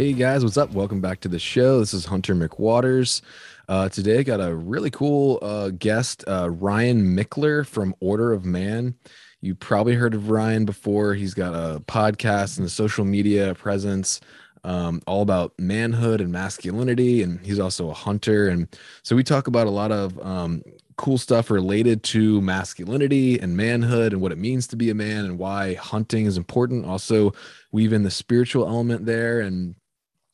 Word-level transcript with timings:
Hey 0.00 0.14
guys, 0.14 0.42
what's 0.42 0.56
up? 0.56 0.72
Welcome 0.72 1.02
back 1.02 1.20
to 1.20 1.28
the 1.28 1.38
show. 1.38 1.78
This 1.78 1.92
is 1.92 2.06
Hunter 2.06 2.34
McWaters. 2.34 3.20
Uh, 3.68 3.90
today 3.90 4.20
I 4.20 4.22
got 4.22 4.40
a 4.40 4.54
really 4.54 4.88
cool 4.88 5.38
uh, 5.42 5.68
guest, 5.78 6.24
uh, 6.26 6.48
Ryan 6.48 7.14
Michler 7.14 7.66
from 7.66 7.94
Order 8.00 8.32
of 8.32 8.46
Man. 8.46 8.94
You 9.42 9.54
probably 9.54 9.94
heard 9.94 10.14
of 10.14 10.30
Ryan 10.30 10.64
before. 10.64 11.12
He's 11.12 11.34
got 11.34 11.52
a 11.52 11.80
podcast 11.80 12.56
and 12.56 12.66
a 12.66 12.70
social 12.70 13.04
media 13.04 13.54
presence 13.54 14.22
um, 14.64 15.02
all 15.06 15.20
about 15.20 15.52
manhood 15.58 16.22
and 16.22 16.32
masculinity. 16.32 17.22
And 17.22 17.38
he's 17.44 17.58
also 17.58 17.90
a 17.90 17.94
hunter. 17.94 18.48
And 18.48 18.68
so 19.02 19.14
we 19.14 19.22
talk 19.22 19.48
about 19.48 19.66
a 19.66 19.70
lot 19.70 19.92
of 19.92 20.18
um, 20.24 20.62
cool 20.96 21.18
stuff 21.18 21.50
related 21.50 22.02
to 22.04 22.40
masculinity 22.40 23.38
and 23.38 23.54
manhood 23.54 24.14
and 24.14 24.22
what 24.22 24.32
it 24.32 24.38
means 24.38 24.66
to 24.68 24.76
be 24.76 24.88
a 24.88 24.94
man 24.94 25.26
and 25.26 25.38
why 25.38 25.74
hunting 25.74 26.24
is 26.24 26.38
important. 26.38 26.86
Also, 26.86 27.34
weave 27.70 27.92
in 27.92 28.02
the 28.02 28.10
spiritual 28.10 28.66
element 28.66 29.04
there 29.04 29.40
and 29.40 29.74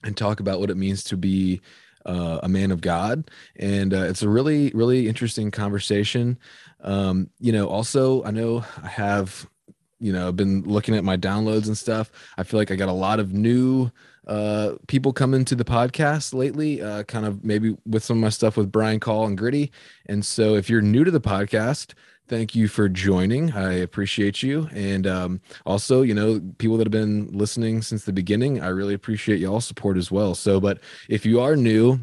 and 0.03 0.17
talk 0.17 0.41
about 0.41 0.61
what 0.61 0.71
it 0.71 0.77
means 0.77 1.05
to 1.05 1.17
be 1.17 1.61
uh, 2.07 2.39
a 2.43 2.49
man 2.49 2.71
of 2.71 2.81
God. 2.81 3.31
And 3.57 3.93
uh, 3.93 4.03
it's 4.03 4.23
a 4.23 4.29
really, 4.29 4.71
really 4.71 5.09
interesting 5.09 5.51
conversation. 5.51 6.39
Um, 6.81 7.31
you 7.41 7.53
know, 7.53 7.67
also, 7.69 8.23
I 8.25 8.31
know 8.31 8.65
I 8.83 8.89
have, 8.89 9.49
you 9.99 10.13
know, 10.13 10.31
been 10.31 10.63
looking 10.63 10.95
at 10.95 11.05
my 11.05 11.17
downloads 11.17 11.67
and 11.67 11.77
stuff. 11.77 12.11
I 12.37 12.45
feel 12.45 12.61
like 12.61 12.71
I 12.71 12.77
got 12.77 12.89
a 12.89 12.93
lot 12.93 13.19
of 13.19 13.33
new 13.33 13.91
uh, 14.27 14.73
people 14.89 15.13
coming 15.13 15.45
to 15.45 15.55
the 15.55 15.65
podcast 15.65 16.35
lately, 16.35 16.83
uh, 16.83 17.03
kind 17.05 17.27
of 17.27 17.45
maybe 17.45 17.77
with 17.87 18.05
some 18.05 18.19
of 18.19 18.23
my 18.23 18.29
stuff 18.29 18.57
with 18.57 18.73
Brian 18.73 19.01
Call 19.01 19.27
and 19.27 19.39
Gritty. 19.39 19.73
And 20.07 20.25
so 20.25 20.57
if 20.57 20.69
you're 20.69 20.83
new 20.83 21.05
to 21.05 21.11
the 21.11 21.21
podcast, 21.21 21.95
thank 22.29 22.55
you 22.55 22.69
for 22.69 22.89
joining. 22.89 23.53
I 23.53 23.75
appreciate 23.75 24.43
you. 24.43 24.69
And 24.73 25.07
um, 25.07 25.41
also, 25.65 26.03
you 26.03 26.15
know, 26.15 26.41
people 26.59 26.77
that 26.79 26.87
have 26.87 26.93
been 26.93 27.29
listening 27.33 27.83
since 27.83 28.05
the 28.05 28.13
beginning, 28.13 28.61
I 28.61 28.69
really 28.69 28.95
appreciate 28.95 29.41
y'all 29.41 29.61
support 29.61 29.97
as 29.97 30.11
well. 30.11 30.35
So, 30.35 30.61
but 30.61 30.81
if 31.09 31.25
you 31.25 31.41
are 31.41 31.57
new, 31.57 32.01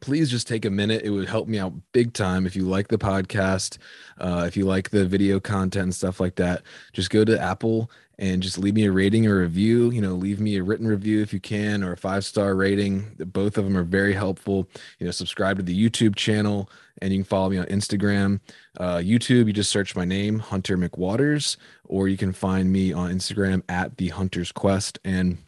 please 0.00 0.30
just 0.30 0.48
take 0.48 0.64
a 0.64 0.70
minute. 0.70 1.02
It 1.04 1.10
would 1.10 1.28
help 1.28 1.48
me 1.48 1.58
out 1.58 1.72
big 1.92 2.12
time 2.12 2.46
if 2.46 2.56
you 2.56 2.64
like 2.64 2.88
the 2.88 2.98
podcast, 2.98 3.78
uh, 4.18 4.44
if 4.46 4.56
you 4.56 4.64
like 4.64 4.90
the 4.90 5.04
video 5.04 5.40
content 5.40 5.84
and 5.84 5.94
stuff 5.94 6.20
like 6.20 6.36
that. 6.36 6.62
Just 6.92 7.10
go 7.10 7.24
to 7.24 7.40
Apple 7.40 7.90
and 8.18 8.42
just 8.42 8.58
leave 8.58 8.74
me 8.74 8.86
a 8.86 8.92
rating 8.92 9.26
or 9.26 9.40
review. 9.40 9.90
You 9.90 10.00
know, 10.00 10.14
leave 10.14 10.40
me 10.40 10.56
a 10.56 10.62
written 10.62 10.86
review 10.86 11.22
if 11.22 11.32
you 11.32 11.40
can, 11.40 11.82
or 11.82 11.92
a 11.92 11.96
five 11.96 12.24
star 12.24 12.54
rating. 12.54 13.14
Both 13.18 13.58
of 13.58 13.64
them 13.64 13.76
are 13.76 13.84
very 13.84 14.14
helpful. 14.14 14.68
You 14.98 15.06
know, 15.06 15.10
subscribe 15.10 15.56
to 15.56 15.62
the 15.62 15.88
YouTube 15.88 16.16
channel, 16.16 16.70
and 17.02 17.12
you 17.12 17.20
can 17.20 17.24
follow 17.24 17.50
me 17.50 17.58
on 17.58 17.66
Instagram. 17.66 18.40
Uh, 18.78 18.96
YouTube, 18.96 19.46
you 19.46 19.52
just 19.52 19.70
search 19.70 19.96
my 19.96 20.04
name, 20.04 20.38
Hunter 20.38 20.76
McWaters, 20.76 21.56
or 21.84 22.08
you 22.08 22.16
can 22.16 22.32
find 22.32 22.72
me 22.72 22.92
on 22.92 23.10
Instagram 23.10 23.62
at 23.68 23.96
the 23.96 24.08
Hunter's 24.08 24.52
Quest. 24.52 24.98
And 25.04 25.38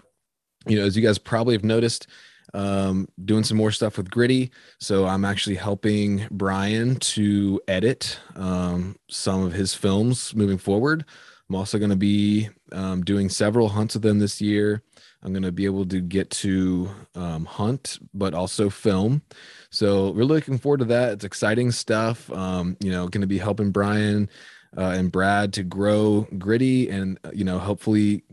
you 0.67 0.79
know, 0.79 0.85
as 0.85 0.97
you 0.97 1.03
guys 1.03 1.19
probably 1.19 1.55
have 1.55 1.65
noticed, 1.65 2.09
um, 2.55 3.09
doing 3.25 3.45
some 3.45 3.57
more 3.57 3.71
stuff 3.71 3.99
with 3.99 4.11
Gritty. 4.11 4.51
So 4.79 5.07
I'm 5.07 5.25
actually 5.25 5.57
helping 5.57 6.27
Brian 6.31 6.97
to 6.97 7.61
edit 7.69 8.19
um, 8.35 8.97
some 9.09 9.43
of 9.45 9.53
his 9.53 9.75
films 9.75 10.35
moving 10.35 10.59
forward. 10.59 11.05
I'm 11.49 11.55
also 11.55 11.79
going 11.79 11.91
to 11.91 11.97
be 11.97 12.49
um, 12.73 13.03
doing 13.03 13.29
several 13.29 13.69
hunts 13.69 13.95
with 13.95 14.03
them 14.03 14.19
this 14.19 14.41
year. 14.41 14.83
I'm 15.23 15.33
going 15.33 15.43
to 15.43 15.53
be 15.53 15.65
able 15.65 15.87
to 15.87 16.01
get 16.01 16.31
to 16.31 16.91
um, 17.15 17.45
hunt, 17.45 17.99
but 18.13 18.35
also 18.35 18.69
film. 18.69 19.23
So 19.71 20.13
really 20.13 20.35
looking 20.35 20.59
forward 20.59 20.79
to 20.79 20.85
that. 20.87 21.13
It's 21.13 21.25
exciting 21.25 21.71
stuff. 21.71 22.31
Um, 22.33 22.77
you 22.81 22.91
know, 22.91 23.09
going 23.09 23.23
to 23.23 23.27
be 23.27 23.39
helping 23.39 23.71
Brian 23.71 24.29
uh, 24.77 24.95
and 24.97 25.11
Brad 25.11 25.53
to 25.55 25.63
grow 25.63 26.27
gritty 26.39 26.91
and, 26.91 27.19
uh, 27.25 27.31
you 27.33 27.45
know, 27.45 27.59
hopefully 27.59 28.25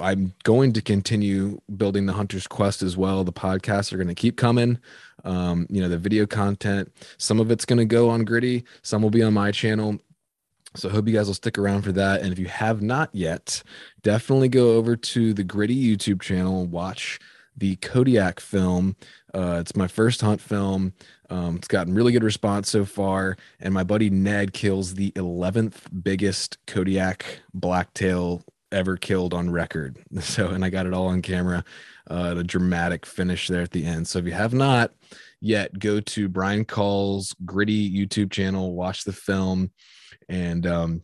I'm 0.00 0.34
going 0.42 0.72
to 0.72 0.82
continue 0.82 1.60
building 1.76 2.06
the 2.06 2.12
Hunter's 2.12 2.46
Quest 2.46 2.82
as 2.82 2.96
well. 2.96 3.22
The 3.22 3.32
podcasts 3.32 3.92
are 3.92 3.96
going 3.96 4.08
to 4.08 4.14
keep 4.14 4.36
coming. 4.36 4.78
Um, 5.24 5.66
you 5.70 5.80
know, 5.80 5.88
the 5.88 5.98
video 5.98 6.26
content, 6.26 6.92
some 7.18 7.40
of 7.40 7.50
it's 7.50 7.64
going 7.64 7.78
to 7.78 7.84
go 7.84 8.08
on 8.10 8.24
Gritty, 8.24 8.64
some 8.82 9.02
will 9.02 9.10
be 9.10 9.22
on 9.22 9.34
my 9.34 9.50
channel. 9.50 9.98
So 10.76 10.88
I 10.88 10.92
hope 10.92 11.08
you 11.08 11.14
guys 11.14 11.26
will 11.26 11.34
stick 11.34 11.58
around 11.58 11.82
for 11.82 11.92
that. 11.92 12.22
And 12.22 12.32
if 12.32 12.38
you 12.38 12.46
have 12.46 12.82
not 12.82 13.10
yet, 13.12 13.62
definitely 14.02 14.48
go 14.48 14.74
over 14.74 14.96
to 14.96 15.32
the 15.32 15.44
Gritty 15.44 15.96
YouTube 15.96 16.20
channel 16.20 16.62
and 16.62 16.70
watch 16.70 17.18
the 17.56 17.76
Kodiak 17.76 18.40
film. 18.40 18.96
Uh, 19.34 19.58
it's 19.60 19.76
my 19.76 19.86
first 19.86 20.20
hunt 20.20 20.40
film. 20.40 20.92
Um, 21.30 21.56
it's 21.56 21.68
gotten 21.68 21.94
really 21.94 22.12
good 22.12 22.24
response 22.24 22.68
so 22.68 22.84
far. 22.84 23.36
And 23.60 23.72
my 23.72 23.82
buddy 23.82 24.10
Ned 24.10 24.52
kills 24.52 24.94
the 24.94 25.10
11th 25.12 26.02
biggest 26.02 26.58
Kodiak 26.66 27.40
blacktail 27.54 28.42
ever 28.72 28.96
killed 28.96 29.32
on 29.32 29.50
record. 29.50 29.98
So, 30.20 30.48
and 30.48 30.64
I 30.64 30.70
got 30.70 30.86
it 30.86 30.94
all 30.94 31.06
on 31.08 31.22
camera, 31.22 31.64
uh, 32.08 32.34
the 32.34 32.44
dramatic 32.44 33.06
finish 33.06 33.48
there 33.48 33.62
at 33.62 33.70
the 33.70 33.84
end. 33.84 34.08
So 34.08 34.18
if 34.18 34.26
you 34.26 34.32
have 34.32 34.54
not 34.54 34.92
yet, 35.40 35.78
go 35.78 36.00
to 36.00 36.28
Brian 36.28 36.64
Call's 36.64 37.34
Gritty 37.44 37.90
YouTube 37.90 38.30
channel, 38.30 38.74
watch 38.74 39.04
the 39.04 39.12
film. 39.12 39.70
And 40.28 40.66
um, 40.66 41.02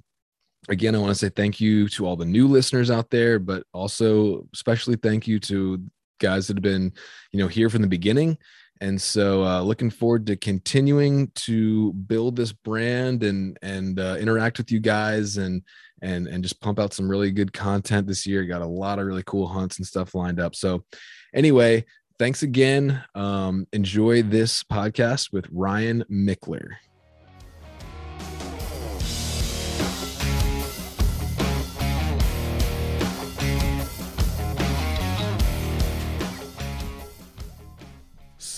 again, 0.69 0.94
I 0.94 0.99
want 0.99 1.10
to 1.10 1.15
say 1.15 1.28
thank 1.28 1.60
you 1.60 1.88
to 1.91 2.06
all 2.06 2.16
the 2.16 2.25
new 2.25 2.47
listeners 2.49 2.91
out 2.91 3.10
there, 3.10 3.38
but 3.38 3.65
also 3.72 4.47
especially 4.53 4.97
thank 4.97 5.27
you 5.27 5.38
to 5.41 5.83
guys 6.21 6.47
that 6.47 6.56
have 6.56 6.62
been, 6.62 6.93
you 7.32 7.38
know, 7.38 7.49
here 7.49 7.69
from 7.69 7.82
the 7.82 7.88
beginning. 7.88 8.38
And 8.81 9.00
so, 9.00 9.44
uh, 9.44 9.62
looking 9.62 9.91
forward 9.91 10.27
to 10.27 10.37
continuing 10.37 11.31
to 11.37 11.93
build 11.93 12.34
this 12.34 12.53
brand 12.53 13.22
and 13.22 13.56
and 13.62 14.00
uh, 14.00 14.16
interact 14.19 14.59
with 14.59 14.72
you 14.72 14.81
guys 14.81 15.37
and 15.37 15.62
and 16.03 16.27
and 16.27 16.43
just 16.43 16.61
pump 16.61 16.81
out 16.81 16.93
some 16.93 17.09
really 17.09 17.31
good 17.31 17.53
content 17.53 18.09
this 18.09 18.27
year. 18.27 18.44
Got 18.44 18.62
a 18.62 18.66
lot 18.66 18.99
of 18.99 19.06
really 19.06 19.22
cool 19.25 19.47
hunts 19.47 19.78
and 19.78 19.87
stuff 19.87 20.16
lined 20.16 20.41
up. 20.41 20.56
So, 20.56 20.84
anyway, 21.32 21.84
thanks 22.19 22.43
again. 22.43 23.05
Um, 23.15 23.69
enjoy 23.72 24.22
this 24.22 24.65
podcast 24.65 25.32
with 25.32 25.47
Ryan 25.53 26.03
Michler. 26.11 26.71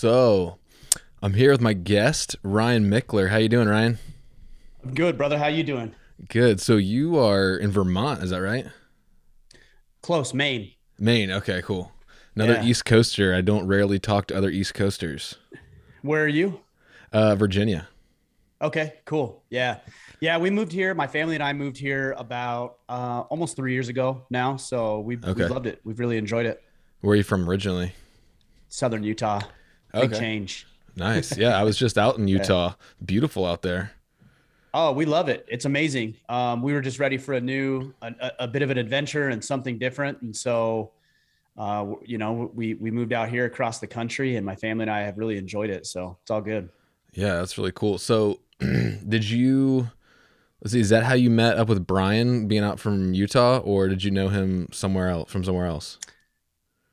So, 0.05 0.59
I'm 1.23 1.33
here 1.33 1.49
with 1.49 1.61
my 1.61 1.73
guest 1.73 2.35
Ryan 2.43 2.91
Michler. 2.91 3.29
How 3.29 3.37
you 3.37 3.49
doing, 3.49 3.67
Ryan? 3.67 3.97
Good, 4.93 5.17
brother. 5.17 5.39
How 5.39 5.47
you 5.47 5.63
doing? 5.63 5.95
Good. 6.29 6.61
So 6.61 6.77
you 6.77 7.17
are 7.17 7.57
in 7.57 7.71
Vermont, 7.71 8.21
is 8.21 8.29
that 8.29 8.39
right? 8.39 8.67
Close, 10.03 10.31
Maine. 10.31 10.73
Maine. 10.99 11.31
Okay, 11.31 11.59
cool. 11.63 11.91
Another 12.35 12.53
yeah. 12.53 12.65
East 12.65 12.85
Coaster. 12.85 13.33
I 13.33 13.41
don't 13.41 13.65
rarely 13.65 13.97
talk 13.97 14.27
to 14.27 14.37
other 14.37 14.51
East 14.51 14.75
Coasters. 14.75 15.37
Where 16.03 16.23
are 16.23 16.27
you? 16.27 16.59
Uh, 17.11 17.33
Virginia. 17.33 17.87
Okay, 18.61 18.93
cool. 19.05 19.41
Yeah. 19.49 19.79
Yeah, 20.19 20.37
we 20.37 20.51
moved 20.51 20.71
here. 20.71 20.93
My 20.93 21.07
family 21.07 21.33
and 21.33 21.43
I 21.43 21.51
moved 21.53 21.79
here 21.79 22.13
about 22.19 22.77
uh, 22.87 23.21
almost 23.21 23.55
three 23.55 23.73
years 23.73 23.89
ago 23.89 24.21
now. 24.29 24.55
So 24.55 24.99
we've, 24.99 25.25
okay. 25.25 25.41
we've 25.41 25.49
loved 25.49 25.65
it. 25.65 25.81
We've 25.83 25.97
really 25.97 26.17
enjoyed 26.17 26.45
it. 26.45 26.61
Where 27.01 27.13
are 27.13 27.15
you 27.15 27.23
from 27.23 27.49
originally? 27.49 27.93
Southern 28.69 29.01
Utah. 29.01 29.41
Big 30.01 30.13
change. 30.13 30.67
Nice. 30.95 31.37
Yeah, 31.37 31.59
I 31.59 31.63
was 31.63 31.77
just 31.77 31.97
out 31.97 32.17
in 32.17 32.27
Utah. 32.27 32.67
yeah. 32.67 33.05
Beautiful 33.05 33.45
out 33.45 33.61
there. 33.61 33.91
Oh, 34.73 34.91
we 34.91 35.05
love 35.05 35.29
it. 35.29 35.45
It's 35.47 35.63
amazing. 35.63 36.17
Um, 36.27 36.61
we 36.61 36.73
were 36.73 36.81
just 36.81 36.99
ready 36.99 37.17
for 37.17 37.33
a 37.33 37.39
new, 37.39 37.93
a, 38.01 38.31
a, 38.39 38.47
bit 38.47 38.61
of 38.61 38.69
an 38.71 38.77
adventure 38.77 39.29
and 39.29 39.41
something 39.41 39.77
different. 39.77 40.21
And 40.21 40.35
so, 40.35 40.91
uh, 41.57 41.93
you 42.03 42.17
know, 42.17 42.51
we, 42.53 42.73
we 42.73 42.91
moved 42.91 43.13
out 43.13 43.29
here 43.29 43.45
across 43.45 43.79
the 43.79 43.87
country 43.87 44.35
and 44.35 44.45
my 44.45 44.55
family 44.55 44.83
and 44.83 44.91
I 44.91 45.03
have 45.03 45.17
really 45.17 45.37
enjoyed 45.37 45.69
it. 45.69 45.85
So 45.85 46.17
it's 46.21 46.29
all 46.29 46.41
good. 46.41 46.67
Yeah, 47.13 47.35
that's 47.35 47.57
really 47.57 47.71
cool. 47.71 47.97
So 47.97 48.41
did 48.59 49.23
you, 49.23 49.89
let's 50.61 50.73
see, 50.73 50.81
is 50.81 50.89
that 50.89 51.03
how 51.03 51.13
you 51.13 51.29
met 51.29 51.57
up 51.57 51.69
with 51.69 51.87
Brian 51.87 52.49
being 52.49 52.63
out 52.63 52.77
from 52.77 53.13
Utah 53.13 53.59
or 53.59 53.87
did 53.87 54.03
you 54.03 54.11
know 54.11 54.27
him 54.27 54.67
somewhere 54.73 55.07
else 55.07 55.31
from 55.31 55.45
somewhere 55.45 55.67
else? 55.67 55.99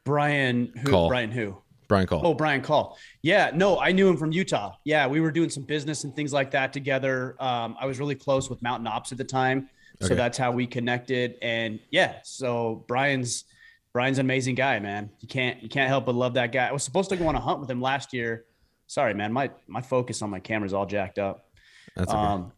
Brian, 0.04 0.72
who, 0.80 0.88
Call. 0.88 1.08
Brian, 1.08 1.32
who? 1.32 1.56
Brian 1.88 2.06
Call. 2.06 2.26
Oh, 2.26 2.34
Brian 2.34 2.62
Call. 2.62 2.98
Yeah, 3.22 3.50
no, 3.54 3.78
I 3.78 3.92
knew 3.92 4.08
him 4.08 4.16
from 4.16 4.32
Utah. 4.32 4.76
Yeah, 4.84 5.06
we 5.06 5.20
were 5.20 5.30
doing 5.30 5.50
some 5.50 5.64
business 5.64 6.04
and 6.04 6.14
things 6.14 6.32
like 6.32 6.50
that 6.52 6.72
together. 6.72 7.36
Um, 7.38 7.76
I 7.78 7.86
was 7.86 7.98
really 7.98 8.14
close 8.14 8.48
with 8.48 8.62
Mountain 8.62 8.86
Ops 8.86 9.12
at 9.12 9.18
the 9.18 9.24
time, 9.24 9.68
so 10.00 10.06
okay. 10.06 10.14
that's 10.14 10.38
how 10.38 10.50
we 10.52 10.66
connected. 10.66 11.36
And 11.42 11.80
yeah, 11.90 12.16
so 12.22 12.84
Brian's 12.88 13.44
Brian's 13.92 14.18
an 14.18 14.26
amazing 14.26 14.54
guy, 14.54 14.78
man. 14.78 15.10
You 15.20 15.28
can't 15.28 15.62
you 15.62 15.68
can't 15.68 15.88
help 15.88 16.06
but 16.06 16.14
love 16.14 16.34
that 16.34 16.52
guy. 16.52 16.66
I 16.66 16.72
was 16.72 16.82
supposed 16.82 17.10
to 17.10 17.16
go 17.16 17.28
on 17.28 17.34
a 17.34 17.40
hunt 17.40 17.60
with 17.60 17.70
him 17.70 17.80
last 17.80 18.12
year. 18.12 18.46
Sorry, 18.86 19.14
man, 19.14 19.32
my 19.32 19.50
my 19.66 19.82
focus 19.82 20.22
on 20.22 20.30
my 20.30 20.40
camera's 20.40 20.72
all 20.72 20.86
jacked 20.86 21.18
up. 21.18 21.50
That's 21.96 22.10
okay. 22.10 22.18
Um, 22.18 22.52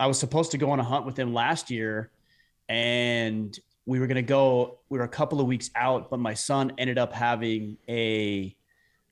I 0.00 0.06
was 0.06 0.18
supposed 0.18 0.50
to 0.52 0.58
go 0.58 0.70
on 0.70 0.80
a 0.80 0.84
hunt 0.84 1.06
with 1.06 1.16
him 1.16 1.32
last 1.32 1.70
year, 1.70 2.10
and 2.68 3.56
we 3.86 4.00
were 4.00 4.08
gonna 4.08 4.22
go. 4.22 4.80
We 4.88 4.98
were 4.98 5.04
a 5.04 5.08
couple 5.08 5.40
of 5.40 5.46
weeks 5.46 5.70
out, 5.76 6.10
but 6.10 6.18
my 6.18 6.34
son 6.34 6.72
ended 6.78 6.98
up 6.98 7.12
having 7.12 7.76
a 7.88 8.56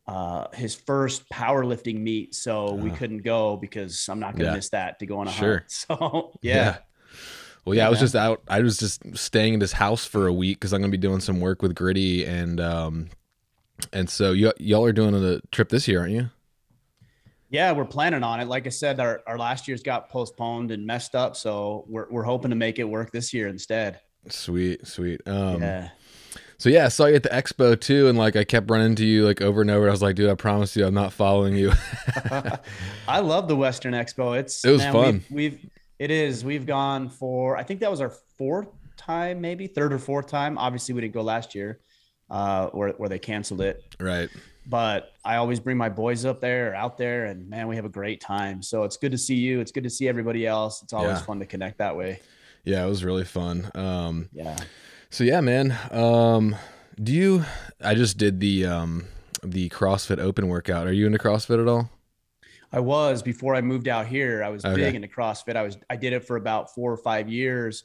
uh, 0.07 0.47
his 0.53 0.75
first 0.75 1.29
powerlifting 1.31 2.01
meet, 2.01 2.35
so 2.35 2.69
uh, 2.69 2.73
we 2.73 2.91
uh-huh. 2.91 2.99
couldn't 2.99 3.23
go 3.23 3.57
because 3.57 4.09
I'm 4.09 4.21
not 4.21 4.37
to 4.37 4.45
yeah. 4.45 4.55
miss 4.55 4.71
that 4.71 4.99
to 5.01 5.07
go 5.07 5.19
on 5.19 5.29
a 5.29 5.33
sure. 5.33 5.59
hunt. 5.59 5.71
So 5.71 6.33
yeah. 6.43 6.55
yeah. 6.55 6.79
Well, 7.65 7.75
yeah, 7.75 7.83
yeah, 7.83 7.87
I 7.87 7.91
was 7.91 8.01
just 8.01 8.17
out. 8.17 8.43
I 8.49 8.61
was 8.61 8.79
just 8.79 9.17
staying 9.17 9.55
in 9.55 9.61
his 9.61 9.73
house 9.73 10.07
for 10.07 10.27
a 10.27 10.33
week 10.33 10.59
because 10.59 10.73
I'm 10.73 10.83
to 10.83 10.89
be 10.89 10.97
doing 10.97 11.21
some 11.21 11.41
work 11.41 11.61
with 11.63 11.75
Gritty, 11.75 12.25
and 12.25 12.59
um, 12.59 13.11
And 13.93 14.09
so 14.09 14.33
y- 14.33 14.53
y'all 14.59 14.85
are 14.85 14.93
doing 14.93 15.15
a 15.15 15.41
trip 15.53 15.69
this 15.69 15.89
year, 15.89 16.01
aren't 16.01 16.13
you? 16.13 16.31
Yeah, 17.51 17.73
we're 17.73 17.85
planning 17.85 18.23
on 18.23 18.41
it. 18.41 18.47
Like 18.47 18.67
I 18.67 18.71
said, 18.71 19.01
our, 19.01 19.23
our 19.27 19.37
last 19.37 19.67
year's 19.67 19.83
got 19.83 20.09
postponed 20.09 20.71
and 20.71 20.87
messed 20.87 21.17
up. 21.17 21.37
So 21.37 21.85
we're, 21.89 22.07
we're 22.09 22.23
hoping 22.23 22.51
to 22.51 22.57
make 22.57 22.79
it 22.79 22.85
work 22.85 23.11
this 23.11 23.35
year 23.35 23.49
instead. 23.49 24.01
Sweet, 24.29 24.87
sweet. 24.87 25.21
Um, 25.27 25.61
yeah. 25.61 25.89
So 26.61 26.69
yeah, 26.69 26.85
I 26.85 26.89
saw 26.89 27.07
you 27.07 27.15
at 27.15 27.23
the 27.23 27.31
expo 27.31 27.81
too, 27.81 28.09
and 28.09 28.19
like 28.19 28.37
I 28.37 28.45
kept 28.45 28.71
running 28.71 28.95
to 28.97 29.05
you 29.07 29.25
like 29.25 29.41
over 29.41 29.63
and 29.63 29.71
over. 29.71 29.89
I 29.89 29.91
was 29.91 30.03
like, 30.03 30.15
dude, 30.15 30.29
I 30.29 30.35
promise 30.35 30.77
you, 30.77 30.85
I'm 30.85 30.93
not 30.93 31.11
following 31.11 31.57
you. 31.57 31.73
I 33.09 33.21
love 33.21 33.49
the 33.49 33.57
Western 33.57 33.95
Expo. 33.95 34.39
It's 34.39 34.63
it 34.63 34.71
was 34.71 34.83
man, 34.83 34.93
fun. 34.93 35.25
We've, 35.31 35.53
we've 35.53 35.71
it 35.99 36.11
is. 36.11 36.45
We've 36.45 36.67
gone 36.67 37.09
for 37.09 37.57
I 37.57 37.63
think 37.63 37.81
that 37.81 37.91
was 37.91 38.03
our 38.03 38.13
fourth 38.37 38.69
time, 38.99 39.41
maybe 39.41 39.69
third 39.69 39.91
or 39.91 39.99
fourth 39.99 40.27
time. 40.27 40.59
Obviously, 40.59 40.95
we 40.95 41.01
didn't 41.01 41.15
go 41.15 41.23
last 41.23 41.55
year, 41.55 41.81
uh, 42.29 42.67
where 42.67 42.91
where 42.91 43.09
they 43.09 43.19
canceled 43.19 43.63
it. 43.63 43.83
Right. 43.99 44.29
But 44.67 45.13
I 45.25 45.37
always 45.37 45.61
bring 45.61 45.79
my 45.79 45.89
boys 45.89 46.27
up 46.27 46.43
there, 46.43 46.73
or 46.73 46.75
out 46.75 46.99
there, 46.99 47.25
and 47.25 47.49
man, 47.49 47.69
we 47.69 47.77
have 47.77 47.87
a 47.87 47.91
great 47.91 48.21
time. 48.21 48.63
So 48.63 48.85
it's 48.85 48.99
good 48.99 49.13
to 49.13 49.19
see 49.19 49.37
you. 49.37 49.61
It's 49.61 49.73
good 49.73 49.85
to 49.85 49.91
see 49.91 50.09
everybody 50.09 50.47
else. 50.47 50.83
It's 50.83 50.93
always 50.93 51.21
yeah. 51.21 51.23
fun 51.23 51.39
to 51.39 51.47
connect 51.47 51.79
that 51.79 51.97
way. 51.97 52.21
Yeah, 52.65 52.85
it 52.85 52.89
was 52.91 53.03
really 53.03 53.25
fun. 53.25 53.71
Um, 53.75 54.29
yeah. 54.35 54.59
So 55.11 55.25
yeah, 55.25 55.41
man. 55.41 55.77
Um, 55.91 56.57
do 57.03 57.13
you? 57.13 57.45
I 57.83 57.95
just 57.95 58.17
did 58.17 58.39
the 58.39 58.67
um, 58.67 59.07
the 59.43 59.69
CrossFit 59.69 60.19
Open 60.19 60.49
workout. 60.49 60.87
Are 60.87 60.93
you 60.93 61.07
into 61.07 61.19
CrossFit 61.19 61.61
at 61.61 61.69
all? 61.69 61.91
I 62.73 62.79
was 62.79 63.21
before 63.21 63.57
I 63.57 63.61
moved 63.61 63.89
out 63.89 64.07
here. 64.07 64.45
I 64.45 64.49
was 64.51 64.65
okay. 64.65 64.77
big 64.77 64.95
into 64.95 65.09
CrossFit. 65.09 65.57
I 65.57 65.63
was 65.63 65.79
I 65.91 65.97
did 65.97 66.13
it 66.13 66.25
for 66.25 66.37
about 66.37 66.73
four 66.75 66.93
or 66.93 66.97
five 66.97 67.29
years. 67.29 67.85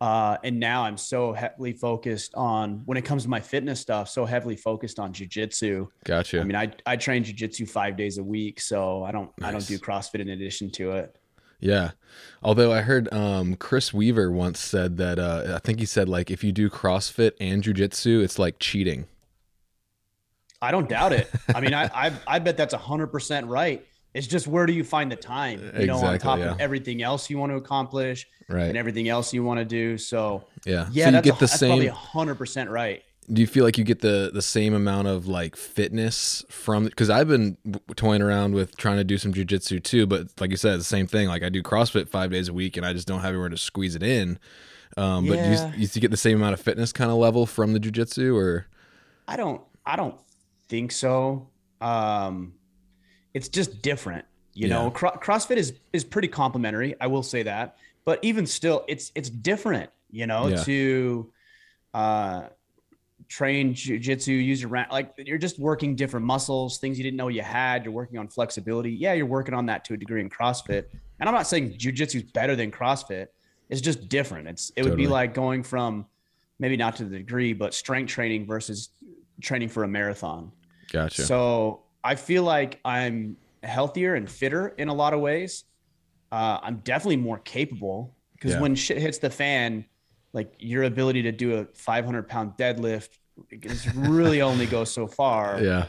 Uh, 0.00 0.36
and 0.42 0.58
now 0.58 0.82
I'm 0.82 0.96
so 0.96 1.32
heavily 1.32 1.72
focused 1.72 2.34
on 2.34 2.82
when 2.86 2.98
it 2.98 3.02
comes 3.02 3.22
to 3.22 3.28
my 3.28 3.38
fitness 3.38 3.80
stuff, 3.80 4.08
so 4.08 4.24
heavily 4.24 4.56
focused 4.56 4.98
on 4.98 5.12
jujitsu. 5.12 5.86
Gotcha. 6.04 6.40
I 6.40 6.44
mean, 6.44 6.56
I, 6.56 6.72
I 6.84 6.96
train 6.96 7.22
jujitsu 7.22 7.68
five 7.68 7.96
days 7.96 8.18
a 8.18 8.24
week, 8.24 8.60
so 8.60 9.04
I 9.04 9.12
don't 9.12 9.30
nice. 9.38 9.48
I 9.48 9.52
don't 9.52 9.66
do 9.66 9.78
CrossFit 9.78 10.18
in 10.18 10.30
addition 10.30 10.70
to 10.72 10.92
it. 10.92 11.16
Yeah. 11.62 11.92
Although 12.42 12.72
I 12.72 12.80
heard 12.80 13.12
um, 13.14 13.54
Chris 13.54 13.94
Weaver 13.94 14.30
once 14.30 14.58
said 14.58 14.96
that 14.96 15.18
uh, 15.18 15.54
I 15.54 15.58
think 15.60 15.78
he 15.78 15.86
said 15.86 16.08
like 16.08 16.30
if 16.30 16.42
you 16.42 16.52
do 16.52 16.68
CrossFit 16.68 17.32
and 17.40 17.62
jujitsu, 17.62 18.22
it's 18.22 18.38
like 18.38 18.58
cheating. 18.58 19.06
I 20.60 20.70
don't 20.70 20.88
doubt 20.88 21.12
it. 21.12 21.30
I 21.54 21.60
mean, 21.60 21.72
I, 21.72 21.84
I 21.94 22.12
I 22.26 22.38
bet 22.40 22.56
that's 22.56 22.74
hundred 22.74 23.08
percent 23.08 23.46
right. 23.46 23.86
It's 24.12 24.26
just 24.26 24.46
where 24.46 24.66
do 24.66 24.72
you 24.72 24.84
find 24.84 25.10
the 25.10 25.16
time? 25.16 25.60
You 25.60 25.66
exactly, 25.66 25.86
know, 25.86 25.96
on 25.98 26.18
top 26.18 26.38
yeah. 26.40 26.52
of 26.52 26.60
everything 26.60 27.02
else 27.02 27.30
you 27.30 27.38
want 27.38 27.50
to 27.52 27.56
accomplish, 27.56 28.26
right, 28.48 28.64
and 28.64 28.76
everything 28.76 29.08
else 29.08 29.32
you 29.32 29.44
want 29.44 29.58
to 29.58 29.64
do. 29.64 29.96
So 29.96 30.44
yeah, 30.66 30.88
yeah, 30.92 31.10
so 31.10 31.16
you 31.16 31.22
get 31.22 31.38
the 31.38 31.46
a, 31.46 31.48
same. 31.48 31.88
hundred 31.88 32.36
percent 32.36 32.70
right. 32.70 33.02
Do 33.30 33.40
you 33.40 33.46
feel 33.46 33.64
like 33.64 33.78
you 33.78 33.84
get 33.84 34.00
the 34.00 34.30
the 34.32 34.42
same 34.42 34.74
amount 34.74 35.08
of 35.08 35.26
like 35.26 35.56
fitness 35.56 36.44
from? 36.48 36.84
Because 36.84 37.10
I've 37.10 37.28
been 37.28 37.56
toying 37.94 38.22
around 38.22 38.54
with 38.54 38.76
trying 38.76 38.96
to 38.96 39.04
do 39.04 39.16
some 39.18 39.32
jujitsu 39.32 39.82
too, 39.82 40.06
but 40.06 40.28
like 40.40 40.50
you 40.50 40.56
said, 40.56 40.80
the 40.80 40.84
same 40.84 41.06
thing. 41.06 41.28
Like 41.28 41.42
I 41.42 41.48
do 41.48 41.62
CrossFit 41.62 42.08
five 42.08 42.30
days 42.30 42.48
a 42.48 42.52
week, 42.52 42.76
and 42.76 42.84
I 42.84 42.92
just 42.92 43.06
don't 43.06 43.20
have 43.20 43.30
anywhere 43.30 43.48
to 43.48 43.56
squeeze 43.56 43.94
it 43.94 44.02
in. 44.02 44.38
Um, 44.96 45.24
yeah. 45.24 45.68
But 45.70 45.78
you, 45.78 45.88
you 45.92 46.00
get 46.00 46.10
the 46.10 46.16
same 46.16 46.36
amount 46.36 46.54
of 46.54 46.60
fitness 46.60 46.92
kind 46.92 47.10
of 47.10 47.16
level 47.16 47.46
from 47.46 47.72
the 47.72 47.80
jujitsu, 47.80 48.36
or 48.36 48.66
I 49.28 49.36
don't, 49.36 49.62
I 49.86 49.96
don't 49.96 50.16
think 50.68 50.92
so. 50.92 51.48
Um, 51.80 52.54
it's 53.34 53.48
just 53.48 53.82
different. 53.82 54.24
You 54.54 54.68
yeah. 54.68 54.74
know, 54.74 54.90
Cro- 54.90 55.18
CrossFit 55.22 55.56
is 55.56 55.74
is 55.92 56.04
pretty 56.04 56.28
complimentary. 56.28 56.94
I 57.00 57.06
will 57.06 57.22
say 57.22 57.42
that, 57.44 57.76
but 58.04 58.18
even 58.22 58.46
still, 58.46 58.84
it's 58.88 59.12
it's 59.14 59.30
different. 59.30 59.90
You 60.10 60.26
know, 60.26 60.48
yeah. 60.48 60.56
to 60.64 61.32
uh, 61.94 62.42
train 63.32 63.72
jujitsu, 63.72 64.26
use 64.26 64.60
your 64.60 64.70
like 64.90 65.14
you're 65.16 65.38
just 65.38 65.58
working 65.58 65.96
different 65.96 66.26
muscles, 66.26 66.76
things 66.76 66.98
you 66.98 67.02
didn't 67.02 67.16
know 67.16 67.28
you 67.28 67.40
had. 67.40 67.82
You're 67.82 67.94
working 67.94 68.18
on 68.18 68.28
flexibility. 68.28 68.92
Yeah, 68.92 69.14
you're 69.14 69.24
working 69.24 69.54
on 69.54 69.64
that 69.66 69.86
to 69.86 69.94
a 69.94 69.96
degree 69.96 70.20
in 70.20 70.28
CrossFit. 70.28 70.84
And 71.18 71.28
I'm 71.28 71.34
not 71.34 71.46
saying 71.46 71.78
jujitsu 71.78 72.16
is 72.16 72.22
better 72.24 72.54
than 72.54 72.70
CrossFit. 72.70 73.28
It's 73.70 73.80
just 73.80 74.10
different. 74.10 74.48
It's 74.48 74.68
it 74.70 74.82
totally. 74.82 74.90
would 74.90 74.96
be 74.98 75.06
like 75.06 75.32
going 75.32 75.62
from 75.62 76.04
maybe 76.58 76.76
not 76.76 76.96
to 76.96 77.04
the 77.06 77.16
degree, 77.16 77.54
but 77.54 77.72
strength 77.72 78.10
training 78.10 78.46
versus 78.46 78.90
training 79.40 79.70
for 79.70 79.84
a 79.84 79.88
marathon. 79.88 80.52
Gotcha. 80.92 81.22
So 81.22 81.84
I 82.04 82.16
feel 82.16 82.42
like 82.42 82.80
I'm 82.84 83.38
healthier 83.62 84.14
and 84.14 84.28
fitter 84.28 84.68
in 84.76 84.88
a 84.88 84.94
lot 84.94 85.14
of 85.14 85.20
ways. 85.20 85.64
Uh, 86.30 86.58
I'm 86.62 86.76
definitely 86.84 87.16
more 87.16 87.38
capable 87.38 88.14
because 88.34 88.52
yeah. 88.52 88.60
when 88.60 88.74
shit 88.74 88.98
hits 88.98 89.16
the 89.16 89.30
fan, 89.30 89.86
like 90.34 90.52
your 90.58 90.82
ability 90.82 91.22
to 91.22 91.32
do 91.32 91.60
a 91.60 91.64
500 91.72 92.28
pound 92.28 92.58
deadlift 92.58 93.08
is 93.50 93.94
really 93.94 94.42
only 94.42 94.66
goes 94.66 94.90
so 94.90 95.06
far. 95.06 95.60
Yeah. 95.62 95.86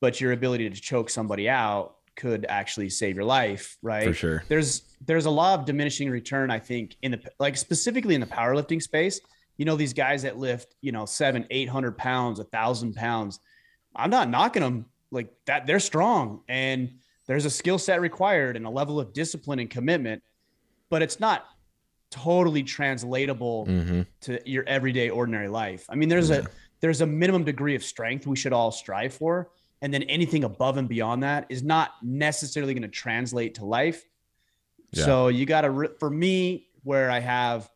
But 0.00 0.18
your 0.18 0.32
ability 0.32 0.70
to 0.70 0.80
choke 0.80 1.10
somebody 1.10 1.46
out 1.46 1.96
could 2.16 2.46
actually 2.48 2.88
save 2.88 3.16
your 3.16 3.24
life, 3.24 3.76
right? 3.82 4.04
For 4.04 4.14
sure. 4.14 4.44
There's 4.48 4.82
there's 5.04 5.26
a 5.26 5.30
lot 5.30 5.58
of 5.58 5.66
diminishing 5.66 6.08
return, 6.08 6.50
I 6.50 6.58
think, 6.58 6.96
in 7.02 7.12
the 7.12 7.20
like 7.38 7.56
specifically 7.56 8.14
in 8.14 8.20
the 8.22 8.26
powerlifting 8.26 8.80
space. 8.80 9.20
You 9.58 9.66
know, 9.66 9.76
these 9.76 9.92
guys 9.92 10.22
that 10.22 10.38
lift, 10.38 10.74
you 10.80 10.90
know, 10.90 11.04
seven, 11.04 11.46
eight 11.50 11.68
hundred 11.68 11.98
pounds, 11.98 12.40
a 12.40 12.44
thousand 12.44 12.94
pounds. 12.94 13.40
I'm 13.94 14.08
not 14.08 14.30
knocking 14.30 14.62
them 14.62 14.86
like 15.10 15.28
that. 15.46 15.66
They're 15.66 15.80
strong 15.80 16.42
and 16.48 16.90
there's 17.26 17.44
a 17.44 17.50
skill 17.50 17.78
set 17.78 18.00
required 18.00 18.56
and 18.56 18.66
a 18.66 18.70
level 18.70 18.98
of 18.98 19.12
discipline 19.12 19.58
and 19.58 19.70
commitment, 19.70 20.22
but 20.88 21.02
it's 21.02 21.20
not 21.20 21.46
totally 22.10 22.62
translatable 22.62 23.66
mm-hmm. 23.66 24.02
to 24.22 24.40
your 24.44 24.64
everyday 24.66 25.10
ordinary 25.10 25.48
life. 25.48 25.86
I 25.88 25.94
mean, 25.94 26.08
there's 26.08 26.30
yeah. 26.30 26.38
a 26.38 26.44
there's 26.80 27.00
a 27.00 27.06
minimum 27.06 27.44
degree 27.44 27.74
of 27.74 27.84
strength 27.84 28.26
we 28.26 28.36
should 28.36 28.52
all 28.52 28.72
strive 28.72 29.14
for, 29.14 29.50
and 29.82 29.92
then 29.92 30.02
anything 30.04 30.44
above 30.44 30.76
and 30.76 30.88
beyond 30.88 31.22
that 31.22 31.46
is 31.48 31.62
not 31.62 31.92
necessarily 32.02 32.74
going 32.74 32.82
to 32.82 32.88
translate 32.88 33.54
to 33.56 33.64
life. 33.64 34.04
Yeah. 34.92 35.04
So 35.04 35.28
you 35.28 35.46
got 35.46 35.62
to 35.62 35.70
re- 35.70 35.94
for 35.98 36.10
me 36.10 36.68
where 36.82 37.10
I 37.10 37.20
have 37.20 37.70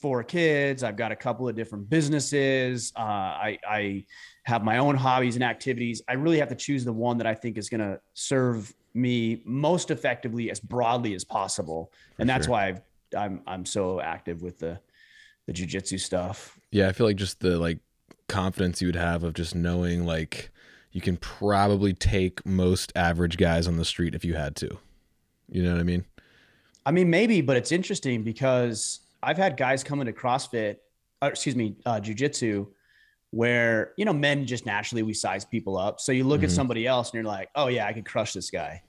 four 0.00 0.22
kids, 0.22 0.82
I've 0.82 0.96
got 0.96 1.12
a 1.12 1.16
couple 1.16 1.48
of 1.48 1.54
different 1.54 1.88
businesses, 1.88 2.92
uh, 2.96 3.00
I 3.00 3.58
I 3.68 4.06
have 4.44 4.64
my 4.64 4.78
own 4.78 4.96
hobbies 4.96 5.36
and 5.36 5.44
activities. 5.44 6.02
I 6.08 6.14
really 6.14 6.38
have 6.38 6.48
to 6.48 6.54
choose 6.54 6.84
the 6.84 6.92
one 6.92 7.18
that 7.18 7.26
I 7.26 7.34
think 7.34 7.58
is 7.58 7.68
going 7.68 7.80
to 7.80 8.00
serve 8.14 8.74
me 8.94 9.42
most 9.44 9.90
effectively 9.90 10.50
as 10.50 10.58
broadly 10.58 11.14
as 11.14 11.24
possible. 11.24 11.92
For 12.16 12.22
and 12.22 12.30
that's 12.30 12.46
sure. 12.46 12.52
why 12.52 12.68
I've, 12.68 12.80
I'm 13.16 13.42
I'm 13.46 13.64
so 13.66 14.00
active 14.00 14.42
with 14.42 14.58
the 14.58 14.80
the 15.46 15.52
jujitsu 15.52 16.00
stuff. 16.00 16.58
Yeah, 16.70 16.88
I 16.88 16.92
feel 16.92 17.06
like 17.06 17.16
just 17.16 17.40
the 17.40 17.58
like 17.58 17.78
confidence 18.30 18.80
you 18.80 18.88
would 18.88 18.96
have 18.96 19.24
of 19.24 19.34
just 19.34 19.54
knowing 19.54 20.06
like 20.06 20.50
you 20.92 21.00
can 21.00 21.16
probably 21.16 21.92
take 21.92 22.44
most 22.46 22.92
average 22.96 23.36
guys 23.36 23.68
on 23.68 23.76
the 23.76 23.84
street 23.84 24.14
if 24.14 24.24
you 24.24 24.34
had 24.34 24.56
to. 24.56 24.78
You 25.48 25.62
know 25.62 25.72
what 25.72 25.80
I 25.80 25.84
mean? 25.84 26.04
I 26.86 26.92
mean, 26.92 27.10
maybe, 27.10 27.42
but 27.42 27.56
it's 27.56 27.72
interesting 27.72 28.22
because 28.22 29.00
I've 29.22 29.36
had 29.36 29.56
guys 29.56 29.84
come 29.84 30.00
into 30.00 30.12
CrossFit, 30.12 30.76
or 31.20 31.28
uh, 31.28 31.30
excuse 31.30 31.54
me, 31.54 31.76
uh, 31.84 32.00
jujitsu, 32.00 32.66
where 33.30 33.92
you 33.96 34.04
know 34.04 34.12
men 34.12 34.46
just 34.46 34.66
naturally 34.66 35.02
we 35.02 35.14
size 35.14 35.44
people 35.44 35.78
up 35.78 36.00
so 36.00 36.10
you 36.12 36.24
look 36.24 36.38
mm-hmm. 36.38 36.46
at 36.46 36.50
somebody 36.50 36.86
else 36.86 37.10
and 37.10 37.14
you're 37.14 37.24
like 37.30 37.48
oh 37.54 37.68
yeah 37.68 37.86
i 37.86 37.92
could 37.92 38.04
crush 38.04 38.32
this 38.32 38.50
guy 38.50 38.82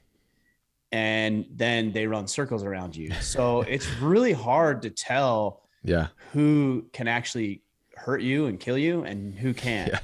and 0.92 1.46
then 1.52 1.92
they 1.92 2.08
run 2.08 2.28
circles 2.28 2.64
around 2.64 2.96
you 2.96 3.12
so 3.22 3.62
it's 3.62 3.88
really 4.02 4.34
hard 4.34 4.82
to 4.82 4.90
tell 4.90 5.62
yeah 5.84 6.08
who 6.34 6.86
can 6.92 7.08
actually 7.08 7.62
hurt 8.02 8.22
you 8.22 8.48
and 8.48 8.60
kill 8.60 8.78
you 8.78 9.04
and 9.04 9.34
who 9.36 9.54
can't 9.54 9.90
yeah 9.90 10.00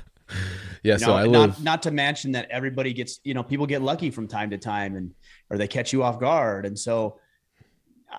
yeah 0.84 0.94
you 0.96 1.00
know, 1.00 1.06
so 1.06 1.16
i 1.16 1.26
not, 1.26 1.32
live 1.32 1.64
not 1.64 1.82
to 1.84 1.92
mention 1.92 2.32
that 2.32 2.48
everybody 2.50 2.94
gets 2.94 3.20
you 3.24 3.34
know 3.34 3.44
people 3.44 3.66
get 3.66 3.82
lucky 3.82 4.12
from 4.12 4.28
time 4.28 4.50
to 4.50 4.58
time 4.58 4.96
and 4.96 5.14
or 5.50 5.58
they 5.58 5.68
catch 5.68 5.94
you 5.94 6.04
off 6.04 6.20
guard 6.20 6.66
and 6.66 6.78
so 6.78 7.20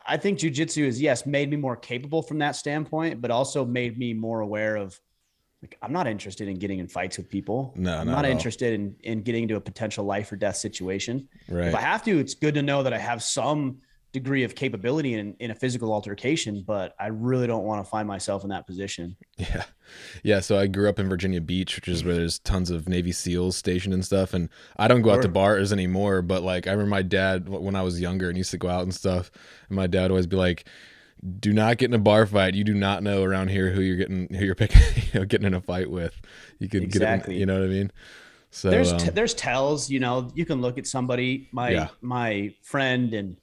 i 0.06 0.16
think 0.16 0.38
jujitsu 0.38 0.84
is 0.84 1.00
yes 1.00 1.26
made 1.26 1.50
me 1.50 1.56
more 1.56 1.76
capable 1.76 2.22
from 2.22 2.38
that 2.38 2.56
standpoint 2.56 3.20
but 3.20 3.30
also 3.30 3.64
made 3.64 3.98
me 3.98 4.12
more 4.14 4.40
aware 4.40 4.76
of 4.76 4.98
like 5.62 5.76
I'm 5.82 5.92
not 5.92 6.06
interested 6.06 6.48
in 6.48 6.56
getting 6.58 6.78
in 6.78 6.86
fights 6.86 7.18
with 7.18 7.28
people. 7.28 7.72
No, 7.74 7.98
I'm 7.98 8.06
not, 8.06 8.22
not 8.22 8.26
interested 8.26 8.74
in 8.74 8.94
in 9.02 9.22
getting 9.22 9.42
into 9.42 9.56
a 9.56 9.60
potential 9.60 10.04
life 10.04 10.30
or 10.30 10.36
death 10.36 10.56
situation. 10.56 11.28
Right. 11.48 11.66
If 11.66 11.74
I 11.74 11.80
have 11.80 12.04
to, 12.04 12.16
it's 12.18 12.34
good 12.34 12.54
to 12.54 12.62
know 12.62 12.84
that 12.84 12.92
I 12.92 12.98
have 12.98 13.22
some 13.22 13.78
degree 14.12 14.42
of 14.42 14.54
capability 14.54 15.14
in, 15.14 15.34
in 15.38 15.50
a 15.50 15.54
physical 15.54 15.92
altercation, 15.92 16.64
but 16.66 16.94
I 16.98 17.08
really 17.08 17.46
don't 17.46 17.64
want 17.64 17.84
to 17.84 17.90
find 17.90 18.08
myself 18.08 18.42
in 18.42 18.50
that 18.50 18.66
position. 18.66 19.16
Yeah. 19.38 19.64
Yeah. 20.22 20.40
So 20.40 20.58
I 20.58 20.66
grew 20.66 20.86
up 20.86 20.98
in 20.98 21.08
Virginia 21.08 21.40
Beach, 21.40 21.76
which 21.76 21.88
is 21.88 22.04
where 22.04 22.14
there's 22.14 22.40
tons 22.40 22.70
of 22.70 22.90
Navy 22.90 23.10
SEALs 23.10 23.56
stationed 23.56 23.94
and 23.94 24.04
stuff. 24.04 24.34
And 24.34 24.50
I 24.76 24.86
don't 24.86 25.00
go 25.00 25.12
out 25.12 25.22
to 25.22 25.30
bars 25.30 25.72
anymore, 25.72 26.20
but 26.20 26.42
like 26.42 26.66
I 26.66 26.72
remember 26.72 26.90
my 26.90 27.00
dad 27.00 27.48
when 27.48 27.74
I 27.74 27.80
was 27.80 27.98
younger 27.98 28.28
and 28.28 28.36
used 28.36 28.50
to 28.50 28.58
go 28.58 28.68
out 28.68 28.82
and 28.82 28.94
stuff. 28.94 29.30
And 29.70 29.76
my 29.76 29.86
dad 29.86 30.02
would 30.02 30.10
always 30.10 30.26
be 30.26 30.36
like, 30.36 30.68
do 31.40 31.54
not 31.54 31.78
get 31.78 31.86
in 31.86 31.94
a 31.94 31.98
bar 31.98 32.26
fight. 32.26 32.54
You 32.54 32.64
do 32.64 32.74
not 32.74 33.02
know 33.02 33.22
around 33.22 33.48
here 33.48 33.70
who 33.70 33.80
you're 33.80 33.96
getting 33.96 34.28
who 34.34 34.44
you're 34.44 34.54
picking, 34.54 34.82
you 35.12 35.20
know, 35.20 35.24
getting 35.24 35.46
in 35.46 35.54
a 35.54 35.60
fight 35.62 35.90
with. 35.90 36.20
You 36.58 36.68
could 36.68 36.82
exactly. 36.82 37.34
get 37.34 37.36
it, 37.36 37.40
you 37.40 37.46
know 37.46 37.60
what 37.60 37.64
I 37.64 37.72
mean? 37.72 37.90
So 38.50 38.70
there's 38.70 38.92
um, 38.92 38.98
t- 38.98 39.10
there's 39.10 39.34
tells, 39.34 39.90
you 39.90 40.00
know, 40.00 40.30
you 40.34 40.44
can 40.44 40.60
look 40.60 40.78
at 40.78 40.86
somebody, 40.86 41.48
my 41.52 41.70
yeah. 41.70 41.88
my 42.00 42.54
friend 42.62 43.14
and 43.14 43.36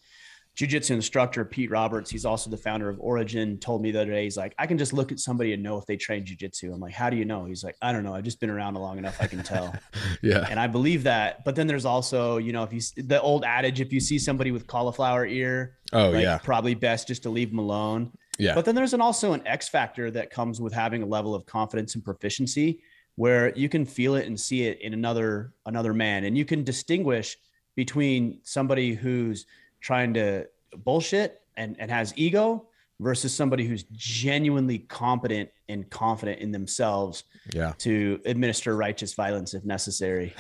jujitsu 0.56 0.92
instructor 0.92 1.44
Pete 1.44 1.70
Roberts, 1.70 2.10
he's 2.10 2.26
also 2.26 2.50
the 2.50 2.58
founder 2.58 2.90
of 2.90 3.00
Origin, 3.00 3.58
told 3.58 3.82
me 3.82 3.92
the 3.92 4.02
other 4.02 4.12
day, 4.12 4.24
he's 4.24 4.38
like, 4.38 4.56
I 4.58 4.68
can 4.68 4.78
just 4.78 4.94
look 4.94 5.12
at 5.12 5.20
somebody 5.20 5.54
and 5.54 5.62
know 5.62 5.78
if 5.78 5.86
they 5.86 5.98
train 5.98 6.24
jujitsu. 6.24 6.74
I'm 6.74 6.80
like, 6.80 6.94
how 6.94 7.10
do 7.10 7.18
you 7.18 7.26
know? 7.26 7.46
He's 7.46 7.64
like, 7.64 7.76
I 7.82 7.92
don't 7.92 8.04
know. 8.04 8.14
I've 8.14 8.24
just 8.24 8.40
been 8.40 8.50
around 8.50 8.76
long 8.76 8.98
enough. 8.98 9.18
I 9.22 9.28
can 9.28 9.44
tell. 9.44 9.76
yeah. 10.22 10.48
And 10.50 10.60
I 10.60 10.68
believe 10.68 11.04
that. 11.04 11.44
But 11.44 11.56
then 11.56 11.68
there's 11.68 11.86
also, 11.86 12.38
you 12.38 12.54
know, 12.54 12.64
if 12.64 12.72
you 12.72 13.04
the 13.04 13.22
old 13.22 13.44
adage, 13.44 13.82
if 13.82 13.92
you 13.92 14.00
see 14.00 14.18
somebody 14.18 14.52
with 14.52 14.66
cauliflower 14.66 15.26
ear, 15.26 15.78
oh 15.92 16.12
like, 16.12 16.24
yeah, 16.24 16.38
probably 16.38 16.74
best 16.74 17.08
just 17.08 17.24
to 17.24 17.30
leave 17.30 17.50
them 17.50 17.60
alone. 17.60 18.12
Yeah. 18.38 18.56
But 18.56 18.66
then 18.66 18.76
there's 18.76 18.94
an 18.94 19.02
also 19.02 19.34
an 19.34 19.46
X 19.46 19.68
factor 19.68 20.10
that 20.12 20.30
comes 20.30 20.62
with 20.62 20.74
having 20.74 21.04
a 21.04 21.06
level 21.06 21.36
of 21.36 21.46
confidence 21.46 21.96
and 21.96 22.04
proficiency 22.04 22.82
where 23.16 23.54
you 23.56 23.70
can 23.70 23.86
feel 23.86 24.16
it 24.16 24.28
and 24.28 24.40
see 24.40 24.64
it 24.64 24.82
in 24.82 24.94
another 24.94 25.54
another 25.66 25.94
man, 25.94 26.24
and 26.24 26.38
you 26.38 26.46
can 26.46 26.64
distinguish 26.64 27.38
between 27.76 28.40
somebody 28.44 28.94
who's 28.94 29.46
trying 29.86 30.16
to 30.16 30.48
bullshit 30.78 31.42
and, 31.58 31.76
and 31.80 31.92
has 31.92 32.12
ego 32.18 32.68
versus 33.00 33.32
somebody 33.32 33.68
who's 33.68 33.84
genuinely 33.92 34.80
competent 34.80 35.48
and 35.70 35.88
confident 35.92 36.40
in 36.40 36.52
themselves 36.52 37.24
yeah. 37.54 37.74
to 37.78 38.20
administer 38.26 38.76
righteous 38.76 39.14
violence 39.14 39.54
if 39.54 39.64
necessary. 39.64 40.34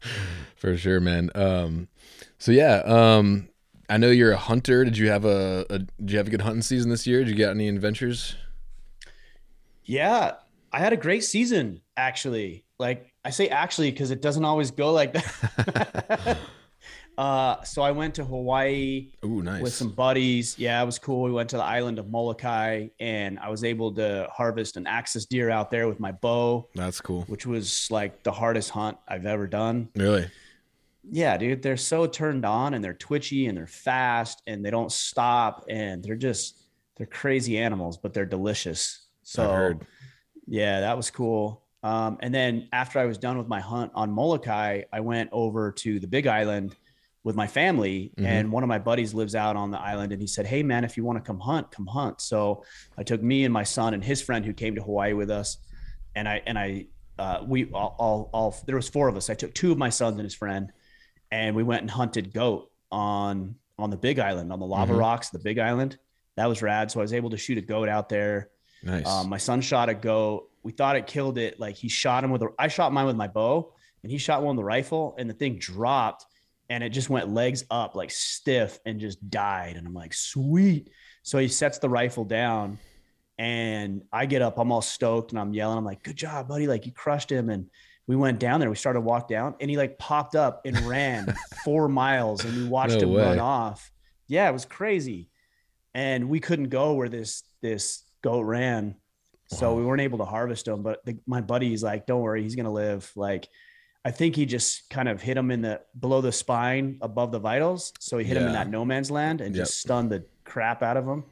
For 0.56 0.76
sure 0.76 1.00
man. 1.00 1.30
Um 1.34 1.88
so 2.36 2.52
yeah 2.52 2.82
um 2.84 3.48
i 3.88 3.96
know 3.96 4.10
you're 4.10 4.32
a 4.32 4.36
hunter. 4.36 4.84
Did 4.84 4.98
you 4.98 5.08
have 5.08 5.24
a, 5.24 5.64
a 5.70 5.78
did 5.78 6.10
you 6.10 6.18
have 6.18 6.26
a 6.26 6.30
good 6.30 6.42
hunting 6.42 6.62
season 6.62 6.90
this 6.90 7.06
year? 7.06 7.20
Did 7.20 7.30
you 7.30 7.36
get 7.36 7.50
any 7.50 7.68
adventures? 7.68 8.36
Yeah 9.84 10.34
i 10.70 10.78
had 10.78 10.92
a 10.92 10.98
great 10.98 11.24
season 11.24 11.80
actually. 11.96 12.66
Like 12.78 13.10
i 13.24 13.30
say 13.30 13.48
actually 13.48 13.90
because 13.90 14.10
it 14.10 14.20
doesn't 14.20 14.44
always 14.44 14.70
go 14.70 14.92
like 14.92 15.14
that 15.14 16.38
Uh, 17.18 17.62
so 17.62 17.82
I 17.82 17.90
went 17.90 18.14
to 18.14 18.24
Hawaii 18.24 19.10
Ooh, 19.24 19.42
nice. 19.42 19.62
with 19.62 19.74
some 19.74 19.90
buddies. 19.90 20.58
Yeah, 20.58 20.82
it 20.82 20.86
was 20.86 20.98
cool. 20.98 21.22
We 21.22 21.32
went 21.32 21.50
to 21.50 21.56
the 21.56 21.64
island 21.64 21.98
of 21.98 22.10
Molokai 22.10 22.88
and 23.00 23.38
I 23.38 23.50
was 23.50 23.64
able 23.64 23.92
to 23.94 24.28
harvest 24.32 24.76
an 24.76 24.86
axis 24.86 25.26
deer 25.26 25.50
out 25.50 25.70
there 25.70 25.88
with 25.88 26.00
my 26.00 26.12
bow. 26.12 26.68
That's 26.74 27.00
cool. 27.00 27.22
Which 27.22 27.46
was 27.46 27.88
like 27.90 28.22
the 28.22 28.32
hardest 28.32 28.70
hunt 28.70 28.96
I've 29.06 29.26
ever 29.26 29.46
done. 29.46 29.90
Really? 29.94 30.28
Yeah, 31.10 31.36
dude. 31.36 31.62
They're 31.62 31.76
so 31.76 32.06
turned 32.06 32.46
on 32.46 32.74
and 32.74 32.82
they're 32.82 32.94
twitchy 32.94 33.46
and 33.46 33.58
they're 33.58 33.66
fast 33.66 34.42
and 34.46 34.64
they 34.64 34.70
don't 34.70 34.90
stop 34.90 35.64
and 35.68 36.02
they're 36.02 36.14
just 36.14 36.64
they're 36.96 37.06
crazy 37.06 37.58
animals, 37.58 37.98
but 37.98 38.14
they're 38.14 38.24
delicious. 38.24 39.06
So 39.22 39.78
yeah, 40.46 40.80
that 40.80 40.96
was 40.96 41.10
cool. 41.10 41.62
Um, 41.82 42.18
and 42.20 42.32
then 42.32 42.68
after 42.72 42.98
I 43.00 43.06
was 43.06 43.18
done 43.18 43.38
with 43.38 43.48
my 43.48 43.60
hunt 43.60 43.92
on 43.94 44.10
Molokai, 44.10 44.82
I 44.92 45.00
went 45.00 45.30
over 45.32 45.72
to 45.72 45.98
the 45.98 46.06
Big 46.06 46.26
Island 46.26 46.76
with 47.24 47.36
my 47.36 47.46
family 47.46 48.12
mm-hmm. 48.16 48.26
and 48.26 48.50
one 48.50 48.62
of 48.62 48.68
my 48.68 48.78
buddies 48.78 49.14
lives 49.14 49.34
out 49.34 49.54
on 49.54 49.70
the 49.70 49.78
island 49.78 50.12
and 50.12 50.20
he 50.20 50.26
said 50.26 50.46
hey 50.46 50.62
man 50.62 50.84
if 50.84 50.96
you 50.96 51.04
want 51.04 51.16
to 51.16 51.22
come 51.22 51.38
hunt 51.38 51.70
come 51.70 51.86
hunt. 51.86 52.20
So 52.20 52.64
i 52.98 53.02
took 53.02 53.22
me 53.22 53.44
and 53.44 53.52
my 53.52 53.62
son 53.62 53.94
and 53.94 54.02
his 54.02 54.20
friend 54.20 54.44
who 54.44 54.52
came 54.52 54.74
to 54.74 54.82
hawaii 54.82 55.12
with 55.12 55.30
us 55.30 55.58
and 56.14 56.28
i 56.28 56.42
and 56.46 56.58
i 56.58 56.86
uh, 57.18 57.44
we 57.46 57.70
all, 57.72 57.94
all, 57.98 58.30
all 58.32 58.56
there 58.66 58.76
was 58.76 58.88
four 58.88 59.08
of 59.08 59.16
us. 59.16 59.30
I 59.30 59.34
took 59.34 59.54
two 59.54 59.70
of 59.70 59.78
my 59.78 59.90
sons 59.90 60.16
and 60.16 60.24
his 60.24 60.34
friend 60.34 60.72
and 61.30 61.54
we 61.54 61.62
went 61.62 61.82
and 61.82 61.90
hunted 61.90 62.32
goat 62.32 62.70
on 62.90 63.54
on 63.78 63.90
the 63.90 63.96
big 63.96 64.18
island 64.18 64.52
on 64.52 64.60
the 64.60 64.66
lava 64.66 64.92
mm-hmm. 64.92 65.00
rocks 65.00 65.30
the 65.30 65.38
big 65.38 65.58
island. 65.58 65.98
That 66.36 66.48
was 66.48 66.62
rad. 66.62 66.90
So 66.90 67.00
i 67.00 67.02
was 67.02 67.12
able 67.12 67.30
to 67.30 67.36
shoot 67.36 67.58
a 67.58 67.62
goat 67.62 67.88
out 67.88 68.08
there. 68.08 68.50
Nice. 68.82 69.06
Um, 69.06 69.28
my 69.28 69.38
son 69.38 69.60
shot 69.60 69.88
a 69.88 69.94
goat. 69.94 70.48
We 70.62 70.72
thought 70.72 70.96
it 70.96 71.06
killed 71.06 71.38
it. 71.38 71.60
Like 71.60 71.76
he 71.76 71.88
shot 71.88 72.24
him 72.24 72.30
with 72.30 72.42
a 72.42 72.48
i 72.58 72.68
shot 72.68 72.92
mine 72.92 73.06
with 73.06 73.16
my 73.16 73.28
bow 73.28 73.72
and 74.02 74.10
he 74.10 74.18
shot 74.18 74.42
one 74.42 74.56
with 74.56 74.62
the 74.62 74.66
rifle 74.66 75.14
and 75.18 75.28
the 75.28 75.34
thing 75.34 75.58
dropped 75.58 76.26
and 76.72 76.82
it 76.82 76.88
just 76.88 77.10
went 77.10 77.28
legs 77.28 77.64
up 77.70 77.94
like 77.94 78.10
stiff 78.10 78.78
and 78.86 78.98
just 78.98 79.28
died. 79.28 79.76
And 79.76 79.86
i'm 79.86 79.92
like 79.92 80.14
sweet. 80.14 80.88
So 81.22 81.36
he 81.36 81.48
sets 81.48 81.78
the 81.78 81.88
rifle 81.88 82.24
down 82.24 82.78
and 83.38 84.02
i 84.12 84.26
get 84.26 84.42
up 84.42 84.58
i'm 84.58 84.70
all 84.70 84.82
stoked 84.82 85.32
and 85.32 85.40
i'm 85.40 85.52
yelling. 85.52 85.76
I'm 85.76 85.84
like 85.84 86.02
good 86.02 86.16
job 86.16 86.48
buddy. 86.48 86.66
Like 86.66 86.86
you 86.86 86.92
crushed 86.92 87.30
him. 87.30 87.50
And 87.50 87.68
we 88.06 88.16
went 88.16 88.40
down 88.40 88.58
there. 88.58 88.70
We 88.70 88.76
started 88.76 89.00
to 89.00 89.04
walk 89.04 89.28
down 89.28 89.54
and 89.60 89.70
he 89.70 89.76
like 89.76 89.98
popped 89.98 90.34
up 90.34 90.62
and 90.64 90.78
ran 90.80 91.34
four 91.64 91.88
miles 91.88 92.42
and 92.42 92.56
we 92.56 92.66
watched 92.66 93.00
no 93.00 93.06
him 93.06 93.12
way. 93.12 93.22
run 93.22 93.38
off. 93.38 93.92
Yeah 94.26 94.48
it 94.48 94.52
was 94.52 94.64
crazy. 94.64 95.28
And 95.92 96.30
we 96.30 96.40
couldn't 96.40 96.70
go 96.70 96.94
where 96.94 97.10
this 97.10 97.42
this 97.60 98.02
goat 98.22 98.42
ran. 98.42 98.94
So 99.48 99.72
wow. 99.72 99.78
we 99.78 99.84
weren't 99.84 100.00
able 100.00 100.18
to 100.18 100.24
harvest 100.24 100.68
him 100.68 100.82
but 100.82 101.04
the, 101.04 101.18
my 101.26 101.42
buddy's 101.42 101.82
like 101.82 102.06
don't 102.06 102.22
worry. 102.22 102.42
He's 102.42 102.56
gonna 102.56 102.72
live. 102.72 103.12
Like 103.14 103.46
I 104.04 104.10
think 104.10 104.34
he 104.34 104.46
just 104.46 104.90
kind 104.90 105.08
of 105.08 105.22
hit 105.22 105.36
him 105.36 105.50
in 105.50 105.62
the 105.62 105.80
below 105.98 106.20
the 106.20 106.32
spine 106.32 106.98
above 107.00 107.30
the 107.30 107.38
vitals. 107.38 107.92
So 108.00 108.18
he 108.18 108.24
hit 108.24 108.36
yeah. 108.36 108.42
him 108.42 108.46
in 108.48 108.52
that 108.54 108.68
no 108.68 108.84
man's 108.84 109.10
land 109.10 109.40
and 109.40 109.54
yep. 109.54 109.66
just 109.66 109.80
stunned 109.80 110.10
the 110.10 110.24
crap 110.44 110.82
out 110.82 110.96
of 110.96 111.06
him. 111.06 111.24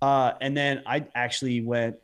Uh, 0.00 0.32
and 0.40 0.56
then 0.56 0.82
I 0.86 1.06
actually 1.14 1.60
went 1.62 1.96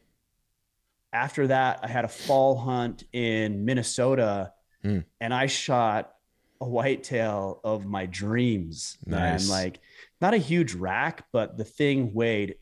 after 1.13 1.47
that. 1.47 1.81
I 1.83 1.89
had 1.89 2.05
a 2.05 2.09
fall 2.09 2.57
hunt 2.57 3.05
in 3.13 3.65
Minnesota 3.65 4.53
mm. 4.85 5.05
and 5.21 5.33
I 5.33 5.47
shot 5.47 6.13
a 6.61 6.69
whitetail 6.69 7.61
of 7.63 7.87
my 7.87 8.07
dreams. 8.07 8.99
Nice. 9.07 9.43
And 9.43 9.51
like 9.51 9.81
not 10.21 10.35
a 10.35 10.39
huge 10.39 10.75
rack, 10.75 11.25
but 11.33 11.57
the 11.57 11.65
thing 11.65 12.13
weighed 12.13 12.57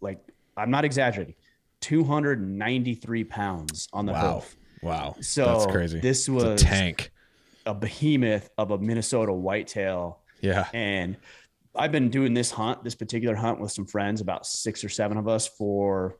like, 0.00 0.20
I'm 0.56 0.70
not 0.70 0.84
exaggerating, 0.84 1.34
293 1.80 3.24
pounds 3.24 3.88
on 3.92 4.06
the 4.06 4.12
wow. 4.12 4.34
hoof. 4.34 4.56
Wow. 4.82 5.16
So 5.20 5.44
that's 5.46 5.66
crazy. 5.66 6.00
This 6.00 6.28
was 6.28 6.44
a 6.44 6.56
tank, 6.56 7.10
a 7.66 7.74
behemoth 7.74 8.50
of 8.58 8.70
a 8.70 8.78
Minnesota 8.78 9.32
whitetail. 9.32 10.20
Yeah. 10.40 10.68
And 10.72 11.16
I've 11.74 11.92
been 11.92 12.10
doing 12.10 12.34
this 12.34 12.50
hunt, 12.50 12.84
this 12.84 12.94
particular 12.94 13.34
hunt 13.34 13.60
with 13.60 13.72
some 13.72 13.86
friends, 13.86 14.20
about 14.20 14.46
six 14.46 14.82
or 14.84 14.88
seven 14.88 15.16
of 15.16 15.28
us 15.28 15.46
for, 15.46 16.18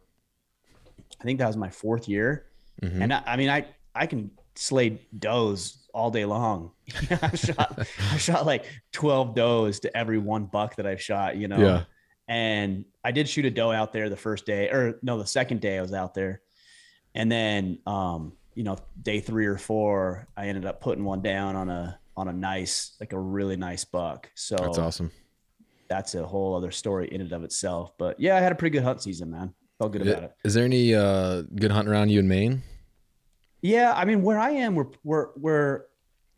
I 1.21 1.25
think 1.25 1.39
that 1.41 1.47
was 1.47 1.57
my 1.57 1.71
fourth 1.71 2.09
year. 2.09 2.47
Mm-hmm. 2.83 3.03
And 3.03 3.13
I, 3.13 3.23
I, 3.27 3.37
mean, 3.37 3.51
I, 3.51 3.67
I 3.95 4.07
can 4.07 4.31
slay 4.55 5.01
does 5.19 5.89
all 5.93 6.11
day 6.11 6.25
long. 6.25 6.73
I 7.11 7.35
shot, 7.35 7.87
I 8.13 8.17
shot 8.19 8.47
like 8.47 8.67
12 8.93 9.35
does 9.35 9.81
to 9.81 9.97
every 9.97 10.19
one 10.19 10.47
buck 10.47 10.77
that 10.77 10.87
I've 10.87 11.03
shot, 11.03 11.37
you 11.37 11.49
know? 11.49 11.59
Yeah. 11.59 11.85
And 12.29 12.85
I 13.03 13.11
did 13.11 13.29
shoot 13.29 13.47
a 13.47 13.51
doe 13.51 13.73
out 13.73 13.93
there 13.93 14.11
the 14.11 14.17
first 14.17 14.45
day 14.45 14.69
or 14.69 14.99
no, 15.03 15.19
the 15.19 15.27
second 15.27 15.61
day 15.61 15.79
I 15.79 15.83
was 15.83 15.95
out 15.95 16.15
there. 16.15 16.43
And 17.15 17.33
then, 17.33 17.79
um, 17.87 18.35
you 18.59 18.65
know, 18.65 18.77
day 19.01 19.21
three 19.21 19.47
or 19.47 19.57
four, 19.57 20.27
I 20.37 20.49
ended 20.49 20.67
up 20.67 20.81
putting 20.81 21.05
one 21.05 21.23
down 21.23 21.55
on 21.55 21.71
a 21.71 21.97
on 22.17 22.27
a 22.27 22.33
nice, 22.33 22.97
like 22.99 23.13
a 23.13 23.19
really 23.19 23.57
nice 23.57 23.85
buck. 23.85 24.29
So 24.35 24.57
that's 24.57 24.79
awesome. 24.79 25.13
That's 25.89 26.17
a 26.17 26.27
whole 26.27 26.57
other 26.57 26.73
story 26.73 27.07
in 27.07 27.21
and 27.21 27.31
of 27.31 27.45
itself. 27.45 27.97
But 27.97 28.19
yeah, 28.19 28.37
I 28.37 28.41
had 28.41 28.51
a 28.51 28.57
pretty 28.57 28.73
good 28.73 28.83
hunt 28.83 29.01
season, 29.01 29.31
man. 29.31 29.55
Felt 29.79 29.93
good 29.93 30.03
about 30.03 30.25
it. 30.25 30.35
Is 30.45 30.55
there 30.55 30.65
any 30.65 30.93
uh, 30.93 31.43
good 31.55 31.71
hunt 31.71 31.87
around 31.87 32.09
you 32.09 32.19
in 32.19 32.27
Maine? 32.27 32.65
Yeah, 33.63 33.93
I 33.95 34.05
mean, 34.05 34.23
where 34.23 34.41
I 34.41 34.51
am, 34.51 34.75
we're 34.75 34.89
we're 35.05 35.29
we're 35.37 35.83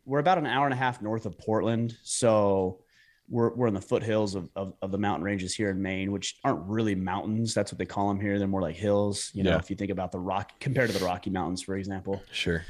we're 0.05 0.19
about 0.19 0.37
an 0.37 0.45
hour 0.45 0.65
and 0.65 0.75
a 0.75 0.77
half 0.77 1.01
north 1.01 1.25
of 1.25 1.39
Portland, 1.39 1.97
so 2.03 2.83
we're, 3.29 3.53
we're 3.53 3.67
in 3.67 3.73
the 3.73 3.81
foothills 3.81 4.35
of, 4.35 4.49
of, 4.55 4.73
of, 4.81 4.91
the 4.91 4.97
mountain 4.97 5.23
ranges 5.23 5.55
here 5.55 5.69
in 5.69 5.81
Maine, 5.81 6.11
which 6.11 6.37
aren't 6.43 6.65
really 6.65 6.95
mountains. 6.95 7.53
That's 7.53 7.71
what 7.71 7.79
they 7.79 7.85
call 7.85 8.09
them 8.09 8.19
here. 8.19 8.37
They're 8.37 8.47
more 8.47 8.61
like 8.61 8.75
hills. 8.75 9.31
You 9.33 9.43
know, 9.43 9.51
yeah. 9.51 9.57
if 9.57 9.69
you 9.69 9.75
think 9.75 9.91
about 9.91 10.11
the 10.11 10.19
rock 10.19 10.51
compared 10.59 10.91
to 10.91 10.97
the 10.97 11.05
Rocky 11.05 11.29
Mountains, 11.29 11.61
for 11.61 11.75
example. 11.75 12.21
Sure. 12.31 12.63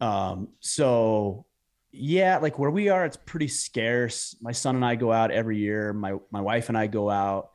Um, 0.00 0.48
so 0.60 1.46
yeah, 1.92 2.38
like 2.38 2.58
where 2.58 2.70
we 2.70 2.88
are, 2.88 3.04
it's 3.04 3.16
pretty 3.16 3.48
scarce. 3.48 4.36
My 4.40 4.52
son 4.52 4.76
and 4.76 4.84
I 4.84 4.96
go 4.96 5.12
out 5.12 5.30
every 5.30 5.58
year. 5.58 5.92
My 5.92 6.16
my 6.30 6.40
wife 6.40 6.68
and 6.68 6.76
I 6.76 6.86
go 6.86 7.08
out, 7.08 7.50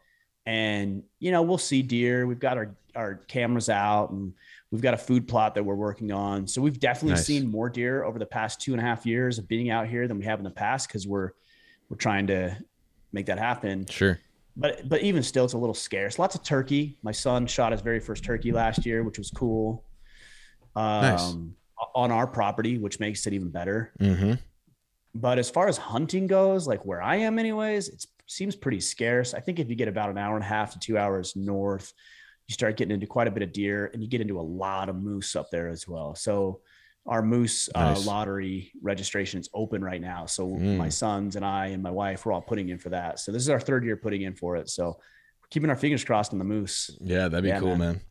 and 0.46 1.04
you 1.20 1.32
know 1.32 1.44
we'll 1.44 1.58
see 1.58 1.82
deer. 1.82 2.26
We've 2.26 2.40
got 2.40 2.58
our 2.58 2.76
our 2.96 3.16
cameras 3.16 3.70
out, 3.70 4.10
and 4.10 4.34
we've 4.72 4.82
got 4.82 4.94
a 4.94 4.98
food 4.98 5.28
plot 5.28 5.56
that 5.56 5.64
we're 5.64 5.76
working 5.76 6.12
on. 6.12 6.48
So 6.48 6.62
we've 6.62 6.80
definitely 6.80 7.16
nice. 7.16 7.26
seen 7.26 7.50
more 7.50 7.70
deer 7.70 8.04
over 8.04 8.18
the 8.18 8.26
past 8.26 8.62
two 8.62 8.72
and 8.72 8.82
a 8.82 8.84
half 8.84 9.06
years 9.06 9.38
of 9.38 9.48
being 9.48 9.70
out 9.70 9.88
here 9.88 10.08
than 10.08 10.18
we 10.18 10.26
have 10.26 10.40
in 10.40 10.44
the 10.44 10.50
past 10.50 10.88
because 10.88 11.08
we're 11.08 11.32
we're 11.92 11.98
trying 11.98 12.28
to 12.28 12.58
make 13.12 13.26
that 13.26 13.38
happen. 13.38 13.86
Sure. 13.88 14.18
But 14.56 14.88
but 14.88 15.02
even 15.02 15.24
still, 15.24 15.44
it's 15.44 15.54
a 15.54 15.58
little 15.58 15.76
scarce. 15.76 16.18
Lots 16.18 16.36
of 16.36 16.44
turkey. 16.44 16.98
My 17.04 17.12
son 17.12 17.46
shot 17.46 17.74
his 17.74 17.82
very 17.82 18.00
first 18.00 18.24
turkey 18.24 18.54
last 18.54 18.86
year, 18.86 19.04
which 19.04 19.18
was 19.18 19.30
cool. 19.30 19.84
Um, 20.76 21.02
nice. 21.02 21.36
On 21.94 22.12
our 22.12 22.26
property, 22.28 22.78
which 22.78 23.00
makes 23.00 23.28
it 23.28 23.34
even 23.34 23.50
better. 23.50 23.92
Mm-hmm. 24.00 24.34
But 25.14 25.38
as 25.38 25.50
far 25.50 25.68
as 25.68 25.78
hunting 25.78 26.28
goes, 26.28 26.66
like 26.66 26.86
where 26.86 27.02
I 27.02 27.18
am, 27.18 27.38
anyways, 27.38 27.90
it 27.90 28.06
seems 28.28 28.56
pretty 28.56 28.80
scarce. 28.80 29.34
I 29.34 29.42
think 29.42 29.60
if 29.60 29.70
you 29.70 29.76
get 29.76 29.90
about 29.90 30.10
an 30.10 30.18
hour 30.18 30.36
and 30.36 30.46
a 30.46 30.48
half 30.48 30.72
to 30.72 30.80
two 30.80 30.98
hours 30.98 31.36
north, 31.36 31.92
you 32.48 32.54
start 32.54 32.78
getting 32.78 32.94
into 32.94 33.08
quite 33.08 33.28
a 33.28 33.32
bit 33.32 33.44
of 33.44 33.52
deer, 33.52 33.90
and 33.94 34.02
you 34.02 34.08
get 34.08 34.22
into 34.22 34.40
a 34.40 34.42
lot 34.42 34.88
of 34.88 34.96
moose 34.96 35.36
up 35.36 35.50
there 35.52 35.68
as 35.68 35.86
well. 35.88 36.16
So 36.16 36.62
our 37.08 37.22
moose 37.22 37.70
uh, 37.74 37.86
nice. 37.86 38.06
uh, 38.06 38.10
lottery 38.10 38.72
registration 38.82 39.40
is 39.40 39.50
open 39.54 39.84
right 39.84 40.02
now. 40.02 40.26
So 40.26 40.48
mm. 40.48 40.78
my 40.78 40.90
sons 40.90 41.36
and 41.36 41.44
I 41.44 41.68
and 41.68 41.82
my 41.82 41.92
wife 41.92 42.26
we're 42.26 42.34
all 42.34 42.42
putting 42.42 42.70
in 42.70 42.78
for 42.78 42.90
that. 42.90 43.20
So 43.20 43.32
this 43.32 43.42
is 43.42 43.50
our 43.50 43.60
third 43.60 43.84
year 43.84 43.98
putting 43.98 44.22
in 44.22 44.36
for 44.36 44.56
it. 44.56 44.70
So 44.70 44.86
we're 45.42 45.48
keeping 45.50 45.70
our 45.70 45.76
fingers 45.76 46.04
crossed 46.04 46.34
on 46.34 46.40
the 46.40 46.46
moose. 46.46 46.96
Yeah, 47.02 47.28
that'd 47.28 47.44
be 47.44 47.50
yeah, 47.50 47.60
cool, 47.60 47.76
man. 47.76 47.80
man. 47.80 48.02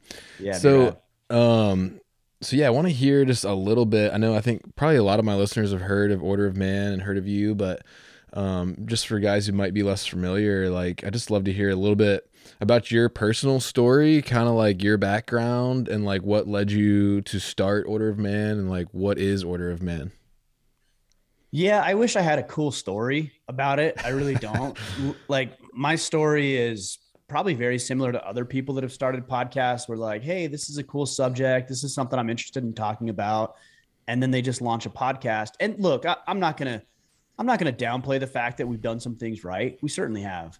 Yeah. 0.41 0.53
So, 0.55 0.99
um, 1.31 2.01
so 2.41 2.57
yeah, 2.57 2.67
I 2.67 2.71
want 2.71 2.89
to 2.89 2.93
hear 2.93 3.25
just 3.25 3.45
a 3.45 3.55
little 3.55 3.87
bit. 3.87 4.13
I 4.13 4.17
know 4.17 4.35
I 4.35 4.41
think 4.41 4.75
probably 4.75 4.97
a 4.97 5.05
lot 5.05 5.19
of 5.19 5.25
my 5.25 5.35
listeners 5.35 5.73
have 5.73 5.83
heard 5.83 6.11
of 6.11 6.23
Order 6.23 6.47
of 6.47 6.57
Man 6.57 6.93
and 6.93 7.03
heard 7.03 7.19
of 7.19 7.29
you, 7.29 7.55
but 7.55 7.83
um, 8.33 8.77
just 8.87 9.07
for 9.07 9.19
guys 9.21 9.47
who 9.47 9.53
might 9.53 9.75
be 9.75 9.83
less 9.83 10.07
familiar, 10.07 10.71
like 10.71 11.05
I 11.05 11.11
just 11.11 11.31
love 11.31 11.45
to 11.45 11.53
hear 11.53 11.71
a 11.71 11.77
little 11.77 11.97
bit 11.97 12.30
about 12.61 12.91
your 12.91 13.09
personal 13.09 13.61
story, 13.61 14.23
kind 14.23 14.49
of 14.49 14.55
like 14.55 14.83
your 14.83 14.97
background 14.97 15.89
and 15.89 16.05
like 16.05 16.23
what 16.23 16.49
led 16.49 16.71
you 16.71 17.21
to 17.23 17.39
start 17.39 17.87
Order 17.87 18.09
of 18.09 18.19
Man 18.19 18.59
and 18.59 18.71
like 18.71 18.89
what 18.93 19.19
is 19.19 19.45
Order 19.45 19.71
of 19.71 19.83
Man. 19.83 20.13
Yeah, 21.53 21.83
I 21.85 21.95
wish 21.95 22.15
I 22.17 22.21
had 22.21 22.39
a 22.39 22.45
cool 22.45 22.71
story 22.71 23.33
about 23.49 23.81
it. 23.81 24.05
I 24.05 24.11
really 24.11 24.37
don't. 24.37 24.79
like 25.29 25.59
my 25.73 25.97
story 25.97 26.57
is 26.57 26.99
probably 27.29 27.55
very 27.55 27.79
similar 27.79 28.13
to 28.13 28.27
other 28.27 28.45
people 28.45 28.75
that 28.75 28.85
have 28.85 28.93
started 28.93 29.27
podcasts 29.27 29.89
where 29.89 29.99
like, 29.99 30.23
hey, 30.23 30.47
this 30.47 30.69
is 30.69 30.79
a 30.79 30.85
cool 30.85 31.07
subject. 31.07 31.69
This 31.69 31.85
is 31.85 31.95
something 31.95 32.19
I'm 32.19 32.31
interested 32.31 32.65
in 32.65 32.75
talking 32.75 33.09
about. 33.09 33.57
And 34.09 34.23
then 34.23 34.31
they 34.31 34.43
just 34.43 34.61
launch 34.61 34.87
a 34.87 34.91
podcast. 34.91 35.51
And 35.61 35.79
look, 35.79 36.05
I, 36.07 36.17
I'm 36.27 36.41
not 36.41 36.57
gonna 36.57 36.83
I'm 37.39 37.47
not 37.47 37.59
gonna 37.59 37.73
downplay 37.73 38.21
the 38.21 38.27
fact 38.27 38.59
that 38.59 38.67
we've 38.67 38.81
done 38.81 39.01
some 39.01 39.17
things 39.17 39.45
right. 39.45 39.79
We 39.81 39.89
certainly 39.89 40.23
have. 40.23 40.59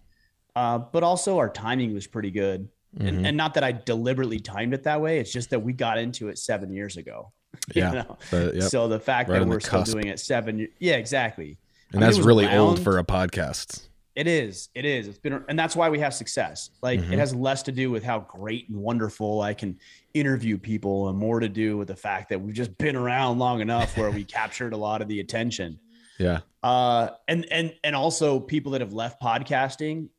Uh, 0.55 0.77
but 0.79 1.03
also 1.03 1.37
our 1.37 1.49
timing 1.49 1.93
was 1.93 2.07
pretty 2.07 2.31
good. 2.31 2.67
Mm-hmm. 2.95 3.07
And, 3.07 3.27
and 3.27 3.37
not 3.37 3.53
that 3.53 3.63
I 3.63 3.71
deliberately 3.71 4.39
timed 4.39 4.73
it 4.73 4.83
that 4.83 4.99
way. 4.99 5.19
It's 5.19 5.31
just 5.31 5.49
that 5.51 5.59
we 5.59 5.71
got 5.73 5.97
into 5.97 6.27
it 6.27 6.37
seven 6.37 6.71
years 6.71 6.97
ago. 6.97 7.31
Yeah. 7.75 8.05
yep. 8.31 8.63
So 8.63 8.87
the 8.87 8.99
fact 8.99 9.29
right 9.29 9.39
that 9.39 9.47
we're 9.47 9.59
still 9.59 9.83
doing 9.83 10.07
it 10.07 10.19
seven, 10.19 10.67
yeah, 10.79 10.95
exactly. 10.95 11.57
And 11.91 12.03
I 12.03 12.07
mean, 12.07 12.15
that's 12.15 12.25
really 12.25 12.45
around, 12.45 12.57
old 12.57 12.79
for 12.79 12.97
a 12.97 13.03
podcast. 13.03 13.87
It 14.15 14.27
is. 14.27 14.69
It 14.75 14.85
is. 14.85 15.07
It's 15.07 15.19
been, 15.19 15.43
and 15.47 15.57
that's 15.57 15.75
why 15.75 15.89
we 15.89 15.99
have 15.99 16.13
success. 16.13 16.71
Like 16.81 16.99
mm-hmm. 16.99 17.13
it 17.13 17.19
has 17.19 17.33
less 17.35 17.63
to 17.63 17.71
do 17.71 17.91
with 17.91 18.03
how 18.03 18.19
great 18.19 18.67
and 18.69 18.77
wonderful 18.77 19.41
I 19.41 19.53
can 19.53 19.77
interview 20.13 20.57
people, 20.57 21.09
and 21.09 21.17
more 21.17 21.39
to 21.39 21.49
do 21.49 21.77
with 21.77 21.87
the 21.87 21.95
fact 21.95 22.29
that 22.29 22.41
we've 22.41 22.55
just 22.55 22.77
been 22.77 22.95
around 22.95 23.39
long 23.39 23.61
enough 23.61 23.97
where 23.97 24.11
we 24.11 24.23
captured 24.25 24.73
a 24.73 24.77
lot 24.77 25.01
of 25.01 25.07
the 25.07 25.19
attention. 25.19 25.79
Yeah. 26.19 26.39
Uh, 26.61 27.09
and 27.27 27.45
and 27.51 27.73
and 27.83 27.95
also 27.95 28.39
people 28.39 28.73
that 28.73 28.81
have 28.81 28.93
left 28.93 29.21
podcasting, 29.21 30.09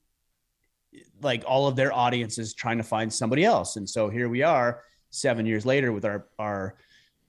like 1.23 1.45
all 1.47 1.67
of 1.67 1.77
their 1.77 1.93
audiences 1.93 2.55
trying 2.55 2.79
to 2.79 2.85
find 2.85 3.13
somebody 3.13 3.45
else, 3.45 3.77
and 3.77 3.89
so 3.89 4.09
here 4.09 4.29
we 4.29 4.43
are, 4.43 4.83
seven 5.11 5.47
years 5.47 5.65
later 5.65 5.93
with 5.93 6.05
our 6.05 6.27
our 6.39 6.77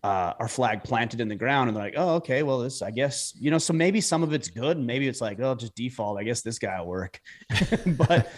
uh, 0.03 0.33
our 0.37 0.47
flag 0.47 0.83
planted 0.83 1.21
in 1.21 1.29
the 1.29 1.35
ground 1.35 1.69
and 1.69 1.77
they're 1.77 1.85
like, 1.85 1.93
oh, 1.95 2.15
okay, 2.15 2.43
well, 2.43 2.59
this, 2.59 2.81
I 2.81 2.91
guess, 2.91 3.33
you 3.39 3.49
know, 3.49 3.57
so 3.57 3.71
maybe 3.71 4.01
some 4.01 4.21
of 4.21 4.33
it's 4.33 4.49
good 4.49 4.75
and 4.75 4.85
maybe 4.85 5.07
it's 5.07 5.21
like, 5.21 5.39
oh, 5.39 5.55
just 5.55 5.75
default. 5.75 6.19
I 6.19 6.23
guess 6.23 6.41
this 6.41 6.59
guy 6.59 6.77
will 6.81 6.87
work. 6.87 7.21
but 7.85 8.29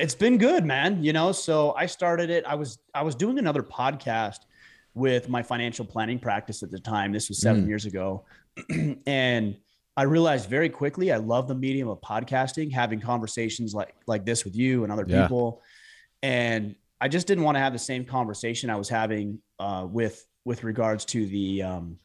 it's 0.00 0.16
been 0.16 0.36
good, 0.36 0.64
man. 0.64 1.04
You 1.04 1.12
know, 1.12 1.30
so 1.30 1.74
I 1.74 1.86
started 1.86 2.28
it. 2.28 2.44
I 2.44 2.56
was, 2.56 2.78
I 2.92 3.02
was 3.02 3.14
doing 3.14 3.38
another 3.38 3.62
podcast 3.62 4.38
with 4.94 5.28
my 5.28 5.44
financial 5.44 5.84
planning 5.84 6.18
practice 6.18 6.64
at 6.64 6.72
the 6.72 6.80
time. 6.80 7.12
This 7.12 7.28
was 7.28 7.38
seven 7.38 7.66
mm. 7.66 7.68
years 7.68 7.86
ago. 7.86 8.24
and 9.06 9.56
I 9.96 10.02
realized 10.02 10.50
very 10.50 10.68
quickly, 10.68 11.10
I 11.10 11.16
love 11.16 11.48
the 11.48 11.54
medium 11.54 11.88
of 11.88 12.00
podcasting, 12.00 12.72
having 12.72 13.00
conversations 13.00 13.74
like, 13.74 13.94
like 14.06 14.26
this 14.26 14.44
with 14.44 14.54
you 14.54 14.84
and 14.84 14.92
other 14.92 15.06
yeah. 15.06 15.22
people. 15.22 15.62
And 16.22 16.74
I 17.00 17.08
just 17.08 17.26
didn't 17.26 17.44
want 17.44 17.56
to 17.56 17.60
have 17.60 17.72
the 17.72 17.78
same 17.78 18.04
conversation 18.04 18.70
I 18.70 18.76
was 18.76 18.88
having 18.88 19.40
uh, 19.58 19.86
with 19.88 20.24
with 20.44 20.64
regards 20.64 21.04
to 21.06 21.26
the 21.26 21.62
um, 21.62 21.98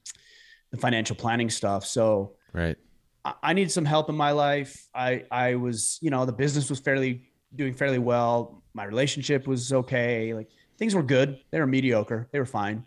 the 0.71 0.77
financial 0.77 1.15
planning 1.15 1.49
stuff. 1.49 1.85
So 1.85 2.33
right, 2.53 2.77
I, 3.23 3.33
I 3.43 3.53
need 3.53 3.71
some 3.71 3.85
help 3.85 4.09
in 4.09 4.15
my 4.15 4.31
life. 4.31 4.87
I 4.93 5.25
I 5.31 5.55
was 5.55 5.97
you 6.01 6.09
know 6.09 6.25
the 6.25 6.33
business 6.33 6.69
was 6.69 6.79
fairly 6.79 7.29
doing 7.55 7.73
fairly 7.73 7.99
well. 7.99 8.63
My 8.73 8.83
relationship 8.83 9.47
was 9.47 9.71
okay. 9.71 10.33
Like 10.33 10.49
things 10.77 10.93
were 10.93 11.03
good. 11.03 11.39
They 11.51 11.59
were 11.59 11.67
mediocre. 11.67 12.27
They 12.31 12.39
were 12.39 12.45
fine. 12.45 12.83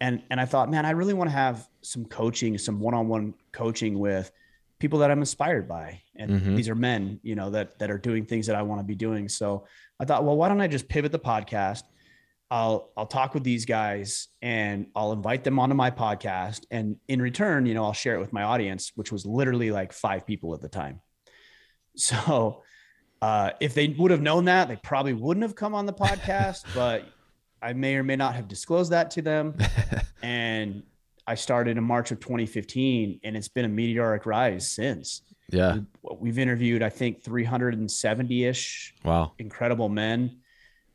And 0.00 0.22
and 0.30 0.40
I 0.40 0.44
thought, 0.44 0.70
man, 0.70 0.84
I 0.84 0.90
really 0.90 1.14
want 1.14 1.30
to 1.30 1.36
have 1.36 1.68
some 1.82 2.04
coaching, 2.04 2.58
some 2.58 2.80
one-on-one 2.80 3.34
coaching 3.52 3.98
with 3.98 4.30
people 4.78 4.98
that 4.98 5.10
I'm 5.10 5.20
inspired 5.20 5.68
by. 5.68 6.02
And 6.14 6.30
mm-hmm. 6.30 6.54
these 6.54 6.68
are 6.68 6.74
men, 6.74 7.20
you 7.22 7.34
know, 7.34 7.50
that 7.50 7.78
that 7.78 7.90
are 7.90 7.98
doing 7.98 8.26
things 8.26 8.46
that 8.46 8.56
I 8.56 8.62
want 8.62 8.80
to 8.80 8.84
be 8.84 8.94
doing. 8.94 9.28
So 9.28 9.66
I 9.98 10.04
thought, 10.04 10.24
well, 10.24 10.36
why 10.36 10.48
don't 10.48 10.60
I 10.60 10.68
just 10.68 10.88
pivot 10.88 11.12
the 11.12 11.18
podcast? 11.18 11.82
I'll 12.50 12.92
I'll 12.96 13.06
talk 13.06 13.34
with 13.34 13.42
these 13.42 13.64
guys 13.64 14.28
and 14.42 14.86
I'll 14.94 15.12
invite 15.12 15.44
them 15.44 15.58
onto 15.58 15.74
my 15.74 15.90
podcast 15.90 16.64
and 16.70 16.96
in 17.08 17.20
return, 17.20 17.66
you 17.66 17.74
know, 17.74 17.84
I'll 17.84 17.92
share 17.92 18.14
it 18.14 18.20
with 18.20 18.32
my 18.32 18.44
audience, 18.44 18.92
which 18.94 19.10
was 19.10 19.26
literally 19.26 19.72
like 19.72 19.92
five 19.92 20.26
people 20.26 20.54
at 20.54 20.60
the 20.60 20.68
time. 20.68 21.00
So 21.98 22.62
uh, 23.22 23.52
if 23.58 23.72
they 23.72 23.88
would 23.88 24.10
have 24.10 24.20
known 24.20 24.44
that, 24.44 24.68
they 24.68 24.76
probably 24.76 25.14
wouldn't 25.14 25.44
have 25.44 25.54
come 25.54 25.74
on 25.74 25.86
the 25.86 25.94
podcast, 25.94 26.64
but 26.74 27.06
I 27.62 27.72
may 27.72 27.96
or 27.96 28.02
may 28.02 28.16
not 28.16 28.34
have 28.34 28.48
disclosed 28.48 28.92
that 28.92 29.10
to 29.12 29.22
them. 29.22 29.56
and 30.22 30.82
I 31.26 31.34
started 31.34 31.76
in 31.76 31.84
March 31.84 32.10
of 32.12 32.20
2015 32.20 33.20
and 33.24 33.36
it's 33.36 33.48
been 33.48 33.64
a 33.64 33.68
meteoric 33.68 34.26
rise 34.26 34.70
since. 34.70 35.22
Yeah. 35.50 35.78
We've 36.18 36.38
interviewed, 36.38 36.82
I 36.82 36.90
think, 36.90 37.22
370 37.22 38.44
ish. 38.44 38.94
Wow. 39.04 39.32
Incredible 39.38 39.88
men 39.88 40.38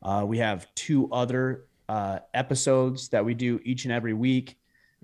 uh, 0.04 0.24
we 0.28 0.38
have 0.39 0.67
two 0.76 1.12
other 1.12 1.65
uh, 1.88 2.19
episodes 2.34 3.10
that 3.10 3.24
we 3.24 3.34
do 3.34 3.60
each 3.63 3.86
and 3.86 3.93
every 3.93 4.13
week. 4.13 4.58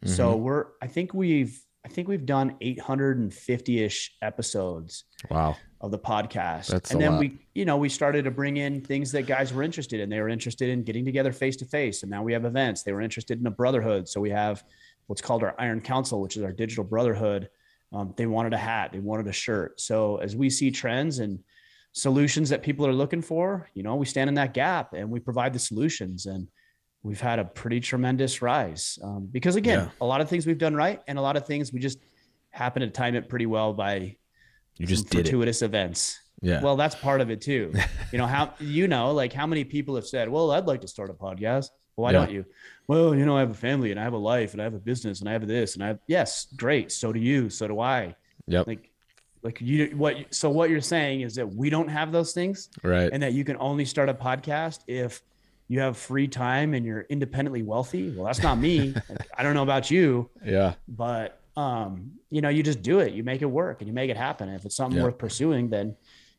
Mm-hmm. 0.03 0.13
So 0.13 0.35
we're, 0.35 0.65
I 0.81 0.87
think 0.87 1.13
we've, 1.13 1.61
I 1.85 1.89
think 1.89 2.07
we've 2.07 2.25
done 2.25 2.55
850 2.59 3.83
ish 3.83 4.15
episodes. 4.21 5.05
Wow. 5.29 5.55
Of 5.79 5.91
the 5.91 5.99
podcast. 5.99 6.67
That's 6.67 6.89
and 6.89 6.99
then 6.99 7.13
lot. 7.13 7.19
we, 7.19 7.37
you 7.53 7.63
know, 7.63 7.77
we 7.77 7.87
started 7.87 8.25
to 8.25 8.31
bring 8.31 8.57
in 8.57 8.81
things 8.81 9.11
that 9.11 9.27
guys 9.27 9.53
were 9.53 9.61
interested 9.61 9.99
in. 9.99 10.09
They 10.09 10.19
were 10.19 10.29
interested 10.29 10.69
in 10.69 10.83
getting 10.83 11.05
together 11.05 11.31
face 11.31 11.55
to 11.57 11.65
face. 11.65 12.01
And 12.01 12.09
now 12.09 12.23
we 12.23 12.33
have 12.33 12.45
events. 12.45 12.81
They 12.81 12.93
were 12.93 13.01
interested 13.01 13.39
in 13.39 13.45
a 13.45 13.51
brotherhood. 13.51 14.09
So 14.09 14.19
we 14.19 14.31
have 14.31 14.63
what's 15.05 15.21
called 15.21 15.43
our 15.43 15.53
Iron 15.59 15.81
Council, 15.81 16.19
which 16.19 16.35
is 16.35 16.43
our 16.43 16.51
digital 16.51 16.83
brotherhood. 16.83 17.49
Um, 17.93 18.13
they 18.17 18.25
wanted 18.25 18.53
a 18.53 18.57
hat, 18.57 18.91
they 18.91 18.99
wanted 18.99 19.27
a 19.27 19.31
shirt. 19.31 19.79
So 19.79 20.17
as 20.17 20.35
we 20.35 20.49
see 20.49 20.71
trends 20.71 21.19
and 21.19 21.39
solutions 21.93 22.49
that 22.49 22.61
people 22.61 22.85
are 22.85 22.93
looking 22.93 23.21
for, 23.21 23.69
you 23.73 23.83
know, 23.83 23.95
we 23.95 24.05
stand 24.05 24.29
in 24.29 24.33
that 24.35 24.53
gap 24.53 24.93
and 24.93 25.09
we 25.09 25.19
provide 25.19 25.53
the 25.53 25.59
solutions. 25.59 26.25
And 26.25 26.47
we've 27.01 27.21
had 27.21 27.39
a 27.39 27.45
pretty 27.45 27.79
tremendous 27.79 28.41
rise 28.41 28.99
um, 29.03 29.27
because, 29.31 29.55
again, 29.55 29.79
yeah. 29.79 29.89
a 30.01 30.05
lot 30.05 30.21
of 30.21 30.29
things 30.29 30.45
we've 30.45 30.57
done 30.57 30.75
right 30.75 31.01
and 31.07 31.17
a 31.17 31.21
lot 31.21 31.37
of 31.37 31.47
things 31.47 31.71
we 31.71 31.79
just 31.79 31.99
happen 32.49 32.81
to 32.81 32.89
time 32.89 33.15
it 33.15 33.29
pretty 33.29 33.45
well 33.45 33.73
by 33.73 34.17
you 34.77 34.85
just 34.85 35.09
did 35.09 35.25
fortuitous 35.25 35.61
it. 35.61 35.65
events. 35.65 36.19
Yeah. 36.41 36.61
Well, 36.61 36.75
that's 36.75 36.95
part 36.95 37.21
of 37.21 37.31
it 37.31 37.41
too. 37.41 37.73
you 38.11 38.17
know, 38.17 38.27
how, 38.27 38.53
you 38.59 38.87
know, 38.87 39.11
like 39.11 39.33
how 39.33 39.47
many 39.47 39.63
people 39.63 39.95
have 39.95 40.07
said, 40.07 40.29
well, 40.29 40.51
I'd 40.51 40.65
like 40.65 40.81
to 40.81 40.87
start 40.87 41.09
a 41.09 41.13
podcast. 41.13 41.69
Well, 41.95 42.03
why 42.03 42.11
yeah. 42.11 42.19
don't 42.19 42.31
you? 42.31 42.45
Well, 42.87 43.15
you 43.15 43.25
know, 43.25 43.35
I 43.35 43.39
have 43.39 43.49
a 43.49 43.55
family 43.55 43.91
and 43.91 43.99
I 43.99 44.03
have 44.03 44.13
a 44.13 44.17
life 44.17 44.53
and 44.53 44.61
I 44.61 44.63
have 44.63 44.75
a 44.75 44.79
business 44.79 45.19
and 45.19 45.29
I 45.29 45.33
have 45.33 45.47
this 45.47 45.75
and 45.75 45.83
I 45.83 45.87
have, 45.87 45.99
yes, 46.07 46.47
great. 46.55 46.91
So 46.91 47.11
do 47.11 47.19
you. 47.19 47.49
So 47.49 47.67
do 47.67 47.79
I. 47.79 48.15
Yep. 48.47 48.67
Like 48.67 48.91
like 49.43 49.61
you 49.61 49.95
what 49.95 50.33
so 50.33 50.49
what 50.49 50.69
you're 50.69 50.81
saying 50.81 51.21
is 51.21 51.35
that 51.35 51.47
we 51.47 51.69
don't 51.69 51.87
have 51.87 52.11
those 52.11 52.33
things 52.33 52.69
right 52.83 53.09
and 53.13 53.21
that 53.23 53.33
you 53.33 53.43
can 53.43 53.55
only 53.59 53.85
start 53.85 54.09
a 54.09 54.13
podcast 54.13 54.79
if 54.87 55.21
you 55.67 55.79
have 55.79 55.97
free 55.97 56.27
time 56.27 56.73
and 56.73 56.85
you're 56.85 57.05
independently 57.09 57.61
wealthy 57.61 58.11
well 58.11 58.25
that's 58.25 58.41
not 58.41 58.57
me 58.57 58.93
like, 59.09 59.27
i 59.37 59.43
don't 59.43 59.53
know 59.53 59.63
about 59.63 59.91
you 59.91 60.29
yeah 60.43 60.73
but 60.87 61.39
um 61.57 62.11
you 62.29 62.39
know 62.39 62.49
you 62.49 62.63
just 62.63 62.81
do 62.81 62.99
it 62.99 63.13
you 63.13 63.23
make 63.23 63.41
it 63.41 63.45
work 63.45 63.81
and 63.81 63.87
you 63.87 63.93
make 63.93 64.09
it 64.09 64.15
happen 64.15 64.47
if 64.47 64.63
it's 64.63 64.75
something 64.75 64.97
yeah. 64.97 65.03
worth 65.03 65.17
pursuing 65.17 65.69
then 65.69 65.95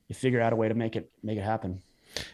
you 0.09 0.14
figure 0.14 0.40
out 0.40 0.52
a 0.52 0.57
way 0.57 0.68
to 0.68 0.74
make 0.74 0.96
it 0.96 1.11
make 1.22 1.37
it 1.37 1.44
happen 1.44 1.83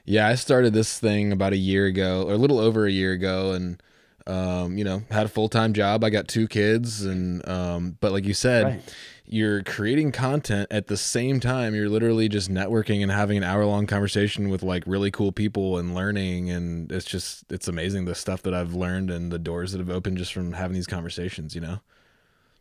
yeah 0.05 0.29
i 0.29 0.35
started 0.35 0.73
this 0.73 0.99
thing 1.01 1.33
about 1.33 1.53
a 1.53 1.57
year 1.57 1.87
ago 1.87 2.25
or 2.29 2.35
a 2.35 2.39
little 2.39 2.61
over 2.61 2.87
a 2.87 2.93
year 2.93 3.13
ago 3.13 3.53
and 3.53 3.83
um, 4.27 4.79
you 4.79 4.85
know, 4.85 5.03
had 5.11 5.27
a 5.27 5.29
full 5.29 5.51
time 5.51 5.75
job. 5.75 6.03
I 6.03 6.09
got 6.09 6.29
two 6.29 6.49
kids, 6.49 7.05
and 7.05 7.47
um, 7.47 7.99
but 8.01 8.11
like 8.11 8.25
you 8.25 8.33
said, 8.33 8.65
right 8.65 8.95
you're 9.27 9.63
creating 9.63 10.13
content 10.13 10.69
at 10.71 10.87
the 10.87 10.97
same 10.97 11.41
time 11.41 11.75
you're 11.75 11.89
literally 11.89 12.29
just 12.29 12.51
networking 12.51 13.03
and 13.03 13.11
having 13.11 13.39
an 13.39 13.43
hour 13.43 13.65
long 13.65 13.87
conversation 13.87 14.51
with 14.51 14.63
like 14.63 14.83
really 14.87 15.11
cool 15.11 15.33
people 15.33 15.79
and 15.79 15.95
learning 15.95 16.51
and 16.51 16.93
it's 16.93 17.07
just 17.07 17.51
it's 17.51 17.67
amazing 17.67 18.05
the 18.05 18.15
stuff 18.15 18.43
that 18.43 18.53
I've 18.53 18.75
learned 18.75 19.11
and 19.11 19.33
the 19.33 19.39
doors 19.39 19.73
that 19.73 19.79
have 19.79 19.91
opened 19.91 20.19
just 20.19 20.33
from 20.33 20.53
having 20.53 20.75
these 20.75 20.87
conversations, 20.87 21.55
you 21.55 21.61
know. 21.61 21.81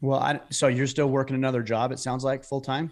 Well, 0.04 0.20
I, 0.20 0.40
so 0.50 0.68
you're 0.68 0.88
still 0.88 1.08
working 1.08 1.36
another 1.36 1.64
job 1.64 1.92
it 1.92 2.00
sounds 2.00 2.24
like 2.24 2.44
full 2.44 2.62
time? 2.62 2.92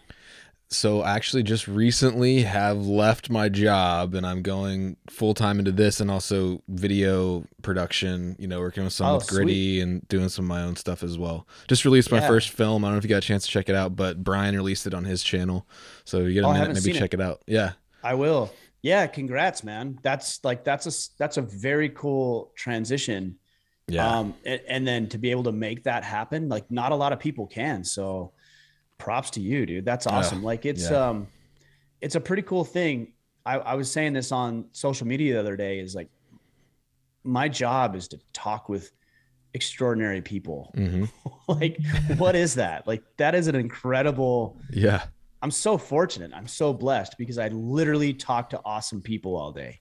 so 0.71 1.01
I 1.01 1.15
actually 1.15 1.43
just 1.43 1.67
recently 1.67 2.43
have 2.43 2.77
left 2.87 3.29
my 3.29 3.49
job 3.49 4.15
and 4.15 4.25
I'm 4.25 4.41
going 4.41 4.95
full 5.09 5.33
time 5.33 5.59
into 5.59 5.73
this 5.73 5.99
and 5.99 6.09
also 6.09 6.63
video 6.69 7.45
production, 7.61 8.37
you 8.39 8.47
know, 8.47 8.61
working 8.61 8.85
with 8.85 8.93
some 8.93 9.07
oh, 9.07 9.15
with 9.15 9.27
Gritty 9.27 9.75
sweet. 9.75 9.81
and 9.81 10.07
doing 10.07 10.29
some 10.29 10.45
of 10.45 10.49
my 10.49 10.61
own 10.61 10.77
stuff 10.77 11.03
as 11.03 11.17
well. 11.17 11.45
Just 11.67 11.83
released 11.83 12.09
my 12.09 12.19
yeah. 12.19 12.27
first 12.27 12.51
film. 12.51 12.85
I 12.85 12.87
don't 12.87 12.93
know 12.95 12.99
if 12.99 13.03
you 13.03 13.09
got 13.09 13.17
a 13.17 13.21
chance 13.21 13.45
to 13.45 13.51
check 13.51 13.67
it 13.67 13.75
out, 13.75 13.97
but 13.97 14.23
Brian 14.23 14.55
released 14.55 14.87
it 14.87 14.93
on 14.93 15.03
his 15.03 15.21
channel. 15.21 15.67
So 16.05 16.19
you 16.19 16.33
get 16.33 16.45
a 16.45 16.47
oh, 16.47 16.53
minute, 16.53 16.73
maybe 16.73 16.97
check 16.97 17.13
it. 17.13 17.19
it 17.19 17.21
out. 17.21 17.41
Yeah. 17.47 17.73
I 18.01 18.13
will. 18.13 18.49
Yeah, 18.81 19.05
congrats, 19.07 19.65
man. 19.65 19.99
That's 20.01 20.43
like 20.45 20.63
that's 20.63 20.87
a 20.87 21.17
that's 21.19 21.35
a 21.35 21.41
very 21.41 21.89
cool 21.89 22.51
transition. 22.55 23.35
Yeah. 23.91 24.07
Um 24.07 24.33
and, 24.45 24.61
and 24.67 24.87
then 24.87 25.09
to 25.09 25.17
be 25.17 25.31
able 25.31 25.43
to 25.43 25.51
make 25.51 25.83
that 25.83 26.03
happen, 26.03 26.49
like 26.49 26.69
not 26.71 26.91
a 26.91 26.95
lot 26.95 27.13
of 27.13 27.19
people 27.19 27.47
can. 27.47 27.83
So 27.83 28.31
props 28.97 29.31
to 29.31 29.41
you, 29.41 29.65
dude. 29.65 29.85
That's 29.85 30.07
awesome. 30.07 30.43
like 30.43 30.65
it's 30.65 30.89
yeah. 30.89 31.09
um 31.09 31.27
it's 32.01 32.15
a 32.15 32.21
pretty 32.21 32.41
cool 32.43 32.63
thing. 32.63 33.13
I, 33.45 33.57
I 33.57 33.75
was 33.75 33.91
saying 33.91 34.13
this 34.13 34.31
on 34.31 34.65
social 34.71 35.07
media 35.07 35.33
the 35.33 35.39
other 35.39 35.55
day 35.55 35.79
is 35.79 35.95
like 35.95 36.09
my 37.23 37.47
job 37.47 37.95
is 37.95 38.07
to 38.09 38.19
talk 38.33 38.69
with 38.69 38.91
extraordinary 39.53 40.21
people. 40.21 40.73
Mm-hmm. 40.75 41.05
like, 41.47 41.77
what 42.17 42.35
is 42.35 42.55
that? 42.55 42.87
Like, 42.87 43.03
that 43.17 43.35
is 43.35 43.47
an 43.47 43.55
incredible, 43.55 44.57
yeah, 44.71 45.03
I'm 45.41 45.51
so 45.51 45.77
fortunate. 45.77 46.31
I'm 46.33 46.47
so 46.47 46.73
blessed 46.73 47.15
because 47.17 47.37
I 47.37 47.47
literally 47.49 48.13
talk 48.13 48.51
to 48.51 48.61
awesome 48.63 49.01
people 49.01 49.35
all 49.35 49.51
day. 49.51 49.79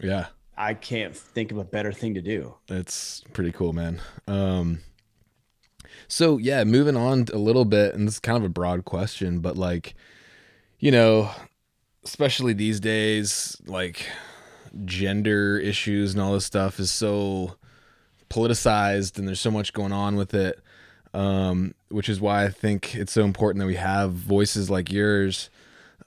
Yeah. 0.00 0.26
I 0.56 0.74
can't 0.74 1.14
think 1.14 1.52
of 1.52 1.58
a 1.58 1.64
better 1.64 1.92
thing 1.92 2.14
to 2.14 2.22
do. 2.22 2.54
That's 2.66 3.22
pretty 3.32 3.52
cool, 3.52 3.72
man. 3.72 4.00
Um, 4.26 4.80
so 6.08 6.38
yeah, 6.38 6.64
moving 6.64 6.96
on 6.96 7.26
a 7.32 7.38
little 7.38 7.64
bit, 7.64 7.94
and 7.94 8.06
this 8.06 8.14
is 8.14 8.20
kind 8.20 8.38
of 8.38 8.44
a 8.44 8.48
broad 8.48 8.84
question, 8.84 9.40
but 9.40 9.56
like, 9.56 9.94
you 10.78 10.90
know, 10.90 11.30
especially 12.04 12.52
these 12.52 12.80
days, 12.80 13.60
like 13.66 14.06
gender 14.84 15.58
issues 15.58 16.12
and 16.12 16.22
all 16.22 16.32
this 16.32 16.44
stuff 16.44 16.78
is 16.78 16.90
so 16.90 17.56
politicized, 18.30 19.18
and 19.18 19.26
there's 19.26 19.40
so 19.40 19.50
much 19.50 19.72
going 19.72 19.92
on 19.92 20.16
with 20.16 20.34
it. 20.34 20.60
Um, 21.14 21.74
which 21.88 22.10
is 22.10 22.20
why 22.20 22.44
I 22.44 22.50
think 22.50 22.94
it's 22.94 23.12
so 23.12 23.24
important 23.24 23.60
that 23.60 23.66
we 23.66 23.76
have 23.76 24.12
voices 24.12 24.68
like 24.68 24.92
yours. 24.92 25.48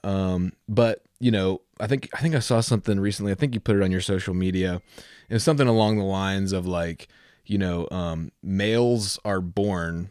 Um, 0.04 0.54
but 0.68 1.04
you 1.20 1.32
know, 1.32 1.62
I 1.80 1.88
think 1.88 2.10
I 2.14 2.20
think 2.20 2.36
I 2.36 2.40
saw 2.40 2.62
something 2.62 3.00
recently. 3.00 3.32
I 3.32 3.36
think 3.36 3.54
you 3.54 3.60
put 3.60 3.76
it 3.76 3.84
on 3.84 3.92
your 3.92 4.02
social 4.02 4.34
media. 4.34 4.82
It 5.30 5.34
was 5.34 5.44
something 5.44 5.68
along 5.68 5.98
the 5.98 6.04
lines 6.04 6.54
of 6.54 6.66
like, 6.66 7.08
you 7.46 7.58
know, 7.58 7.88
um, 7.92 8.32
males 8.42 9.20
are 9.26 9.42
born, 9.42 10.10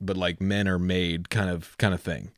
but 0.00 0.16
like 0.16 0.40
men 0.40 0.68
are 0.68 0.78
made, 0.78 1.28
kind 1.30 1.50
of 1.50 1.76
kind 1.78 1.92
of 1.92 2.00
thing. 2.00 2.30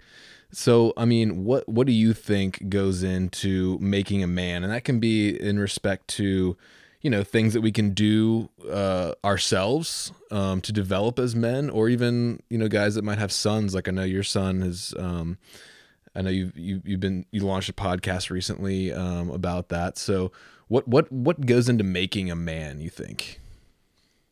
So, 0.50 0.94
I 0.96 1.04
mean, 1.04 1.44
what 1.44 1.68
what 1.68 1.86
do 1.86 1.92
you 1.92 2.14
think 2.14 2.68
goes 2.68 3.02
into 3.02 3.78
making 3.80 4.22
a 4.22 4.26
man? 4.26 4.64
And 4.64 4.72
that 4.72 4.84
can 4.84 4.98
be 4.98 5.28
in 5.28 5.58
respect 5.58 6.08
to, 6.08 6.56
you 7.02 7.10
know, 7.10 7.22
things 7.22 7.52
that 7.52 7.60
we 7.60 7.72
can 7.72 7.90
do 7.90 8.48
uh, 8.70 9.12
ourselves 9.24 10.12
um, 10.30 10.62
to 10.62 10.72
develop 10.72 11.18
as 11.18 11.36
men, 11.36 11.68
or 11.68 11.90
even 11.90 12.40
you 12.48 12.56
know, 12.56 12.68
guys 12.68 12.94
that 12.94 13.04
might 13.04 13.18
have 13.18 13.32
sons. 13.32 13.74
Like 13.74 13.88
I 13.88 13.90
know 13.90 14.04
your 14.04 14.22
son 14.22 14.62
is. 14.62 14.94
Um, 14.98 15.36
I 16.16 16.22
know 16.22 16.30
you've 16.30 16.56
you, 16.56 16.82
you've 16.84 17.00
been 17.00 17.26
you 17.30 17.42
launched 17.42 17.68
a 17.68 17.72
podcast 17.72 18.30
recently 18.30 18.92
um, 18.92 19.30
about 19.30 19.68
that. 19.68 19.98
So 19.98 20.32
what 20.68 20.88
what 20.88 21.10
what 21.12 21.44
goes 21.44 21.68
into 21.68 21.84
making 21.84 22.30
a 22.30 22.36
man? 22.36 22.80
You 22.80 22.90
think? 22.90 23.40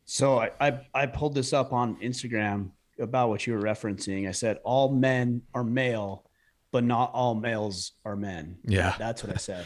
So 0.05 0.39
I, 0.39 0.51
I 0.59 0.79
I 0.93 1.05
pulled 1.05 1.35
this 1.35 1.53
up 1.53 1.71
on 1.71 1.97
Instagram 1.97 2.71
about 2.99 3.29
what 3.29 3.45
you 3.45 3.53
were 3.53 3.61
referencing. 3.61 4.27
I 4.27 4.31
said 4.31 4.59
all 4.63 4.91
men 4.91 5.43
are 5.53 5.63
male, 5.63 6.25
but 6.71 6.83
not 6.83 7.11
all 7.13 7.35
males 7.35 7.93
are 8.03 8.15
men. 8.15 8.57
Yeah, 8.63 8.95
that's 8.97 9.23
what 9.23 9.33
I 9.33 9.37
said, 9.37 9.65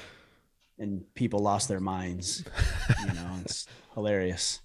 and 0.78 1.04
people 1.16 1.40
lost 1.40 1.70
their 1.70 1.80
minds. 1.80 2.44
you 3.08 3.14
know, 3.14 3.38
it's 3.42 3.66
hilarious 3.94 4.60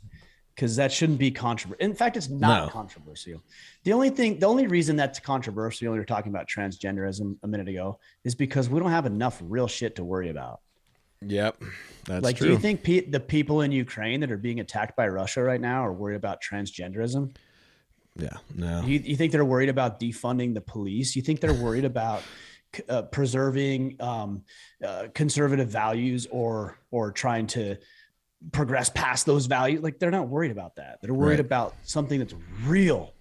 because 0.54 0.76
that 0.76 0.92
shouldn't 0.92 1.18
be 1.18 1.30
controversial. 1.30 1.84
In 1.84 1.94
fact, 1.94 2.16
it's 2.16 2.28
not 2.28 2.66
no. 2.66 2.70
controversial. 2.70 3.42
The 3.82 3.92
only 3.92 4.10
thing, 4.10 4.38
the 4.38 4.46
only 4.46 4.66
reason 4.66 4.96
that's 4.96 5.18
controversial, 5.18 5.92
we 5.92 5.98
were 5.98 6.04
talking 6.04 6.30
about 6.30 6.48
transgenderism 6.48 7.36
a 7.42 7.48
minute 7.48 7.68
ago, 7.68 7.98
is 8.24 8.34
because 8.34 8.68
we 8.68 8.78
don't 8.78 8.90
have 8.90 9.06
enough 9.06 9.40
real 9.42 9.66
shit 9.66 9.96
to 9.96 10.04
worry 10.04 10.30
about. 10.30 10.60
Yep, 11.22 11.62
that's 12.04 12.22
like. 12.22 12.36
True. 12.36 12.48
Do 12.48 12.52
you 12.52 12.58
think 12.58 12.82
pe- 12.82 13.06
the 13.06 13.20
people 13.20 13.62
in 13.62 13.72
Ukraine 13.72 14.20
that 14.20 14.30
are 14.30 14.36
being 14.36 14.60
attacked 14.60 14.94
by 14.94 15.08
Russia 15.08 15.42
right 15.42 15.60
now 15.60 15.84
are 15.84 15.92
worried 15.92 16.16
about 16.16 16.42
transgenderism? 16.42 17.34
Yeah, 18.16 18.36
no. 18.54 18.82
You, 18.82 19.00
you 19.00 19.16
think 19.16 19.32
they're 19.32 19.44
worried 19.44 19.70
about 19.70 19.98
defunding 19.98 20.54
the 20.54 20.60
police? 20.60 21.16
You 21.16 21.22
think 21.22 21.40
they're 21.40 21.54
worried 21.54 21.84
about 21.84 22.22
uh, 22.88 23.02
preserving 23.02 23.96
um, 24.00 24.44
uh, 24.84 25.06
conservative 25.14 25.68
values 25.68 26.26
or 26.30 26.78
or 26.90 27.10
trying 27.10 27.46
to 27.48 27.76
progress 28.52 28.90
past 28.90 29.26
those 29.26 29.46
values. 29.46 29.83
Like 29.83 29.98
they're 29.98 30.11
not 30.11 30.28
worried 30.28 30.50
about 30.50 30.76
that. 30.76 30.98
They're 31.02 31.14
worried 31.14 31.33
right. 31.33 31.40
about 31.40 31.74
something 31.83 32.18
that's 32.18 32.35
real, 32.64 33.12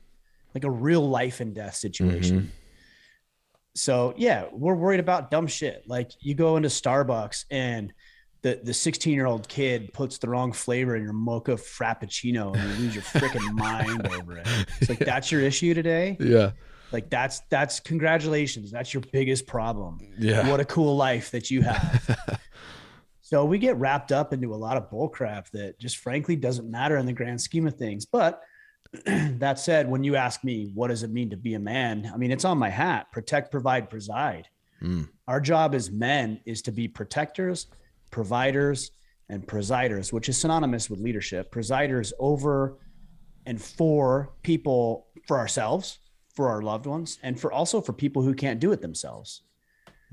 like 0.54 0.64
a 0.64 0.70
real 0.70 1.08
life 1.08 1.40
and 1.40 1.54
death 1.54 1.76
situation. 1.76 2.40
Mm-hmm. 2.40 2.48
So 3.76 4.14
yeah, 4.18 4.46
we're 4.52 4.76
worried 4.76 5.00
about 5.00 5.32
dumb 5.32 5.48
shit. 5.48 5.84
Like 5.88 6.12
you 6.20 6.36
go 6.36 6.58
into 6.58 6.70
Starbucks 6.70 7.46
and 7.50 7.94
the 8.42 8.60
the 8.62 8.74
16 8.74 9.14
year 9.14 9.26
old 9.26 9.48
kid 9.48 9.94
puts 9.94 10.18
the 10.20 10.30
wrong 10.30 10.52
flavor 10.52 10.96
in 10.96 11.04
your 11.04 11.14
mocha 11.14 11.54
frappuccino 11.54 12.56
and 12.56 12.72
you 12.72 12.86
lose 12.86 12.96
your 12.96 13.04
freaking 13.04 13.54
mind 13.54 14.08
over 14.08 14.38
it. 14.38 14.48
It's 14.80 14.90
like 14.90 15.00
yeah. 15.00 15.06
that's 15.06 15.32
your 15.32 15.42
issue 15.42 15.74
today. 15.74 16.18
Yeah. 16.20 16.52
Like 16.92 17.10
that's 17.10 17.40
that's 17.50 17.80
congratulations. 17.80 18.70
That's 18.70 18.94
your 18.94 19.02
biggest 19.12 19.48
problem. 19.48 20.00
Yeah. 20.20 20.48
What 20.50 20.60
a 20.60 20.66
cool 20.66 20.96
life 20.96 21.32
that 21.32 21.50
you 21.50 21.64
have. 21.64 22.40
So 23.34 23.46
we 23.46 23.58
get 23.58 23.78
wrapped 23.78 24.12
up 24.12 24.32
into 24.32 24.54
a 24.54 24.56
lot 24.56 24.78
of 24.78 24.92
bullcrap 24.92 25.50
that 25.54 25.80
just 25.80 25.98
frankly 25.98 26.36
doesn't 26.36 26.70
matter 26.70 26.98
in 26.98 27.08
the 27.08 27.14
grand 27.14 27.42
scheme 27.42 27.66
of 27.66 27.74
things. 27.74 28.06
But 28.06 28.40
that 29.06 29.58
said, 29.58 29.90
when 29.90 30.04
you 30.04 30.16
ask 30.16 30.44
me, 30.44 30.70
what 30.76 30.90
does 30.90 31.02
it 31.02 31.10
mean 31.10 31.32
to 31.32 31.36
be 31.36 31.56
a 31.56 31.60
man? 31.60 32.12
I 32.14 32.18
mean, 32.18 32.30
it's 32.30 32.46
on 32.46 32.60
my 32.60 32.70
hat 32.70 33.12
protect, 33.12 33.50
provide, 33.50 33.90
preside. 33.90 34.50
Mm. 34.84 35.10
Our 35.28 35.42
job 35.42 35.74
as 35.74 35.90
men 35.90 36.42
is 36.46 36.62
to 36.62 36.72
be 36.72 36.88
protectors, 36.88 37.66
providers, 38.12 38.92
and 39.30 39.48
presiders, 39.48 40.14
which 40.14 40.30
is 40.30 40.38
synonymous 40.38 40.88
with 40.88 41.00
leadership. 41.00 41.50
Presiders 41.52 42.14
over 42.20 42.78
and 43.48 43.60
for 43.60 44.36
people, 44.44 45.08
for 45.28 45.40
ourselves, 45.40 45.98
for 46.36 46.50
our 46.50 46.62
loved 46.62 46.86
ones, 46.86 47.18
and 47.24 47.40
for 47.40 47.52
also 47.52 47.82
for 47.82 47.94
people 47.94 48.22
who 48.22 48.36
can't 48.36 48.60
do 48.60 48.72
it 48.74 48.82
themselves. 48.84 49.42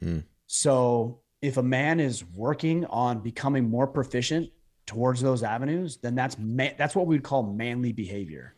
Mm. 0.03 0.25
So 0.47 1.21
if 1.43 1.57
a 1.57 1.63
man 1.63 2.01
is 2.01 2.25
working 2.35 2.85
on 2.87 3.21
becoming 3.21 3.69
more 3.69 3.87
proficient 3.87 4.51
towards 4.87 5.21
those 5.21 5.43
avenues, 5.43 5.99
then 5.99 6.15
that's 6.15 6.37
that's 6.77 6.95
what 6.95 7.07
we 7.07 7.15
would 7.15 7.23
call 7.23 7.43
manly 7.43 7.93
behavior. 7.93 8.55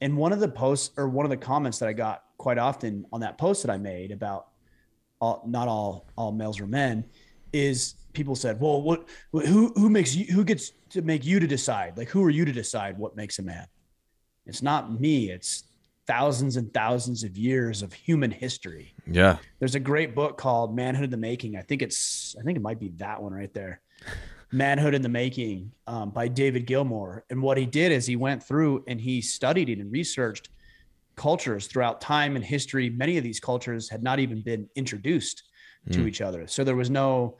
And 0.00 0.16
one 0.16 0.32
of 0.32 0.40
the 0.40 0.48
posts 0.48 0.90
or 0.96 1.08
one 1.08 1.26
of 1.26 1.30
the 1.30 1.36
comments 1.36 1.78
that 1.78 1.88
I 1.88 1.92
got 1.92 2.24
quite 2.38 2.58
often 2.58 3.06
on 3.12 3.20
that 3.20 3.38
post 3.38 3.62
that 3.62 3.70
I 3.70 3.78
made 3.78 4.10
about 4.10 4.48
all, 5.20 5.42
not 5.46 5.68
all 5.68 6.06
all 6.16 6.32
males 6.32 6.60
are 6.60 6.66
men 6.66 7.04
is 7.52 7.94
people 8.12 8.34
said, 8.34 8.60
"Well, 8.60 8.82
what 8.82 9.08
who 9.32 9.72
who 9.74 9.90
makes 9.90 10.14
you 10.14 10.26
who 10.26 10.44
gets 10.44 10.72
to 10.90 11.02
make 11.02 11.24
you 11.24 11.40
to 11.40 11.46
decide? 11.46 11.96
Like 11.96 12.08
who 12.08 12.22
are 12.24 12.30
you 12.30 12.44
to 12.44 12.52
decide 12.52 12.98
what 12.98 13.16
makes 13.16 13.38
a 13.38 13.42
man?" 13.42 13.66
It's 14.46 14.62
not 14.62 15.00
me, 15.00 15.30
it's 15.30 15.64
thousands 16.06 16.56
and 16.56 16.72
thousands 16.74 17.24
of 17.24 17.36
years 17.36 17.82
of 17.82 17.92
human 17.92 18.30
history. 18.30 18.94
Yeah. 19.06 19.38
There's 19.58 19.74
a 19.74 19.80
great 19.80 20.14
book 20.14 20.36
called 20.36 20.74
Manhood 20.74 21.04
in 21.04 21.10
the 21.10 21.16
Making. 21.16 21.56
I 21.56 21.62
think 21.62 21.82
it's, 21.82 22.36
I 22.38 22.42
think 22.42 22.56
it 22.56 22.62
might 22.62 22.80
be 22.80 22.90
that 22.96 23.22
one 23.22 23.32
right 23.32 23.52
there. 23.54 23.80
Manhood 24.52 24.94
in 24.94 25.02
the 25.02 25.08
Making 25.08 25.72
um, 25.86 26.10
by 26.10 26.28
David 26.28 26.66
Gilmore. 26.66 27.24
And 27.30 27.42
what 27.42 27.58
he 27.58 27.66
did 27.66 27.90
is 27.90 28.06
he 28.06 28.16
went 28.16 28.42
through 28.42 28.84
and 28.86 29.00
he 29.00 29.20
studied 29.20 29.68
it 29.68 29.78
and 29.78 29.90
researched 29.90 30.50
cultures 31.16 31.66
throughout 31.66 32.00
time 32.00 32.36
and 32.36 32.44
history. 32.44 32.90
Many 32.90 33.16
of 33.18 33.24
these 33.24 33.40
cultures 33.40 33.88
had 33.88 34.02
not 34.02 34.18
even 34.18 34.42
been 34.42 34.68
introduced 34.76 35.42
to 35.90 36.00
mm. 36.00 36.06
each 36.08 36.20
other. 36.20 36.46
So 36.46 36.64
there 36.64 36.76
was 36.76 36.90
no 36.90 37.38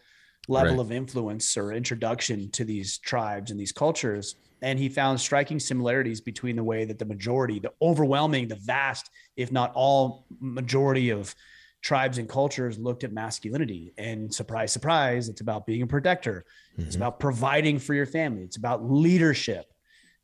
level 0.49 0.77
right. 0.77 0.81
of 0.81 0.93
influence 0.93 1.57
or 1.57 1.73
introduction 1.73 2.51
to 2.53 2.65
these 2.65 2.99
tribes 2.99 3.51
and 3.51 3.59
these 3.59 3.73
cultures 3.73 4.37
and 4.63 4.79
he 4.79 4.89
found 4.89 5.21
striking 5.21 5.59
similarities 5.59 6.21
between 6.21 6.57
the 6.57 6.65
way 6.65 6.85
that 6.85 6.99
the 6.99 7.05
majority, 7.05 7.59
the 7.59 7.73
overwhelming, 7.83 8.49
the 8.49 8.57
vast, 8.57 9.11
if 9.37 9.53
not 9.53 9.73
all 9.75 10.27
majority 10.41 11.11
of 11.11 11.35
tribes 11.83 12.17
and 12.17 12.29
cultures 12.29 12.79
looked 12.79 13.05
at 13.05 13.13
masculinity. 13.13 13.93
And 13.99 14.33
surprise, 14.33 14.73
surprise, 14.73 15.29
it's 15.29 15.43
about 15.43 15.67
being 15.67 15.83
a 15.83 15.87
protector. 15.87 16.47
Mm-hmm. 16.73 16.87
It's 16.87 16.97
about 16.97 17.21
providing 17.21 17.79
for 17.79 17.93
your 17.93 18.07
family. 18.07 18.43
It's 18.43 18.57
about 18.57 18.91
leadership. 18.91 19.67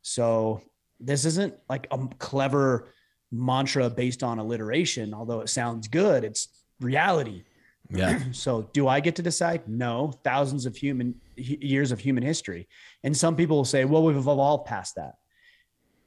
So 0.01 0.61
this 0.99 1.23
isn't 1.25 1.53
like 1.69 1.87
a 1.91 2.07
clever 2.17 2.89
mantra 3.31 3.89
based 3.91 4.23
on 4.23 4.39
alliteration, 4.39 5.13
although 5.13 5.41
it 5.41 5.49
sounds 5.49 5.87
good. 5.87 6.23
It's 6.23 6.47
reality. 6.79 7.43
Yeah. 7.91 8.19
so 8.31 8.63
do 8.73 8.87
I 8.87 8.99
get 8.99 9.15
to 9.17 9.21
decide? 9.21 9.67
No. 9.67 10.13
Thousands 10.23 10.65
of 10.65 10.75
human 10.75 11.15
years 11.41 11.91
of 11.91 11.99
human 11.99 12.23
history. 12.23 12.67
And 13.03 13.15
some 13.15 13.35
people 13.35 13.57
will 13.57 13.65
say, 13.65 13.85
well, 13.85 14.03
we've 14.03 14.15
evolved 14.15 14.65
past 14.65 14.95
that. 14.95 15.15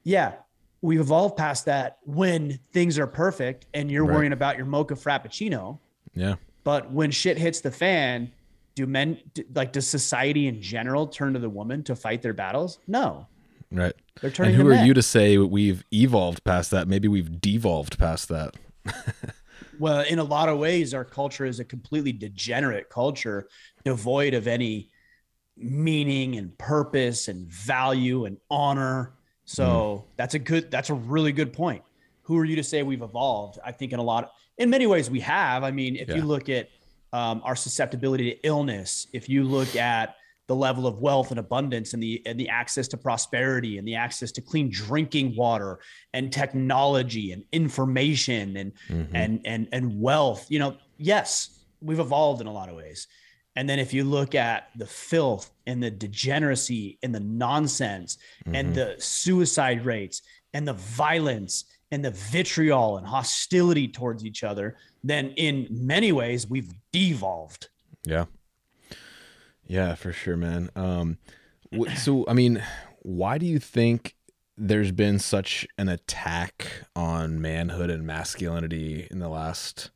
Yeah, 0.03 0.33
we've 0.81 0.99
evolved 0.99 1.35
past 1.35 1.65
that 1.65 1.97
when 2.03 2.59
things 2.73 2.99
are 2.99 3.07
perfect 3.07 3.65
and 3.73 3.89
you're 3.89 4.05
right. 4.05 4.15
worrying 4.15 4.33
about 4.33 4.57
your 4.57 4.65
mocha 4.65 4.95
frappuccino. 4.95 5.79
Yeah. 6.13 6.35
But 6.63 6.91
when 6.91 7.11
shit 7.11 7.37
hits 7.37 7.61
the 7.61 7.71
fan, 7.71 8.31
do 8.75 8.85
men 8.85 9.19
like 9.53 9.71
does 9.71 9.87
society 9.87 10.47
in 10.47 10.61
general 10.61 11.07
turn 11.07 11.33
to 11.33 11.39
the 11.39 11.49
woman 11.49 11.83
to 11.83 11.95
fight 11.95 12.21
their 12.21 12.33
battles? 12.33 12.79
No. 12.87 13.27
Right. 13.71 13.93
They're 14.21 14.31
turning. 14.31 14.53
And 14.53 14.61
who 14.61 14.67
are 14.67 14.75
men. 14.75 14.85
you 14.85 14.93
to 14.93 15.01
say 15.01 15.37
we've 15.37 15.83
evolved 15.91 16.43
past 16.43 16.71
that? 16.71 16.87
Maybe 16.87 17.07
we've 17.07 17.41
devolved 17.41 17.97
past 17.97 18.29
that. 18.29 18.55
well, 19.79 20.01
in 20.01 20.19
a 20.19 20.23
lot 20.23 20.49
of 20.49 20.59
ways, 20.59 20.93
our 20.93 21.05
culture 21.05 21.45
is 21.45 21.59
a 21.59 21.65
completely 21.65 22.11
degenerate 22.11 22.89
culture, 22.89 23.47
devoid 23.83 24.33
of 24.33 24.47
any 24.47 24.89
meaning 25.57 26.35
and 26.35 26.57
purpose 26.57 27.27
and 27.27 27.47
value 27.47 28.25
and 28.25 28.37
honor. 28.49 29.13
So 29.45 30.05
mm. 30.05 30.17
that's 30.17 30.33
a 30.33 30.39
good, 30.39 30.71
that's 30.71 30.89
a 30.89 30.93
really 30.93 31.31
good 31.31 31.53
point. 31.53 31.83
Who 32.23 32.37
are 32.37 32.45
you 32.45 32.55
to 32.55 32.63
say 32.63 32.83
we've 32.83 33.01
evolved? 33.01 33.59
I 33.63 33.71
think 33.71 33.93
in 33.93 33.99
a 33.99 34.03
lot, 34.03 34.25
of, 34.25 34.29
in 34.57 34.69
many 34.69 34.87
ways 34.87 35.09
we 35.09 35.19
have. 35.21 35.63
I 35.63 35.71
mean, 35.71 35.95
if 35.95 36.09
yeah. 36.09 36.15
you 36.15 36.23
look 36.23 36.49
at 36.49 36.69
um, 37.13 37.41
our 37.43 37.55
susceptibility 37.55 38.31
to 38.31 38.47
illness, 38.47 39.07
if 39.13 39.29
you 39.29 39.43
look 39.43 39.75
at 39.75 40.15
the 40.47 40.55
level 40.55 40.85
of 40.85 40.99
wealth 40.99 41.31
and 41.31 41.39
abundance 41.39 41.93
and 41.93 42.03
the 42.03 42.21
and 42.27 42.39
the 42.39 42.47
access 42.49 42.87
to 42.87 42.97
prosperity 42.97 43.79
and 43.79 43.87
the 43.87 43.95
access 43.95 44.31
to 44.33 44.41
clean 44.41 44.69
drinking 44.69 45.35
water 45.35 45.79
and 46.13 46.31
technology 46.31 47.31
and 47.31 47.43
information 47.51 48.55
and 48.57 48.71
mm-hmm. 48.87 49.15
and 49.15 49.41
and 49.43 49.67
and 49.71 49.99
wealth 49.99 50.45
you 50.51 50.59
know 50.59 50.77
yes, 50.97 51.63
we've 51.81 51.99
evolved 51.99 52.41
in 52.41 52.47
a 52.47 52.51
lot 52.51 52.69
of 52.69 52.75
ways. 52.75 53.07
And 53.55 53.69
then 53.69 53.79
if 53.79 53.93
you 53.93 54.03
look 54.03 54.35
at 54.35 54.69
the 54.75 54.85
filth 54.85 55.51
and 55.65 55.81
the 55.81 55.91
degeneracy 55.91 56.99
and 57.01 57.15
the 57.15 57.19
nonsense 57.21 58.17
mm-hmm. 58.45 58.55
and 58.55 58.75
the 58.75 58.95
suicide 58.99 59.85
rates 59.85 60.21
and 60.53 60.67
the 60.67 60.73
violence 60.73 61.65
and 61.91 62.03
the 62.03 62.11
vitriol 62.11 62.97
and 62.97 63.07
hostility 63.07 63.87
towards 63.87 64.25
each 64.25 64.43
other, 64.43 64.75
then 65.03 65.31
in 65.37 65.67
many 65.69 66.11
ways 66.11 66.49
we've 66.49 66.73
devolved. 66.91 67.69
Yeah. 68.03 68.25
Yeah, 69.67 69.95
for 69.95 70.11
sure, 70.11 70.37
man. 70.37 70.69
Um, 70.75 71.17
so, 71.95 72.25
I 72.27 72.33
mean, 72.33 72.61
why 73.01 73.37
do 73.37 73.45
you 73.45 73.59
think 73.59 74.15
there's 74.57 74.91
been 74.91 75.19
such 75.19 75.67
an 75.77 75.89
attack 75.89 76.71
on 76.95 77.41
manhood 77.41 77.89
and 77.89 78.05
masculinity 78.05 79.07
in 79.11 79.19
the 79.19 79.29
last 79.29 79.91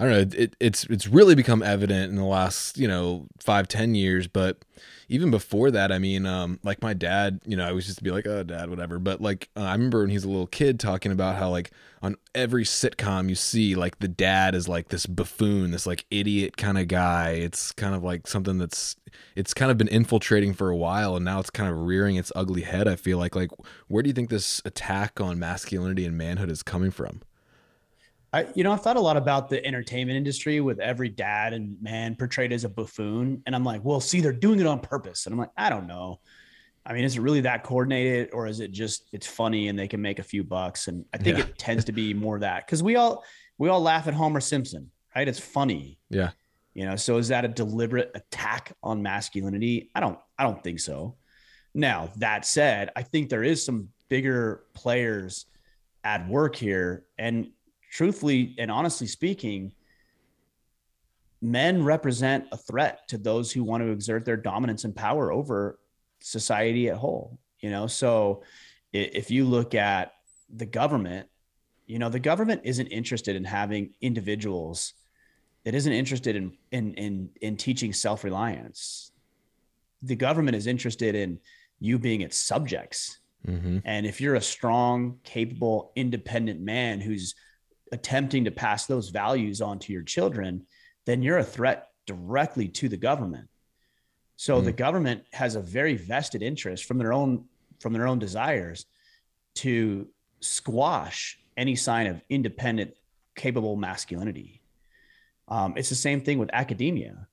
I 0.00 0.04
don't 0.04 0.12
know. 0.12 0.38
It, 0.42 0.56
it's 0.58 0.84
it's 0.84 1.06
really 1.06 1.34
become 1.34 1.62
evident 1.62 2.08
in 2.08 2.16
the 2.16 2.24
last 2.24 2.78
you 2.78 2.88
know 2.88 3.26
five 3.38 3.68
ten 3.68 3.94
years, 3.94 4.26
but 4.26 4.64
even 5.10 5.30
before 5.30 5.70
that, 5.72 5.92
I 5.92 5.98
mean, 5.98 6.24
um, 6.24 6.58
like 6.62 6.80
my 6.80 6.94
dad, 6.94 7.40
you 7.44 7.54
know, 7.54 7.68
I 7.68 7.72
was 7.72 7.84
just 7.84 7.98
to 7.98 8.04
be 8.04 8.10
like, 8.10 8.26
oh, 8.26 8.42
dad, 8.42 8.70
whatever. 8.70 8.98
But 8.98 9.20
like, 9.20 9.50
uh, 9.56 9.62
I 9.62 9.72
remember 9.72 10.00
when 10.00 10.08
he 10.08 10.16
was 10.16 10.24
a 10.24 10.28
little 10.30 10.46
kid 10.46 10.80
talking 10.80 11.12
about 11.12 11.36
how 11.36 11.50
like 11.50 11.70
on 12.00 12.16
every 12.34 12.64
sitcom 12.64 13.28
you 13.28 13.34
see, 13.34 13.74
like 13.74 13.98
the 13.98 14.08
dad 14.08 14.54
is 14.54 14.68
like 14.68 14.88
this 14.88 15.04
buffoon, 15.04 15.70
this 15.70 15.86
like 15.86 16.06
idiot 16.10 16.56
kind 16.56 16.78
of 16.78 16.88
guy. 16.88 17.32
It's 17.32 17.70
kind 17.70 17.94
of 17.94 18.02
like 18.02 18.26
something 18.26 18.56
that's 18.56 18.96
it's 19.36 19.52
kind 19.52 19.70
of 19.70 19.76
been 19.76 19.88
infiltrating 19.88 20.54
for 20.54 20.70
a 20.70 20.76
while, 20.76 21.14
and 21.14 21.26
now 21.26 21.40
it's 21.40 21.50
kind 21.50 21.70
of 21.70 21.78
rearing 21.78 22.16
its 22.16 22.32
ugly 22.34 22.62
head. 22.62 22.88
I 22.88 22.96
feel 22.96 23.18
like 23.18 23.36
like 23.36 23.50
where 23.88 24.02
do 24.02 24.08
you 24.08 24.14
think 24.14 24.30
this 24.30 24.62
attack 24.64 25.20
on 25.20 25.38
masculinity 25.38 26.06
and 26.06 26.16
manhood 26.16 26.50
is 26.50 26.62
coming 26.62 26.90
from? 26.90 27.20
I, 28.32 28.46
you 28.54 28.62
know, 28.62 28.72
I've 28.72 28.82
thought 28.82 28.96
a 28.96 29.00
lot 29.00 29.16
about 29.16 29.48
the 29.48 29.64
entertainment 29.64 30.16
industry 30.16 30.60
with 30.60 30.78
every 30.78 31.08
dad 31.08 31.52
and 31.52 31.76
man 31.82 32.14
portrayed 32.14 32.52
as 32.52 32.64
a 32.64 32.68
buffoon. 32.68 33.42
And 33.46 33.54
I'm 33.54 33.64
like, 33.64 33.84
well, 33.84 34.00
see, 34.00 34.20
they're 34.20 34.32
doing 34.32 34.60
it 34.60 34.66
on 34.66 34.78
purpose. 34.78 35.26
And 35.26 35.32
I'm 35.32 35.38
like, 35.38 35.50
I 35.56 35.68
don't 35.68 35.86
know. 35.86 36.20
I 36.86 36.92
mean, 36.92 37.04
is 37.04 37.16
it 37.16 37.20
really 37.20 37.42
that 37.42 37.64
coordinated 37.64 38.30
or 38.32 38.46
is 38.46 38.60
it 38.60 38.70
just 38.70 39.08
it's 39.12 39.26
funny 39.26 39.68
and 39.68 39.78
they 39.78 39.88
can 39.88 40.00
make 40.00 40.18
a 40.18 40.22
few 40.24 40.44
bucks? 40.44 40.88
And 40.88 41.04
I 41.12 41.18
think 41.18 41.38
yeah. 41.38 41.44
it 41.44 41.58
tends 41.58 41.84
to 41.86 41.92
be 41.92 42.14
more 42.14 42.38
that 42.38 42.66
because 42.66 42.82
we 42.82 42.96
all 42.96 43.24
we 43.58 43.68
all 43.68 43.82
laugh 43.82 44.06
at 44.06 44.14
Homer 44.14 44.40
Simpson, 44.40 44.90
right? 45.14 45.28
It's 45.28 45.40
funny. 45.40 45.98
Yeah. 46.08 46.30
You 46.72 46.86
know, 46.86 46.96
so 46.96 47.18
is 47.18 47.28
that 47.28 47.44
a 47.44 47.48
deliberate 47.48 48.12
attack 48.14 48.72
on 48.82 49.02
masculinity? 49.02 49.90
I 49.94 50.00
don't 50.00 50.18
I 50.38 50.44
don't 50.44 50.62
think 50.62 50.80
so. 50.80 51.16
Now, 51.74 52.10
that 52.16 52.44
said, 52.44 52.90
I 52.96 53.02
think 53.02 53.28
there 53.28 53.44
is 53.44 53.64
some 53.64 53.90
bigger 54.08 54.64
players 54.74 55.46
at 56.02 56.28
work 56.28 56.56
here. 56.56 57.04
And 57.18 57.50
truthfully 57.90 58.54
and 58.58 58.70
honestly 58.70 59.06
speaking, 59.06 59.72
men 61.42 61.84
represent 61.84 62.46
a 62.52 62.56
threat 62.56 63.08
to 63.08 63.18
those 63.18 63.52
who 63.52 63.64
want 63.64 63.82
to 63.82 63.90
exert 63.90 64.24
their 64.24 64.36
dominance 64.36 64.84
and 64.84 64.94
power 64.94 65.32
over 65.32 65.78
society 66.20 66.88
at 66.88 66.96
whole. 66.96 67.38
You 67.60 67.70
know, 67.70 67.86
so 67.86 68.42
if 68.92 69.30
you 69.30 69.44
look 69.44 69.74
at 69.74 70.12
the 70.48 70.66
government, 70.66 71.28
you 71.86 71.98
know, 71.98 72.08
the 72.08 72.20
government 72.20 72.62
isn't 72.64 72.86
interested 72.86 73.36
in 73.36 73.44
having 73.44 73.94
individuals 74.00 74.94
It 75.64 75.74
isn't 75.74 75.92
interested 75.92 76.36
in 76.36 76.56
in 76.70 76.94
in 76.94 77.30
in 77.40 77.56
teaching 77.56 77.92
self-reliance. 77.92 79.12
The 80.02 80.16
government 80.16 80.56
is 80.56 80.66
interested 80.66 81.14
in 81.14 81.38
you 81.80 81.98
being 81.98 82.22
its 82.22 82.38
subjects. 82.38 83.18
Mm-hmm. 83.46 83.78
And 83.84 84.06
if 84.06 84.20
you're 84.20 84.36
a 84.36 84.40
strong, 84.40 85.18
capable, 85.24 85.92
independent 85.96 86.60
man 86.60 87.00
who's 87.00 87.34
attempting 87.92 88.44
to 88.44 88.50
pass 88.50 88.86
those 88.86 89.08
values 89.10 89.60
on 89.60 89.78
to 89.80 89.92
your 89.92 90.02
children, 90.02 90.66
then 91.06 91.22
you're 91.22 91.38
a 91.38 91.44
threat 91.44 91.88
directly 92.06 92.68
to 92.68 92.88
the 92.88 92.96
government. 92.96 93.48
So 94.36 94.60
mm. 94.60 94.64
the 94.64 94.72
government 94.72 95.24
has 95.32 95.54
a 95.54 95.60
very 95.60 95.96
vested 95.96 96.42
interest 96.42 96.84
from 96.84 96.98
their 96.98 97.12
own 97.12 97.44
from 97.80 97.92
their 97.94 98.06
own 98.06 98.18
desires 98.18 98.86
to 99.54 100.08
squash 100.40 101.38
any 101.56 101.76
sign 101.76 102.06
of 102.06 102.22
independent, 102.28 102.94
capable 103.34 103.76
masculinity. 103.76 104.62
Um, 105.48 105.74
it's 105.76 105.88
the 105.88 105.94
same 105.94 106.20
thing 106.20 106.38
with 106.38 106.50
academia. 106.52 107.26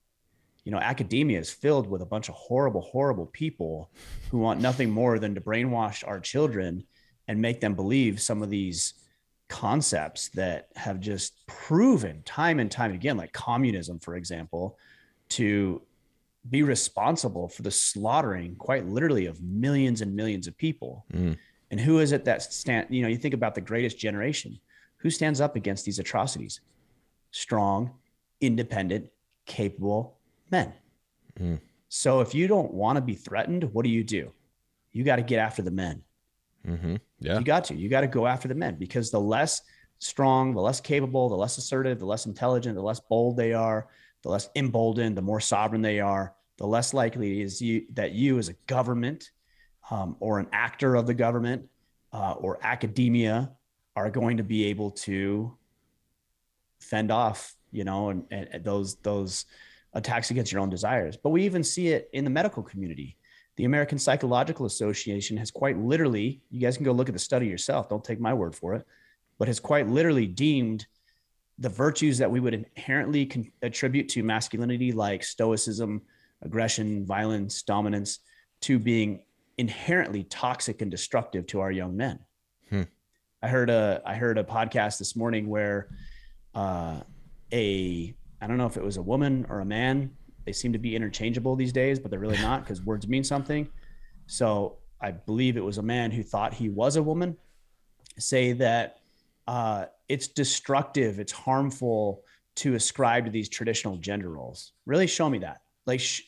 You 0.63 0.71
know, 0.71 0.79
academia 0.79 1.39
is 1.39 1.49
filled 1.49 1.87
with 1.89 2.01
a 2.01 2.05
bunch 2.05 2.29
of 2.29 2.35
horrible, 2.35 2.81
horrible 2.81 3.27
people 3.27 3.91
who 4.31 4.39
want 4.39 4.59
nothing 4.59 4.89
more 4.89 5.19
than 5.19 5.35
to 5.35 5.41
brainwash 5.41 6.05
our 6.05 6.19
children 6.19 6.83
and 7.27 7.41
make 7.41 7.61
them 7.61 7.75
believe 7.75 8.21
some 8.21 8.41
of 8.41 8.49
these 8.49 8.93
concepts 9.49 10.29
that 10.29 10.69
have 10.75 10.99
just 10.99 11.45
proven 11.47 12.21
time 12.23 12.59
and 12.59 12.69
time 12.69 12.93
again, 12.93 13.17
like 13.17 13.31
communism, 13.33 13.99
for 13.99 14.15
example, 14.15 14.77
to 15.29 15.81
be 16.49 16.63
responsible 16.63 17.47
for 17.47 17.61
the 17.61 17.71
slaughtering, 17.71 18.55
quite 18.55 18.85
literally, 18.85 19.25
of 19.25 19.41
millions 19.41 20.01
and 20.01 20.15
millions 20.15 20.47
of 20.47 20.57
people. 20.57 21.05
Mm. 21.13 21.37
And 21.71 21.79
who 21.79 21.99
is 21.99 22.11
it 22.11 22.25
that 22.25 22.41
stand? 22.41 22.87
You 22.89 23.01
know, 23.01 23.07
you 23.07 23.17
think 23.17 23.33
about 23.33 23.55
the 23.55 23.61
greatest 23.61 23.97
generation. 23.97 24.59
Who 24.97 25.09
stands 25.09 25.41
up 25.41 25.55
against 25.55 25.85
these 25.85 25.99
atrocities? 25.99 26.61
Strong, 27.31 27.91
independent, 28.41 29.09
capable 29.45 30.17
men. 30.49 30.73
Mm. 31.39 31.59
So 31.89 32.21
if 32.21 32.33
you 32.33 32.47
don't 32.47 32.73
want 32.73 32.97
to 32.97 33.01
be 33.01 33.15
threatened, 33.15 33.63
what 33.73 33.83
do 33.83 33.89
you 33.89 34.03
do? 34.03 34.31
You 34.91 35.03
got 35.03 35.17
to 35.17 35.21
get 35.21 35.39
after 35.39 35.61
the 35.61 35.71
men. 35.71 36.03
Mm-hmm. 36.67 36.95
Yeah. 37.19 37.39
You 37.39 37.45
got 37.45 37.65
to. 37.65 37.75
You 37.75 37.89
got 37.89 38.01
to 38.01 38.07
go 38.07 38.27
after 38.27 38.47
the 38.47 38.55
men 38.55 38.75
because 38.75 39.09
the 39.09 39.19
less 39.19 39.61
strong, 39.99 40.53
the 40.53 40.61
less 40.61 40.79
capable, 40.79 41.29
the 41.29 41.35
less 41.35 41.57
assertive, 41.57 41.99
the 41.99 42.05
less 42.05 42.25
intelligent, 42.25 42.75
the 42.75 42.81
less 42.81 42.99
bold 42.99 43.37
they 43.37 43.53
are, 43.53 43.87
the 44.23 44.29
less 44.29 44.49
emboldened, 44.55 45.17
the 45.17 45.21
more 45.21 45.39
sovereign 45.39 45.81
they 45.81 45.99
are, 45.99 46.33
the 46.57 46.67
less 46.67 46.93
likely 46.93 47.41
is 47.41 47.61
you 47.61 47.85
that 47.93 48.11
you 48.11 48.37
as 48.37 48.49
a 48.49 48.53
government 48.67 49.31
um, 49.89 50.15
or 50.19 50.39
an 50.39 50.47
actor 50.51 50.95
of 50.95 51.07
the 51.07 51.13
government 51.13 51.67
uh, 52.11 52.33
or 52.33 52.59
academia 52.61 53.51
are 53.95 54.09
going 54.09 54.37
to 54.37 54.43
be 54.43 54.65
able 54.65 54.91
to 54.91 55.55
fend 56.79 57.11
off, 57.11 57.55
you 57.71 57.83
know, 57.83 58.09
and, 58.09 58.25
and 58.31 58.63
those 58.63 58.95
those 58.97 59.45
attacks 59.93 60.29
against 60.31 60.51
your 60.51 60.61
own 60.61 60.69
desires. 60.69 61.17
But 61.17 61.29
we 61.29 61.45
even 61.45 61.63
see 61.63 61.87
it 61.89 62.09
in 62.13 62.23
the 62.23 62.29
medical 62.29 62.61
community 62.63 63.16
the 63.57 63.65
American 63.65 63.97
Psychological 63.97 64.65
Association 64.65 65.35
has 65.37 65.51
quite 65.51 65.77
literally, 65.77 66.41
you 66.49 66.61
guys 66.61 66.77
can 66.77 66.85
go 66.85 66.91
look 66.91 67.09
at 67.09 67.13
the 67.13 67.19
study 67.19 67.47
yourself, 67.47 67.89
don't 67.89 68.03
take 68.03 68.19
my 68.19 68.33
word 68.33 68.55
for 68.55 68.75
it, 68.75 68.85
but 69.39 69.47
has 69.47 69.59
quite 69.59 69.87
literally 69.87 70.27
deemed 70.27 70.85
the 71.57 71.69
virtues 71.69 72.19
that 72.19 72.29
we 72.29 72.39
would 72.39 72.53
inherently 72.53 73.25
con- 73.25 73.51
attribute 73.63 74.09
to 74.09 74.21
masculinity, 74.21 74.91
like 74.91 75.23
stoicism, 75.23 76.03
aggression, 76.43 77.03
violence, 77.03 77.63
dominance, 77.63 78.19
to 78.61 78.77
being 78.77 79.23
inherently 79.57 80.23
toxic 80.23 80.83
and 80.83 80.91
destructive 80.91 81.47
to 81.47 81.59
our 81.59 81.71
young 81.71 81.97
men. 81.97 82.19
Hmm. 82.69 82.83
I 83.41 83.47
heard 83.47 83.71
a 83.71 84.01
I 84.05 84.15
heard 84.15 84.37
a 84.37 84.43
podcast 84.43 84.99
this 84.99 85.15
morning 85.15 85.47
where 85.47 85.89
uh, 86.53 87.01
a 87.51 88.15
I 88.39 88.47
don't 88.47 88.57
know 88.57 88.67
if 88.67 88.77
it 88.77 88.83
was 88.83 88.97
a 88.97 89.01
woman 89.01 89.47
or 89.49 89.61
a 89.61 89.65
man 89.65 90.11
they 90.47 90.53
seem 90.53 90.71
to 90.71 90.79
be 90.79 90.95
interchangeable 90.95 91.57
these 91.57 91.73
days, 91.73 91.99
but 91.99 92.09
they're 92.09 92.21
really 92.21 92.41
not 92.41 92.63
because 92.63 92.81
words 92.81 93.05
mean 93.05 93.21
something. 93.21 93.67
So 94.27 94.77
I 95.01 95.11
believe 95.11 95.57
it 95.57 95.63
was 95.63 95.77
a 95.77 95.83
man 95.83 96.09
who 96.09 96.23
thought 96.23 96.53
he 96.53 96.69
was 96.69 96.95
a 96.95 97.03
woman 97.03 97.35
say 98.17 98.53
that 98.53 98.99
uh, 99.45 99.87
it's 100.07 100.29
destructive, 100.29 101.19
it's 101.19 101.33
harmful 101.33 102.23
to 102.55 102.75
ascribe 102.75 103.25
to 103.25 103.31
these 103.31 103.49
traditional 103.49 103.97
gender 103.97 104.29
roles. 104.29 104.71
Really 104.85 105.05
show 105.05 105.29
me 105.29 105.39
that. 105.39 105.63
Like, 105.85 105.99
sh- 105.99 106.23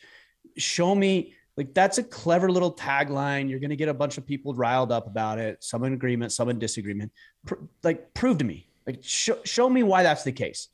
show 0.57 0.93
me, 0.93 1.33
like, 1.55 1.73
that's 1.73 1.97
a 1.97 2.03
clever 2.03 2.51
little 2.51 2.73
tagline. 2.73 3.49
You're 3.49 3.59
going 3.59 3.69
to 3.69 3.77
get 3.77 3.87
a 3.87 3.93
bunch 3.93 4.17
of 4.17 4.27
people 4.27 4.53
riled 4.53 4.91
up 4.91 5.07
about 5.07 5.39
it, 5.39 5.63
some 5.63 5.85
in 5.85 5.93
agreement, 5.93 6.33
some 6.33 6.49
in 6.49 6.59
disagreement. 6.59 7.09
Pr- 7.45 7.55
like, 7.83 8.13
prove 8.13 8.37
to 8.39 8.43
me, 8.43 8.67
like, 8.85 8.99
sh- 9.01 9.29
show 9.45 9.69
me 9.69 9.83
why 9.83 10.03
that's 10.03 10.23
the 10.23 10.33
case. 10.33 10.67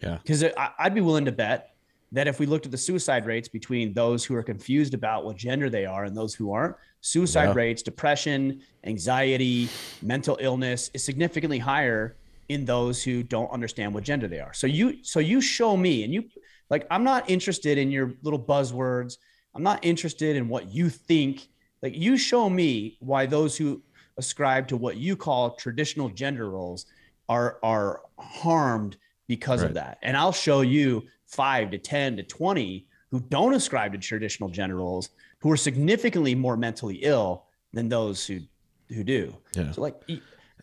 Yeah. 0.00 0.18
Because 0.22 0.44
I'd 0.78 0.94
be 0.94 1.00
willing 1.00 1.24
to 1.24 1.32
bet 1.32 1.71
that 2.12 2.28
if 2.28 2.38
we 2.38 2.46
looked 2.46 2.66
at 2.66 2.72
the 2.72 2.78
suicide 2.78 3.26
rates 3.26 3.48
between 3.48 3.94
those 3.94 4.24
who 4.24 4.34
are 4.34 4.42
confused 4.42 4.92
about 4.92 5.24
what 5.24 5.36
gender 5.36 5.70
they 5.70 5.86
are 5.86 6.04
and 6.04 6.14
those 6.14 6.34
who 6.34 6.52
aren't, 6.52 6.76
suicide 7.00 7.46
yeah. 7.46 7.54
rates, 7.54 7.82
depression, 7.82 8.60
anxiety, 8.84 9.68
mental 10.02 10.36
illness 10.40 10.90
is 10.92 11.02
significantly 11.02 11.58
higher 11.58 12.16
in 12.48 12.66
those 12.66 13.02
who 13.02 13.22
don't 13.22 13.50
understand 13.50 13.94
what 13.94 14.04
gender 14.04 14.28
they 14.28 14.40
are. 14.40 14.52
So 14.52 14.66
you 14.66 15.02
so 15.02 15.20
you 15.20 15.40
show 15.40 15.76
me 15.76 16.04
and 16.04 16.12
you 16.12 16.24
like 16.68 16.86
I'm 16.90 17.02
not 17.02 17.28
interested 17.30 17.78
in 17.78 17.90
your 17.90 18.12
little 18.22 18.38
buzzwords. 18.38 19.16
I'm 19.54 19.62
not 19.62 19.82
interested 19.82 20.36
in 20.36 20.48
what 20.48 20.68
you 20.72 20.90
think. 20.90 21.48
Like 21.82 21.96
you 21.96 22.16
show 22.18 22.50
me 22.50 22.98
why 23.00 23.24
those 23.26 23.56
who 23.56 23.82
ascribe 24.18 24.68
to 24.68 24.76
what 24.76 24.98
you 24.98 25.16
call 25.16 25.54
traditional 25.54 26.10
gender 26.10 26.50
roles 26.50 26.86
are 27.28 27.58
are 27.62 28.02
harmed 28.18 28.98
because 29.28 29.60
right. 29.60 29.68
of 29.68 29.74
that. 29.74 29.98
And 30.02 30.16
I'll 30.16 30.32
show 30.32 30.60
you 30.60 31.04
five 31.26 31.70
to 31.70 31.78
10 31.78 32.16
to 32.18 32.22
20 32.22 32.86
who 33.10 33.20
don't 33.20 33.54
ascribe 33.54 33.92
to 33.92 33.98
traditional 33.98 34.48
gender 34.48 34.76
roles 34.76 35.10
who 35.40 35.50
are 35.50 35.56
significantly 35.56 36.34
more 36.34 36.56
mentally 36.56 36.96
ill 37.02 37.44
than 37.72 37.88
those 37.88 38.26
who 38.26 38.40
who 38.88 39.02
do. 39.04 39.34
Yeah. 39.54 39.70
So 39.72 39.82
like 39.82 40.02
and 40.08 40.20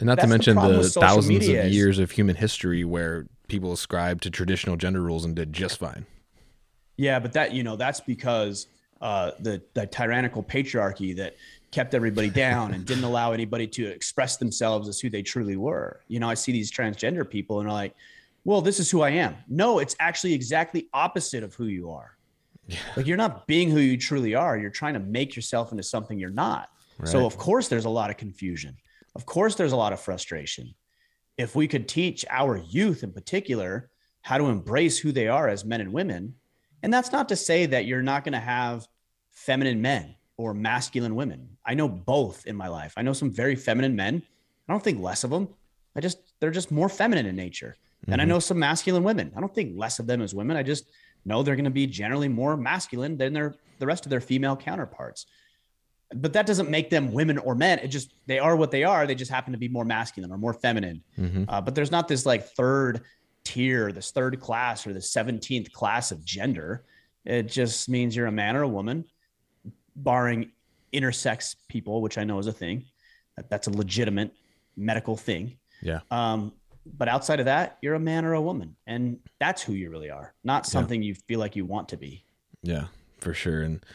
not 0.08 0.20
to 0.20 0.28
mention 0.28 0.56
the, 0.56 0.82
the 0.82 0.90
thousands 0.90 1.48
of 1.48 1.66
years 1.66 2.00
of 2.00 2.12
human 2.12 2.36
history 2.36 2.84
where 2.84 3.28
people 3.48 3.74
ascribed 3.74 4.24
to 4.24 4.30
traditional 4.30 4.78
gender 4.78 5.02
roles 5.02 5.26
and 5.26 5.36
did 5.36 5.52
just 5.52 5.78
fine. 5.78 6.06
Yeah, 6.96 7.20
but 7.20 7.34
that 7.34 7.54
you 7.54 7.64
know 7.64 7.76
that's 7.76 8.00
because 8.00 8.68
uh, 9.02 9.32
the 9.40 9.62
the 9.74 9.88
tyrannical 9.88 10.44
patriarchy 10.44 11.16
that 11.18 11.36
kept 11.72 11.94
everybody 11.94 12.30
down 12.30 12.74
and 12.74 12.86
didn't 12.86 13.04
allow 13.12 13.32
anybody 13.32 13.68
to 13.68 13.86
express 13.86 14.38
themselves 14.38 14.88
as 14.88 15.00
who 15.00 15.10
they 15.10 15.22
truly 15.22 15.56
were. 15.56 16.02
You 16.08 16.20
know, 16.20 16.30
I 16.30 16.34
see 16.34 16.52
these 16.52 16.72
transgender 16.72 17.30
people 17.30 17.60
and 17.60 17.70
are 17.70 17.74
like, 17.74 17.96
"Well, 18.44 18.62
this 18.62 18.80
is 18.80 18.90
who 18.90 19.02
I 19.02 19.12
am." 19.12 19.36
No, 19.48 19.80
it's 19.80 19.96
actually 20.00 20.34
exactly 20.34 20.90
opposite 20.94 21.44
of 21.44 21.54
who 21.56 21.66
you 21.66 21.92
are. 21.92 22.18
Yeah. 22.68 22.78
Like 22.96 23.08
you're 23.08 23.18
not 23.18 23.48
being 23.48 23.72
who 23.72 23.80
you 23.80 23.98
truly 23.98 24.36
are. 24.36 24.58
You're 24.58 24.70
trying 24.70 24.94
to 24.94 25.00
make 25.00 25.36
yourself 25.36 25.72
into 25.72 25.84
something 25.84 26.20
you're 26.20 26.30
not. 26.30 26.70
Right. 27.00 27.10
So 27.10 27.26
of 27.26 27.38
course 27.38 27.68
there's 27.68 27.86
a 27.86 27.90
lot 27.90 28.10
of 28.10 28.18
confusion. 28.18 28.78
Of 29.16 29.26
course 29.26 29.56
there's 29.56 29.72
a 29.72 29.78
lot 29.78 29.94
of 29.94 30.00
frustration. 30.00 30.76
If 31.38 31.56
we 31.56 31.68
could 31.68 31.88
teach 31.88 32.26
our 32.30 32.58
youth 32.58 33.04
in 33.04 33.12
particular 33.12 33.90
how 34.22 34.38
to 34.38 34.46
embrace 34.46 35.00
who 35.00 35.12
they 35.12 35.28
are 35.28 35.48
as 35.48 35.66
men 35.66 35.82
and 35.82 35.94
women, 35.94 36.36
and 36.84 36.94
that's 36.94 37.12
not 37.12 37.30
to 37.30 37.36
say 37.36 37.66
that 37.66 37.86
you're 37.86 38.04
not 38.04 38.24
going 38.24 38.34
to 38.34 38.40
have 38.40 38.88
feminine 39.32 39.82
men 39.82 40.16
or 40.38 40.54
masculine 40.54 41.16
women. 41.16 41.58
I 41.66 41.74
know 41.74 41.90
both 41.90 42.46
in 42.46 42.56
my 42.56 42.68
life. 42.68 42.94
I 42.96 43.02
know 43.02 43.14
some 43.14 43.32
very 43.32 43.56
feminine 43.56 43.96
men. 43.96 44.22
I 44.68 44.74
don't 44.74 44.84
think 44.84 45.02
less 45.02 45.24
of 45.24 45.32
them. 45.32 45.50
I 45.96 46.02
just 46.02 46.20
they're 46.40 46.52
just 46.52 46.72
more 46.72 46.88
feminine 46.90 47.26
in 47.26 47.36
nature. 47.36 47.76
Mm-hmm. 48.10 48.14
And 48.14 48.22
I 48.22 48.26
mm-hmm. 48.26 48.30
know 48.30 48.40
some 48.40 48.60
masculine 48.60 49.04
women. 49.04 49.32
I 49.36 49.40
don't 49.40 49.54
think 49.54 49.78
less 49.78 50.00
of 50.00 50.08
them 50.08 50.22
as 50.22 50.34
women. 50.34 50.58
I 50.58 50.64
just 50.64 50.90
know 51.26 51.44
they're 51.44 51.56
going 51.56 51.66
to 51.66 51.72
be 51.72 51.88
generally 51.88 52.28
more 52.28 52.58
masculine 52.58 53.18
than 53.18 53.34
their 53.34 53.56
the 53.80 53.86
rest 53.86 54.06
of 54.06 54.10
their 54.10 54.22
female 54.22 54.56
counterparts. 54.56 55.26
But 56.14 56.34
that 56.34 56.48
doesn't 56.48 56.70
make 56.70 56.90
them 56.90 57.14
women 57.14 57.38
or 57.38 57.56
men. 57.56 57.80
It 57.80 57.90
just 57.90 58.14
they 58.26 58.40
are 58.40 58.56
what 58.56 58.72
they 58.72 58.84
are. 58.84 59.06
They 59.06 59.16
just 59.16 59.32
happen 59.32 59.54
to 59.54 59.60
be 59.60 59.68
more 59.68 59.86
masculine 59.86 60.32
or 60.32 60.38
more 60.38 60.54
feminine. 60.54 61.04
Mm-hmm. 61.18 61.44
Uh, 61.48 61.62
but 61.62 61.76
there's 61.76 61.92
not 61.92 62.08
this 62.08 62.26
like 62.26 62.48
third 62.50 63.02
tier, 63.44 63.92
this 63.92 64.12
third 64.12 64.40
class 64.40 64.88
or 64.88 64.94
the 64.94 65.00
17th 65.00 65.72
class 65.72 66.12
of 66.12 66.26
gender. 66.26 66.84
It 67.26 67.44
just 67.44 67.90
means 67.90 68.16
you're 68.16 68.28
a 68.28 68.32
man 68.32 68.56
or 68.56 68.64
a 68.64 68.68
woman, 68.68 69.06
barring 69.96 70.52
intersex 70.92 71.56
people, 71.68 72.02
which 72.02 72.18
I 72.18 72.24
know 72.24 72.40
is 72.40 72.48
a 72.48 72.54
thing. 72.54 72.86
That's 73.50 73.68
a 73.68 73.72
legitimate 73.72 74.32
medical 74.76 75.16
thing. 75.16 75.58
Yeah. 75.82 76.00
Um, 76.12 76.54
but 76.98 77.08
outside 77.08 77.40
of 77.40 77.46
that, 77.46 77.78
you're 77.82 77.96
a 77.96 78.00
man 78.00 78.26
or 78.26 78.34
a 78.34 78.42
woman, 78.42 78.76
and 78.88 79.20
that's 79.40 79.62
who 79.62 79.74
you 79.74 79.90
really 79.90 80.10
are, 80.10 80.34
not 80.44 80.66
something 80.66 81.02
yeah. 81.02 81.08
you 81.08 81.16
feel 81.16 81.40
like 81.40 81.56
you 81.56 81.66
want 81.66 81.90
to 81.90 81.98
be. 81.98 82.24
Yeah, 82.62 82.86
for 83.20 83.34
sure. 83.34 83.62
And 83.62 83.86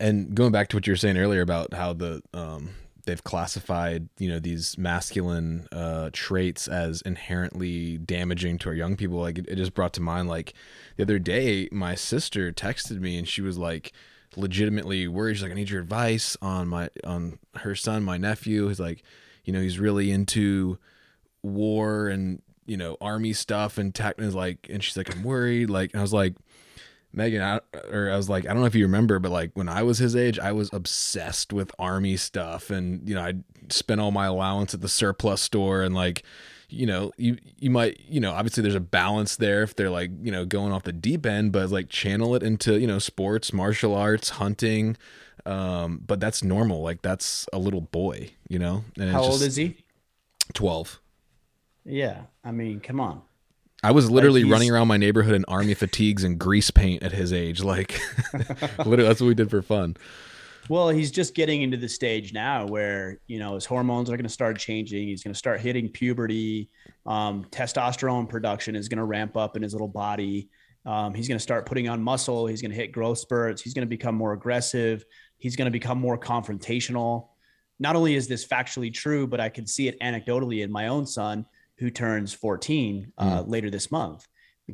and 0.00 0.34
going 0.34 0.52
back 0.52 0.68
to 0.68 0.76
what 0.76 0.86
you 0.86 0.92
were 0.92 0.98
saying 0.98 1.18
earlier 1.18 1.40
about 1.40 1.74
how 1.74 1.92
the 1.92 2.22
um, 2.32 2.70
they've 3.08 3.24
classified 3.24 4.08
you 4.18 4.28
know 4.28 4.38
these 4.38 4.76
masculine 4.76 5.66
uh, 5.72 6.10
traits 6.12 6.68
as 6.68 7.00
inherently 7.02 7.96
damaging 7.98 8.58
to 8.58 8.68
our 8.68 8.74
young 8.74 8.96
people 8.96 9.18
like 9.18 9.38
it, 9.38 9.46
it, 9.48 9.56
just 9.56 9.74
brought 9.74 9.94
to 9.94 10.02
mind 10.02 10.28
like 10.28 10.52
the 10.96 11.02
other 11.02 11.18
day 11.18 11.68
my 11.72 11.94
sister 11.94 12.52
texted 12.52 13.00
me 13.00 13.16
and 13.16 13.26
she 13.26 13.40
was 13.40 13.56
like 13.56 13.92
legitimately 14.36 15.08
worried 15.08 15.34
she's 15.34 15.42
like 15.42 15.52
i 15.52 15.54
need 15.54 15.70
your 15.70 15.80
advice 15.80 16.36
on 16.42 16.68
my 16.68 16.90
on 17.02 17.38
her 17.56 17.74
son 17.74 18.04
my 18.04 18.18
nephew 18.18 18.68
he's 18.68 18.78
like 18.78 19.02
you 19.44 19.54
know 19.54 19.60
he's 19.60 19.78
really 19.78 20.10
into 20.10 20.78
war 21.42 22.08
and 22.08 22.42
you 22.66 22.76
know 22.76 22.96
army 23.00 23.32
stuff 23.32 23.78
and 23.78 23.94
tech 23.94 24.16
is 24.18 24.34
like 24.34 24.66
and 24.70 24.82
she's 24.82 24.96
like 24.96 25.14
i'm 25.14 25.22
worried 25.22 25.70
like 25.70 25.94
i 25.94 26.02
was 26.02 26.12
like 26.12 26.34
Megan, 27.12 27.40
I, 27.40 27.60
or 27.90 28.10
I 28.10 28.16
was 28.16 28.28
like, 28.28 28.44
I 28.44 28.48
don't 28.52 28.60
know 28.60 28.66
if 28.66 28.74
you 28.74 28.84
remember, 28.84 29.18
but 29.18 29.32
like 29.32 29.52
when 29.54 29.68
I 29.68 29.82
was 29.82 29.98
his 29.98 30.14
age, 30.14 30.38
I 30.38 30.52
was 30.52 30.70
obsessed 30.72 31.52
with 31.52 31.72
army 31.78 32.16
stuff, 32.16 32.70
and 32.70 33.06
you 33.08 33.14
know, 33.14 33.22
I 33.22 33.34
spent 33.70 34.00
all 34.00 34.10
my 34.10 34.26
allowance 34.26 34.74
at 34.74 34.82
the 34.82 34.88
surplus 34.88 35.40
store, 35.40 35.82
and 35.82 35.94
like, 35.94 36.22
you 36.68 36.86
know, 36.86 37.12
you 37.16 37.38
you 37.58 37.70
might, 37.70 37.98
you 38.00 38.20
know, 38.20 38.32
obviously 38.32 38.62
there's 38.62 38.74
a 38.74 38.80
balance 38.80 39.36
there 39.36 39.62
if 39.62 39.74
they're 39.74 39.90
like, 39.90 40.10
you 40.22 40.30
know, 40.30 40.44
going 40.44 40.72
off 40.72 40.82
the 40.82 40.92
deep 40.92 41.24
end, 41.24 41.50
but 41.50 41.70
like 41.70 41.88
channel 41.88 42.34
it 42.34 42.42
into 42.42 42.78
you 42.78 42.86
know 42.86 42.98
sports, 42.98 43.54
martial 43.54 43.94
arts, 43.94 44.28
hunting, 44.30 44.96
um, 45.46 46.02
but 46.06 46.20
that's 46.20 46.44
normal. 46.44 46.82
Like 46.82 47.00
that's 47.00 47.46
a 47.54 47.58
little 47.58 47.80
boy, 47.80 48.32
you 48.48 48.58
know. 48.58 48.84
And 48.98 49.10
How 49.10 49.22
old 49.22 49.40
is 49.40 49.56
he? 49.56 49.78
Twelve. 50.52 51.00
Yeah, 51.88 52.22
I 52.44 52.52
mean, 52.52 52.80
come 52.80 53.00
on. 53.00 53.22
I 53.82 53.92
was 53.92 54.10
literally 54.10 54.42
like 54.42 54.52
running 54.52 54.70
around 54.70 54.88
my 54.88 54.96
neighborhood 54.96 55.34
in 55.34 55.44
army 55.46 55.74
fatigues 55.74 56.24
and 56.24 56.38
grease 56.38 56.70
paint 56.70 57.02
at 57.02 57.12
his 57.12 57.32
age. 57.32 57.62
Like, 57.62 57.98
literally, 58.78 59.04
that's 59.04 59.20
what 59.20 59.28
we 59.28 59.34
did 59.34 59.50
for 59.50 59.62
fun. 59.62 59.96
Well, 60.68 60.90
he's 60.90 61.10
just 61.10 61.34
getting 61.34 61.62
into 61.62 61.78
the 61.78 61.88
stage 61.88 62.34
now 62.34 62.66
where 62.66 63.20
you 63.26 63.38
know 63.38 63.54
his 63.54 63.64
hormones 63.64 64.10
are 64.10 64.16
going 64.16 64.24
to 64.24 64.32
start 64.32 64.58
changing. 64.58 65.08
He's 65.08 65.22
going 65.22 65.32
to 65.32 65.38
start 65.38 65.60
hitting 65.60 65.88
puberty. 65.88 66.68
Um, 67.06 67.44
testosterone 67.50 68.28
production 68.28 68.76
is 68.76 68.88
going 68.88 68.98
to 68.98 69.04
ramp 69.04 69.36
up 69.36 69.56
in 69.56 69.62
his 69.62 69.72
little 69.72 69.88
body. 69.88 70.50
Um, 70.84 71.14
he's 71.14 71.28
going 71.28 71.38
to 71.38 71.42
start 71.42 71.64
putting 71.64 71.88
on 71.88 72.02
muscle. 72.02 72.46
He's 72.46 72.60
going 72.60 72.70
to 72.70 72.76
hit 72.76 72.92
growth 72.92 73.18
spurts. 73.18 73.62
He's 73.62 73.74
going 73.74 73.86
to 73.86 73.88
become 73.88 74.14
more 74.14 74.32
aggressive. 74.32 75.04
He's 75.38 75.56
going 75.56 75.66
to 75.66 75.70
become 75.70 75.98
more 75.98 76.18
confrontational. 76.18 77.28
Not 77.78 77.94
only 77.94 78.16
is 78.16 78.26
this 78.26 78.46
factually 78.46 78.92
true, 78.92 79.26
but 79.26 79.40
I 79.40 79.48
can 79.48 79.66
see 79.66 79.88
it 79.88 79.98
anecdotally 80.00 80.64
in 80.64 80.72
my 80.72 80.88
own 80.88 81.06
son 81.06 81.46
who 81.78 81.90
turns 81.90 82.32
14 82.32 83.12
uh, 83.18 83.42
mm. 83.42 83.48
later 83.48 83.70
this 83.70 83.90
month. 83.90 84.26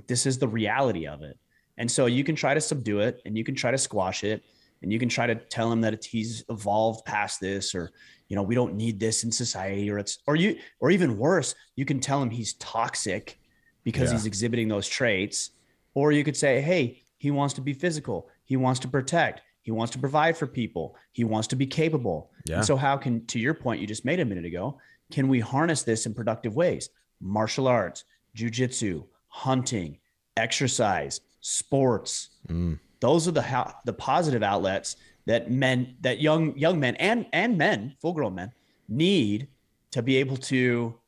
This 0.06 0.26
is 0.26 0.38
the 0.38 0.48
reality 0.48 1.06
of 1.06 1.22
it. 1.22 1.38
And 1.76 1.90
so 1.90 2.06
you 2.06 2.24
can 2.24 2.36
try 2.36 2.54
to 2.54 2.60
subdue 2.60 3.00
it 3.00 3.20
and 3.24 3.36
you 3.36 3.44
can 3.44 3.54
try 3.54 3.70
to 3.70 3.78
squash 3.78 4.24
it 4.24 4.42
and 4.82 4.92
you 4.92 4.98
can 4.98 5.08
try 5.08 5.26
to 5.26 5.34
tell 5.34 5.72
him 5.72 5.80
that 5.80 6.04
he's 6.04 6.44
evolved 6.48 7.04
past 7.04 7.40
this 7.40 7.74
or 7.74 7.90
you 8.28 8.36
know 8.36 8.42
we 8.42 8.54
don't 8.54 8.74
need 8.74 9.00
this 9.00 9.24
in 9.24 9.32
society 9.32 9.90
or 9.90 9.98
it's 9.98 10.18
or 10.26 10.36
you 10.36 10.58
or 10.80 10.90
even 10.90 11.18
worse 11.18 11.54
you 11.74 11.84
can 11.84 12.00
tell 12.00 12.22
him 12.22 12.30
he's 12.30 12.54
toxic 12.54 13.38
because 13.82 14.10
yeah. 14.10 14.12
he's 14.12 14.26
exhibiting 14.26 14.68
those 14.68 14.86
traits 14.86 15.50
or 15.94 16.12
you 16.12 16.22
could 16.22 16.36
say 16.36 16.60
hey 16.60 17.02
he 17.16 17.30
wants 17.30 17.54
to 17.54 17.60
be 17.60 17.72
physical 17.72 18.28
he 18.44 18.56
wants 18.56 18.80
to 18.80 18.88
protect 18.88 19.40
he 19.62 19.70
wants 19.70 19.92
to 19.92 19.98
provide 19.98 20.36
for 20.36 20.46
people 20.46 20.96
he 21.12 21.24
wants 21.24 21.48
to 21.48 21.56
be 21.56 21.66
capable 21.66 22.30
yeah. 22.46 22.56
and 22.56 22.64
so 22.64 22.76
how 22.76 22.96
can 22.96 23.24
to 23.26 23.38
your 23.38 23.54
point 23.54 23.80
you 23.80 23.86
just 23.86 24.04
made 24.04 24.20
a 24.20 24.24
minute 24.24 24.44
ago 24.44 24.78
can 25.10 25.28
we 25.28 25.40
harness 25.40 25.82
this 25.82 26.06
in 26.06 26.14
productive 26.14 26.54
ways? 26.54 26.88
Martial 27.20 27.68
arts, 27.68 28.04
jujitsu, 28.36 29.04
hunting, 29.28 29.98
exercise, 30.36 31.20
sports. 31.40 32.30
Mm. 32.48 32.78
Those 33.00 33.28
are 33.28 33.32
the 33.32 33.74
the 33.84 33.92
positive 33.92 34.42
outlets 34.42 34.96
that 35.26 35.50
men, 35.50 35.96
that 36.00 36.20
young 36.20 36.56
young 36.56 36.80
men 36.80 36.96
and 36.96 37.26
and 37.32 37.58
men, 37.58 37.96
full 38.00 38.12
grown 38.12 38.34
men, 38.34 38.52
need 38.88 39.48
to 39.90 40.02
be 40.02 40.16
able 40.16 40.36
to 40.36 40.98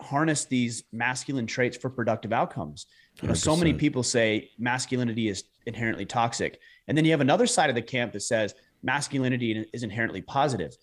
harness 0.00 0.44
these 0.44 0.84
masculine 0.92 1.46
traits 1.46 1.76
for 1.76 1.90
productive 1.90 2.32
outcomes. 2.32 2.86
You 3.20 3.28
know, 3.28 3.34
100%. 3.34 3.36
so 3.36 3.56
many 3.56 3.74
people 3.74 4.02
say 4.02 4.50
masculinity 4.58 5.28
is 5.28 5.44
inherently 5.66 6.06
toxic, 6.06 6.60
and 6.88 6.96
then 6.96 7.04
you 7.04 7.10
have 7.10 7.20
another 7.20 7.46
side 7.46 7.70
of 7.70 7.76
the 7.76 7.82
camp 7.82 8.12
that 8.12 8.20
says 8.20 8.54
masculinity 8.82 9.66
is 9.72 9.82
inherently 9.82 10.22
positive. 10.22 10.76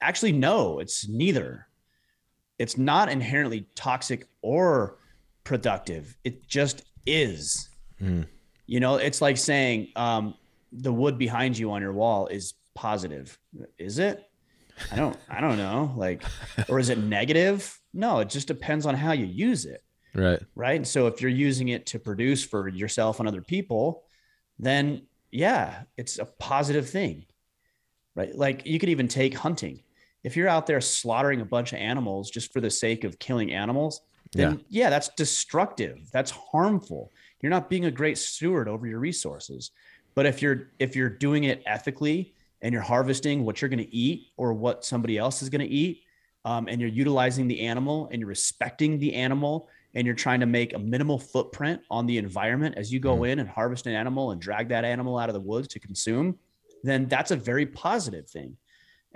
Actually, 0.00 0.32
no, 0.32 0.78
it's 0.78 1.08
neither 1.08 1.66
it's 2.58 2.78
not 2.78 3.10
inherently 3.10 3.66
toxic 3.74 4.26
or 4.42 4.98
productive. 5.44 6.16
It 6.24 6.46
just 6.46 6.84
is. 7.06 7.68
Mm. 8.00 8.26
You 8.66 8.80
know, 8.80 8.96
it's 8.96 9.20
like 9.20 9.36
saying 9.36 9.88
um, 9.96 10.34
the 10.72 10.92
wood 10.92 11.18
behind 11.18 11.56
you 11.58 11.70
on 11.72 11.82
your 11.82 11.92
wall 11.92 12.26
is 12.26 12.54
positive. 12.74 13.38
Is 13.78 13.98
it? 13.98 14.24
I 14.92 14.96
don't. 14.96 15.16
I 15.28 15.40
don't 15.40 15.56
know. 15.56 15.92
Like, 15.96 16.22
or 16.68 16.78
is 16.78 16.90
it 16.90 16.98
negative? 16.98 17.80
No, 17.94 18.18
it 18.18 18.28
just 18.28 18.48
depends 18.48 18.84
on 18.86 18.94
how 18.94 19.12
you 19.12 19.26
use 19.26 19.64
it. 19.64 19.82
Right. 20.14 20.40
Right. 20.54 20.76
And 20.76 20.86
so 20.86 21.06
if 21.06 21.20
you're 21.20 21.30
using 21.30 21.68
it 21.68 21.86
to 21.86 21.98
produce 21.98 22.44
for 22.44 22.68
yourself 22.68 23.20
and 23.20 23.28
other 23.28 23.42
people, 23.42 24.04
then 24.58 25.02
yeah, 25.30 25.82
it's 25.96 26.18
a 26.18 26.24
positive 26.24 26.88
thing. 26.88 27.26
Right. 28.14 28.34
Like 28.34 28.66
you 28.66 28.78
could 28.78 28.88
even 28.88 29.08
take 29.08 29.34
hunting 29.34 29.82
if 30.26 30.36
you're 30.36 30.48
out 30.48 30.66
there 30.66 30.80
slaughtering 30.80 31.40
a 31.40 31.44
bunch 31.44 31.72
of 31.72 31.78
animals 31.78 32.30
just 32.32 32.52
for 32.52 32.60
the 32.60 32.68
sake 32.68 33.04
of 33.04 33.16
killing 33.20 33.52
animals, 33.52 34.00
then 34.32 34.54
yeah, 34.68 34.82
yeah 34.82 34.90
that's 34.90 35.08
destructive. 35.10 36.10
That's 36.12 36.32
harmful. 36.32 37.12
You're 37.40 37.50
not 37.50 37.70
being 37.70 37.84
a 37.84 37.92
great 37.92 38.18
steward 38.18 38.68
over 38.68 38.88
your 38.88 38.98
resources. 38.98 39.70
But 40.16 40.26
if 40.26 40.42
you're 40.42 40.72
if 40.80 40.96
you're 40.96 41.08
doing 41.08 41.44
it 41.44 41.62
ethically 41.64 42.34
and 42.60 42.72
you're 42.72 42.82
harvesting 42.82 43.44
what 43.44 43.62
you're 43.62 43.68
going 43.68 43.78
to 43.78 43.94
eat 43.94 44.32
or 44.36 44.52
what 44.52 44.84
somebody 44.84 45.16
else 45.16 45.42
is 45.42 45.48
going 45.48 45.60
to 45.60 45.72
eat, 45.72 46.02
um, 46.44 46.66
and 46.66 46.80
you're 46.80 46.90
utilizing 46.90 47.46
the 47.46 47.60
animal 47.60 48.08
and 48.10 48.18
you're 48.18 48.28
respecting 48.28 48.98
the 48.98 49.14
animal 49.14 49.68
and 49.94 50.06
you're 50.06 50.16
trying 50.16 50.40
to 50.40 50.46
make 50.46 50.74
a 50.74 50.78
minimal 50.78 51.20
footprint 51.20 51.80
on 51.88 52.04
the 52.04 52.18
environment 52.18 52.74
as 52.76 52.92
you 52.92 52.98
go 52.98 53.18
mm. 53.18 53.30
in 53.30 53.38
and 53.38 53.48
harvest 53.48 53.86
an 53.86 53.94
animal 53.94 54.32
and 54.32 54.40
drag 54.40 54.70
that 54.70 54.84
animal 54.84 55.18
out 55.18 55.28
of 55.28 55.34
the 55.34 55.40
woods 55.40 55.68
to 55.68 55.78
consume, 55.78 56.36
then 56.82 57.06
that's 57.06 57.30
a 57.30 57.36
very 57.36 57.64
positive 57.64 58.28
thing. 58.28 58.56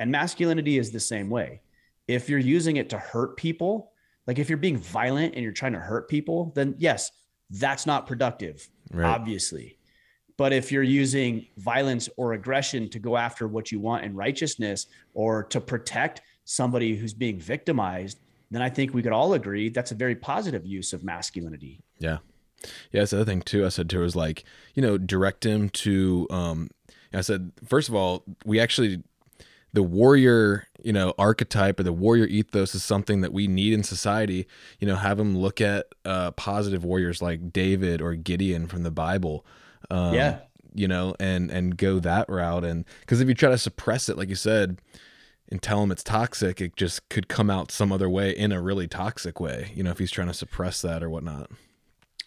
And 0.00 0.10
masculinity 0.10 0.78
is 0.78 0.90
the 0.90 0.98
same 0.98 1.28
way. 1.28 1.60
If 2.08 2.28
you're 2.30 2.38
using 2.38 2.76
it 2.78 2.88
to 2.90 2.98
hurt 2.98 3.36
people, 3.36 3.92
like 4.26 4.38
if 4.38 4.48
you're 4.48 4.58
being 4.58 4.78
violent 4.78 5.34
and 5.34 5.44
you're 5.44 5.52
trying 5.52 5.74
to 5.74 5.78
hurt 5.78 6.08
people, 6.08 6.52
then 6.56 6.74
yes, 6.78 7.12
that's 7.50 7.84
not 7.84 8.06
productive, 8.06 8.66
right. 8.90 9.06
obviously. 9.06 9.76
But 10.38 10.54
if 10.54 10.72
you're 10.72 10.82
using 10.82 11.46
violence 11.58 12.08
or 12.16 12.32
aggression 12.32 12.88
to 12.88 12.98
go 12.98 13.18
after 13.18 13.46
what 13.46 13.70
you 13.70 13.78
want 13.78 14.04
in 14.04 14.16
righteousness 14.16 14.86
or 15.12 15.44
to 15.44 15.60
protect 15.60 16.22
somebody 16.44 16.96
who's 16.96 17.12
being 17.12 17.38
victimized, 17.38 18.20
then 18.50 18.62
I 18.62 18.70
think 18.70 18.94
we 18.94 19.02
could 19.02 19.12
all 19.12 19.34
agree 19.34 19.68
that's 19.68 19.92
a 19.92 19.94
very 19.94 20.16
positive 20.16 20.64
use 20.64 20.94
of 20.94 21.04
masculinity. 21.04 21.82
Yeah. 21.98 22.18
Yeah, 22.90 23.00
that's 23.02 23.10
the 23.10 23.18
other 23.18 23.26
thing 23.26 23.42
too. 23.42 23.66
I 23.66 23.68
said 23.68 23.90
to 23.90 23.96
her 23.96 24.02
was 24.02 24.16
like, 24.16 24.44
you 24.74 24.82
know, 24.82 24.96
direct 24.96 25.44
him 25.44 25.68
to 25.70 26.26
um 26.30 26.70
I 27.12 27.22
said, 27.22 27.52
first 27.66 27.88
of 27.88 27.94
all, 27.94 28.24
we 28.44 28.60
actually 28.60 29.02
the 29.72 29.82
warrior, 29.82 30.66
you 30.82 30.92
know, 30.92 31.14
archetype 31.18 31.78
or 31.78 31.82
the 31.82 31.92
warrior 31.92 32.26
ethos 32.26 32.74
is 32.74 32.82
something 32.82 33.20
that 33.20 33.32
we 33.32 33.46
need 33.46 33.72
in 33.72 33.82
society. 33.82 34.46
You 34.78 34.86
know, 34.86 34.96
have 34.96 35.18
them 35.18 35.36
look 35.36 35.60
at 35.60 35.86
uh, 36.04 36.32
positive 36.32 36.84
warriors 36.84 37.22
like 37.22 37.52
David 37.52 38.00
or 38.00 38.14
Gideon 38.14 38.66
from 38.66 38.82
the 38.82 38.90
Bible. 38.90 39.44
Um, 39.90 40.14
yeah. 40.14 40.40
You 40.72 40.86
know, 40.86 41.14
and 41.18 41.50
and 41.50 41.76
go 41.76 41.98
that 41.98 42.28
route, 42.28 42.64
and 42.64 42.84
because 43.00 43.20
if 43.20 43.26
you 43.26 43.34
try 43.34 43.50
to 43.50 43.58
suppress 43.58 44.08
it, 44.08 44.16
like 44.16 44.28
you 44.28 44.36
said, 44.36 44.80
and 45.50 45.60
tell 45.60 45.82
him 45.82 45.90
it's 45.90 46.04
toxic, 46.04 46.60
it 46.60 46.76
just 46.76 47.08
could 47.08 47.26
come 47.26 47.50
out 47.50 47.72
some 47.72 47.90
other 47.90 48.08
way 48.08 48.30
in 48.30 48.52
a 48.52 48.62
really 48.62 48.86
toxic 48.86 49.40
way. 49.40 49.72
You 49.74 49.82
know, 49.82 49.90
if 49.90 49.98
he's 49.98 50.12
trying 50.12 50.28
to 50.28 50.34
suppress 50.34 50.80
that 50.82 51.02
or 51.02 51.10
whatnot 51.10 51.50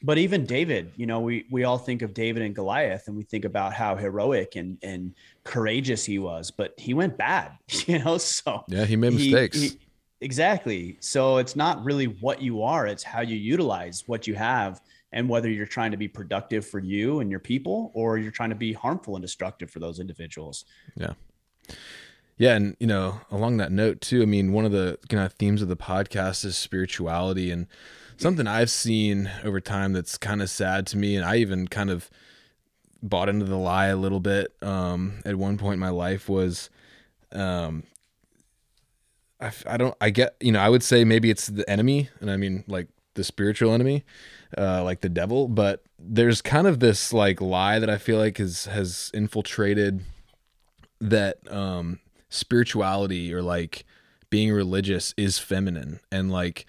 but 0.04 0.18
even 0.18 0.46
David, 0.46 0.92
you 0.98 1.06
know, 1.06 1.22
we 1.22 1.46
we 1.50 1.64
all 1.64 1.78
think 1.78 2.02
of 2.02 2.14
David 2.14 2.44
and 2.44 2.54
Goliath, 2.54 3.08
and 3.08 3.16
we 3.16 3.24
think 3.24 3.46
about 3.46 3.74
how 3.74 3.96
heroic 3.96 4.58
and 4.58 4.78
and 4.84 5.16
courageous 5.46 6.04
he 6.04 6.20
was, 6.20 6.52
but 6.52 6.74
he 6.78 6.94
went 6.94 7.18
bad, 7.18 7.54
you 7.88 8.00
know. 8.00 8.18
So 8.18 8.66
yeah, 8.68 8.86
he 8.86 8.98
made 8.98 9.14
mistakes. 9.14 9.60
He, 9.60 9.80
exactly. 10.20 10.98
So 11.00 11.38
it's 11.38 11.56
not 11.56 11.84
really 11.86 12.06
what 12.06 12.42
you 12.42 12.64
are; 12.64 12.86
it's 12.86 13.04
how 13.04 13.22
you 13.22 13.38
utilize 13.38 14.04
what 14.06 14.28
you 14.28 14.36
have, 14.36 14.82
and 15.14 15.30
whether 15.30 15.50
you're 15.50 15.66
trying 15.66 15.92
to 15.92 15.98
be 15.98 16.10
productive 16.10 16.68
for 16.68 16.80
you 16.80 17.22
and 17.22 17.32
your 17.32 17.40
people, 17.40 17.92
or 17.94 18.18
you're 18.18 18.32
trying 18.32 18.50
to 18.50 18.56
be 18.56 18.74
harmful 18.74 19.16
and 19.16 19.22
destructive 19.22 19.72
for 19.72 19.80
those 19.80 20.00
individuals. 20.00 20.66
Yeah. 20.98 21.14
Yeah, 22.38 22.56
and 22.56 22.76
you 22.80 22.88
know, 22.88 23.22
along 23.32 23.58
that 23.58 23.72
note 23.72 24.02
too, 24.02 24.24
I 24.24 24.26
mean, 24.26 24.52
one 24.52 24.66
of 24.66 24.72
the 24.72 24.98
kind 25.08 25.24
of 25.24 25.34
themes 25.34 25.62
of 25.62 25.70
the 25.70 25.78
podcast 25.78 26.44
is 26.44 26.58
spirituality 26.58 27.52
and 27.52 27.68
something 28.18 28.48
I've 28.48 28.70
seen 28.70 29.30
over 29.44 29.60
time 29.60 29.94
that's 29.94 30.18
kind 30.18 30.42
of 30.42 30.50
sad 30.50 30.88
to 30.88 30.98
me, 30.98 31.16
and 31.16 31.26
I 31.26 31.38
even 31.38 31.68
kind 31.68 31.90
of 31.90 32.10
bought 33.04 33.28
into 33.28 33.46
the 33.46 33.58
lie 33.58 33.88
a 33.88 33.98
little 33.98 34.22
bit 34.22 34.54
um, 34.62 35.20
at 35.26 35.36
one 35.36 35.58
point 35.58 35.74
in 35.74 35.80
my 35.80 35.90
life 35.90 36.30
was 36.30 36.70
um, 37.34 37.84
I, 39.42 39.52
I 39.68 39.78
don't 39.78 39.96
I 40.00 40.10
get 40.10 40.36
you 40.40 40.54
know 40.54 40.60
I 40.60 40.70
would 40.70 40.84
say 40.84 41.04
maybe 41.04 41.30
it's 41.30 41.48
the 41.48 41.70
enemy 41.70 42.10
and 42.22 42.32
I 42.32 42.38
mean 42.38 42.64
like 42.66 42.88
the 43.16 43.24
spiritual 43.26 43.74
enemy 43.74 44.06
uh, 44.58 44.84
like 44.84 45.02
the 45.02 45.10
devil 45.10 45.50
but 45.50 45.84
there's 46.00 46.42
kind 46.42 46.66
of 46.66 46.80
this 46.80 47.12
like 47.12 47.42
lie 47.42 47.78
that 47.78 47.90
I 47.90 47.98
feel 47.98 48.18
like 48.18 48.40
is 48.40 48.66
has 48.66 49.12
infiltrated 49.14 50.02
that 51.02 51.40
um, 51.52 52.00
spirituality 52.30 53.34
or 53.34 53.42
like 53.42 53.86
being 54.30 54.52
religious 54.52 55.14
is 55.18 55.38
feminine 55.38 56.00
and 56.10 56.32
like 56.32 56.66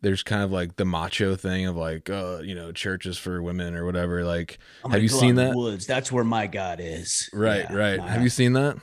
there's 0.00 0.22
kind 0.22 0.42
of 0.42 0.52
like 0.52 0.76
the 0.76 0.84
macho 0.84 1.36
thing 1.36 1.66
of 1.66 1.76
like 1.76 2.08
uh 2.10 2.38
you 2.38 2.54
know 2.54 2.72
churches 2.72 3.18
for 3.18 3.42
women 3.42 3.74
or 3.74 3.84
whatever 3.84 4.24
like 4.24 4.58
have 4.90 5.02
you 5.02 5.08
seen 5.08 5.34
that? 5.36 5.54
woods 5.54 5.86
that's 5.86 6.12
where 6.12 6.24
my 6.24 6.46
god 6.46 6.80
is. 6.80 7.28
Right 7.32 7.66
yeah, 7.68 7.76
right. 7.76 8.00
have 8.00 8.22
you 8.22 8.28
seen 8.28 8.52
that? 8.54 8.78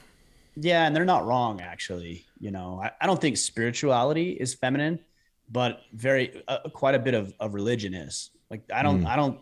Yeah 0.55 0.85
and 0.85 0.95
they're 0.95 1.05
not 1.05 1.25
wrong 1.25 1.61
actually 1.61 2.25
you 2.39 2.51
know. 2.51 2.81
I, 2.83 2.91
I 3.01 3.07
don't 3.07 3.19
think 3.19 3.37
spirituality 3.37 4.31
is 4.31 4.53
feminine 4.53 4.99
but 5.49 5.81
very 5.93 6.43
uh, 6.47 6.69
quite 6.73 6.95
a 6.95 6.99
bit 6.99 7.13
of, 7.13 7.33
of 7.39 7.53
religion 7.53 7.93
is. 7.93 8.31
Like 8.49 8.63
i 8.73 8.83
don't 8.83 9.03
mm. 9.03 9.07
i 9.07 9.15
don't 9.15 9.39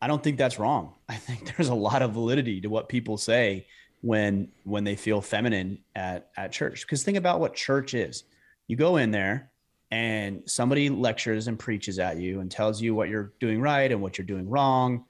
i 0.00 0.06
don't 0.06 0.22
think 0.22 0.38
that's 0.38 0.58
wrong. 0.58 0.94
I 1.08 1.16
think 1.16 1.56
there's 1.56 1.68
a 1.68 1.74
lot 1.74 2.02
of 2.02 2.12
validity 2.12 2.60
to 2.60 2.68
what 2.68 2.88
people 2.88 3.16
say 3.16 3.66
when 4.02 4.48
when 4.64 4.84
they 4.84 4.96
feel 4.96 5.20
feminine 5.20 5.78
at 5.94 6.30
at 6.36 6.52
church. 6.52 6.82
Because 6.82 7.02
think 7.02 7.16
about 7.16 7.40
what 7.40 7.54
church 7.54 7.94
is. 7.94 8.24
You 8.66 8.76
go 8.76 8.96
in 8.96 9.10
there 9.10 9.50
and 9.90 10.42
somebody 10.46 10.88
lectures 10.88 11.46
and 11.48 11.58
preaches 11.58 11.98
at 11.98 12.16
you 12.16 12.40
and 12.40 12.50
tells 12.50 12.80
you 12.80 12.94
what 12.94 13.08
you're 13.08 13.32
doing 13.40 13.60
right 13.60 13.92
and 13.92 14.00
what 14.00 14.18
you're 14.18 14.26
doing 14.26 14.48
wrong. 14.48 15.04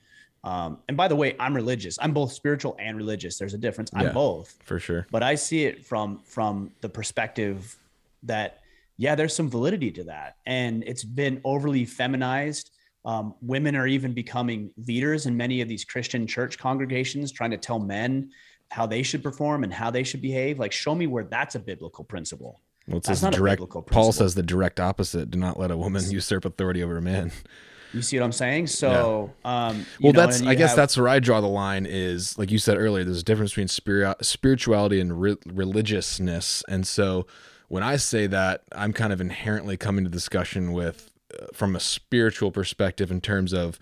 Um, 0.45 0.79
and 0.89 0.97
by 0.97 1.09
the 1.09 1.17
way, 1.17 1.35
I'm 1.41 1.55
religious. 1.55 1.99
I'm 2.01 2.13
both 2.13 2.33
spiritual 2.33 2.77
and 2.79 2.97
religious. 2.97 3.39
There's 3.39 3.55
a 3.55 3.59
difference. 3.59 3.91
I'm 3.95 4.07
yeah, 4.07 4.13
both 4.13 4.57
for 4.63 4.79
sure. 4.79 5.07
But 5.11 5.23
I 5.23 5.37
see 5.37 5.65
it 5.65 5.87
from 5.87 6.21
from 6.25 6.71
the 6.83 6.89
perspective 6.89 7.77
that 8.25 8.61
yeah, 8.99 9.15
there's 9.15 9.35
some 9.35 9.49
validity 9.49 9.91
to 9.93 10.05
that, 10.05 10.37
and 10.45 10.85
it's 10.87 11.03
been 11.03 11.41
overly 11.45 11.87
feminized. 11.87 12.71
Um, 13.07 13.35
women 13.41 13.75
are 13.75 13.87
even 13.87 14.13
becoming 14.13 14.71
leaders 14.87 15.27
in 15.27 15.37
many 15.37 15.61
of 15.61 15.69
these 15.69 15.85
Christian 15.85 16.27
church 16.27 16.59
congregations, 16.59 17.33
trying 17.33 17.51
to 17.51 17.59
tell 17.59 17.79
men 17.79 18.31
how 18.71 18.87
they 18.87 19.03
should 19.03 19.23
perform 19.23 19.63
and 19.65 19.73
how 19.73 19.91
they 19.91 20.03
should 20.03 20.23
behave. 20.23 20.59
Like, 20.59 20.73
show 20.73 20.95
me 20.95 21.07
where 21.07 21.25
that's 21.25 21.55
a 21.55 21.59
biblical 21.59 22.05
principle. 22.05 22.61
Well, 22.87 22.99
it's 22.99 23.23
not 23.23 23.33
direct. 23.33 23.63
Paul 23.87 24.13
says 24.13 24.35
the 24.35 24.43
direct 24.43 24.79
opposite: 24.79 25.31
do 25.31 25.39
not 25.39 25.59
let 25.59 25.71
a 25.71 25.77
woman 25.77 26.11
usurp 26.11 26.45
authority 26.45 26.83
over 26.83 26.99
a 26.99 27.03
man. 27.03 27.33
You 27.95 28.03
see 28.03 28.19
what 28.19 28.25
I'm 28.25 28.33
saying? 28.33 28.67
So, 28.67 29.33
yeah. 29.45 29.69
um, 29.69 29.87
well, 30.01 30.13
know, 30.13 30.21
that's 30.21 30.43
I 30.43 30.55
guess 30.57 30.71
have... 30.71 30.77
that's 30.77 30.97
where 30.97 31.09
I 31.09 31.21
draw 31.21 31.41
the 31.41 31.47
line. 31.47 31.87
Is 31.87 32.37
like 32.37 32.51
you 32.51 32.59
said 32.59 32.77
earlier, 32.77 33.05
there's 33.05 33.21
a 33.21 33.25
difference 33.25 33.53
between 33.53 33.69
spirit, 33.69 34.17
spirituality 34.25 35.01
and 35.01 35.21
re- 35.21 35.37
religiousness, 35.47 36.65
and 36.69 36.87
so 36.87 37.27
when 37.69 37.83
I 37.83 37.97
say 37.97 38.27
that, 38.27 38.65
I'm 38.73 38.93
kind 38.93 39.13
of 39.13 39.21
inherently 39.21 39.77
coming 39.77 40.05
to 40.05 40.11
discussion 40.11 40.73
with 40.73 41.11
uh, 41.41 41.47
from 41.55 41.77
a 41.77 41.81
spiritual 41.81 42.51
perspective 42.51 43.11
in 43.11 43.21
terms 43.21 43.55
of, 43.55 43.79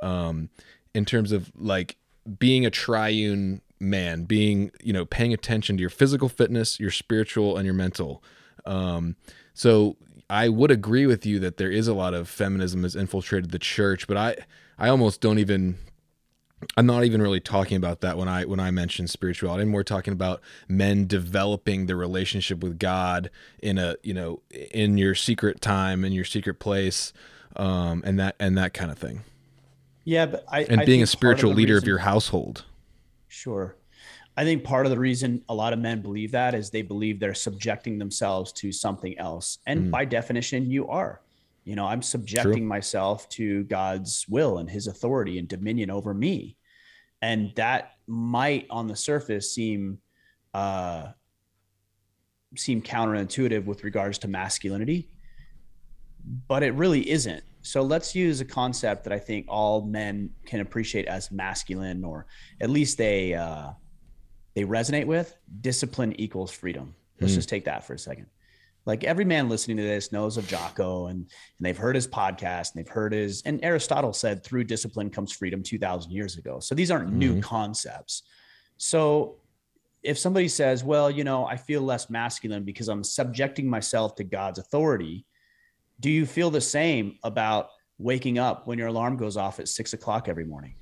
um, 0.00 0.48
in 0.94 1.04
terms 1.04 1.32
of 1.32 1.50
like 1.56 1.96
being 2.38 2.64
a 2.64 2.70
triune 2.70 3.60
man, 3.80 4.24
being 4.24 4.70
you 4.80 4.92
know 4.92 5.04
paying 5.04 5.34
attention 5.34 5.76
to 5.76 5.80
your 5.80 5.90
physical 5.90 6.28
fitness, 6.28 6.80
your 6.80 6.90
spiritual, 6.90 7.56
and 7.56 7.66
your 7.66 7.74
mental 7.74 8.22
um, 8.66 9.16
so 9.54 9.96
I 10.28 10.48
would 10.48 10.70
agree 10.70 11.06
with 11.06 11.24
you 11.24 11.38
that 11.40 11.56
there 11.56 11.70
is 11.70 11.88
a 11.88 11.94
lot 11.94 12.14
of 12.14 12.28
feminism 12.28 12.82
has 12.82 12.96
infiltrated 12.96 13.50
the 13.50 13.58
church, 13.58 14.06
but 14.06 14.16
I 14.16 14.36
I 14.78 14.88
almost 14.88 15.20
don't 15.20 15.38
even 15.38 15.78
I'm 16.76 16.86
not 16.86 17.04
even 17.04 17.20
really 17.20 17.40
talking 17.40 17.76
about 17.76 18.00
that 18.00 18.16
when 18.16 18.28
I 18.28 18.44
when 18.44 18.60
I 18.60 18.70
mention 18.70 19.06
spirituality. 19.08 19.62
I'm 19.62 19.68
more 19.68 19.84
talking 19.84 20.12
about 20.12 20.40
men 20.68 21.06
developing 21.06 21.86
the 21.86 21.96
relationship 21.96 22.62
with 22.62 22.78
God 22.78 23.30
in 23.62 23.78
a 23.78 23.96
you 24.02 24.14
know 24.14 24.40
in 24.50 24.96
your 24.98 25.14
secret 25.14 25.60
time 25.60 26.04
in 26.04 26.12
your 26.12 26.24
secret 26.24 26.58
place, 26.58 27.12
um, 27.56 28.02
and 28.06 28.18
that 28.18 28.36
and 28.40 28.56
that 28.56 28.72
kind 28.74 28.90
of 28.90 28.98
thing. 28.98 29.22
Yeah, 30.04 30.26
but 30.26 30.44
I 30.48 30.62
and 30.64 30.80
I 30.80 30.84
being 30.84 31.02
a 31.02 31.06
spiritual 31.06 31.50
of 31.50 31.56
leader 31.56 31.74
reason, 31.74 31.84
of 31.84 31.88
your 31.88 31.98
household. 31.98 32.64
Sure, 33.28 33.74
I 34.36 34.44
think 34.44 34.64
part 34.64 34.84
of 34.86 34.90
the 34.90 34.98
reason 34.98 35.42
a 35.48 35.54
lot 35.54 35.72
of 35.72 35.78
men 35.78 36.02
believe 36.02 36.32
that 36.32 36.54
is 36.54 36.70
they 36.70 36.82
believe 36.82 37.18
they're 37.18 37.34
subjecting 37.34 37.98
themselves 37.98 38.52
to 38.54 38.70
something 38.70 39.18
else. 39.18 39.58
And 39.66 39.84
mm. 39.84 39.90
by 39.90 40.04
definition, 40.04 40.70
you 40.70 40.88
are. 40.88 41.22
You 41.64 41.74
know, 41.74 41.86
I'm 41.86 42.02
subjecting 42.02 42.58
True. 42.58 42.66
myself 42.66 43.28
to 43.30 43.64
God's 43.64 44.26
will 44.28 44.58
and 44.58 44.70
his 44.70 44.86
authority 44.86 45.38
and 45.38 45.48
dominion 45.48 45.90
over 45.90 46.14
me. 46.14 46.56
And 47.22 47.52
that 47.56 47.92
might 48.06 48.66
on 48.70 48.86
the 48.86 48.96
surface 48.96 49.52
seem 49.52 49.98
uh 50.54 51.08
seem 52.56 52.80
counterintuitive 52.80 53.64
with 53.64 53.84
regards 53.84 54.18
to 54.18 54.28
masculinity, 54.28 55.10
but 56.48 56.62
it 56.62 56.74
really 56.74 57.08
isn't. 57.10 57.42
So 57.62 57.82
let's 57.82 58.14
use 58.14 58.40
a 58.40 58.44
concept 58.44 59.04
that 59.04 59.12
I 59.12 59.18
think 59.18 59.46
all 59.48 59.84
men 59.84 60.30
can 60.46 60.60
appreciate 60.60 61.06
as 61.06 61.32
masculine, 61.32 62.04
or 62.04 62.26
at 62.60 62.70
least 62.70 62.96
they 62.96 63.34
uh, 63.34 63.70
they 64.56 64.64
resonate 64.64 65.04
with, 65.04 65.36
discipline 65.60 66.18
equals 66.18 66.50
freedom. 66.50 66.94
Let's 67.20 67.34
mm. 67.34 67.36
just 67.36 67.48
take 67.48 67.66
that 67.66 67.86
for 67.86 67.92
a 67.92 67.98
second. 67.98 68.26
Like 68.86 69.04
every 69.04 69.26
man 69.26 69.50
listening 69.50 69.76
to 69.76 69.82
this 69.82 70.12
knows 70.12 70.38
of 70.38 70.48
Jocko 70.48 71.08
and, 71.08 71.18
and 71.18 71.28
they've 71.60 71.76
heard 71.76 71.94
his 71.94 72.08
podcast 72.08 72.72
and 72.72 72.82
they've 72.82 72.92
heard 72.92 73.12
his, 73.12 73.42
and 73.42 73.62
Aristotle 73.62 74.14
said 74.14 74.42
through 74.42 74.64
discipline 74.64 75.10
comes 75.10 75.30
freedom 75.30 75.62
2000 75.62 76.10
years 76.10 76.38
ago. 76.38 76.58
So 76.58 76.74
these 76.74 76.90
aren't 76.90 77.10
mm. 77.10 77.16
new 77.16 77.34
hmm. 77.34 77.40
concepts. 77.40 78.22
So 78.78 79.36
if 80.02 80.18
somebody 80.18 80.48
says, 80.48 80.82
well, 80.82 81.10
you 81.10 81.24
know, 81.24 81.44
I 81.44 81.56
feel 81.56 81.82
less 81.82 82.08
masculine 82.08 82.64
because 82.64 82.88
I'm 82.88 83.04
subjecting 83.04 83.68
myself 83.68 84.14
to 84.14 84.24
God's 84.24 84.58
authority, 84.58 85.26
do 86.00 86.08
you 86.08 86.24
feel 86.24 86.50
the 86.50 86.62
same 86.62 87.18
about 87.22 87.68
waking 87.98 88.38
up 88.38 88.66
when 88.66 88.78
your 88.78 88.88
alarm 88.88 89.18
goes 89.18 89.36
off 89.36 89.60
at 89.60 89.68
six 89.68 89.92
o'clock 89.92 90.28
every 90.28 90.44
morning? 90.44 90.76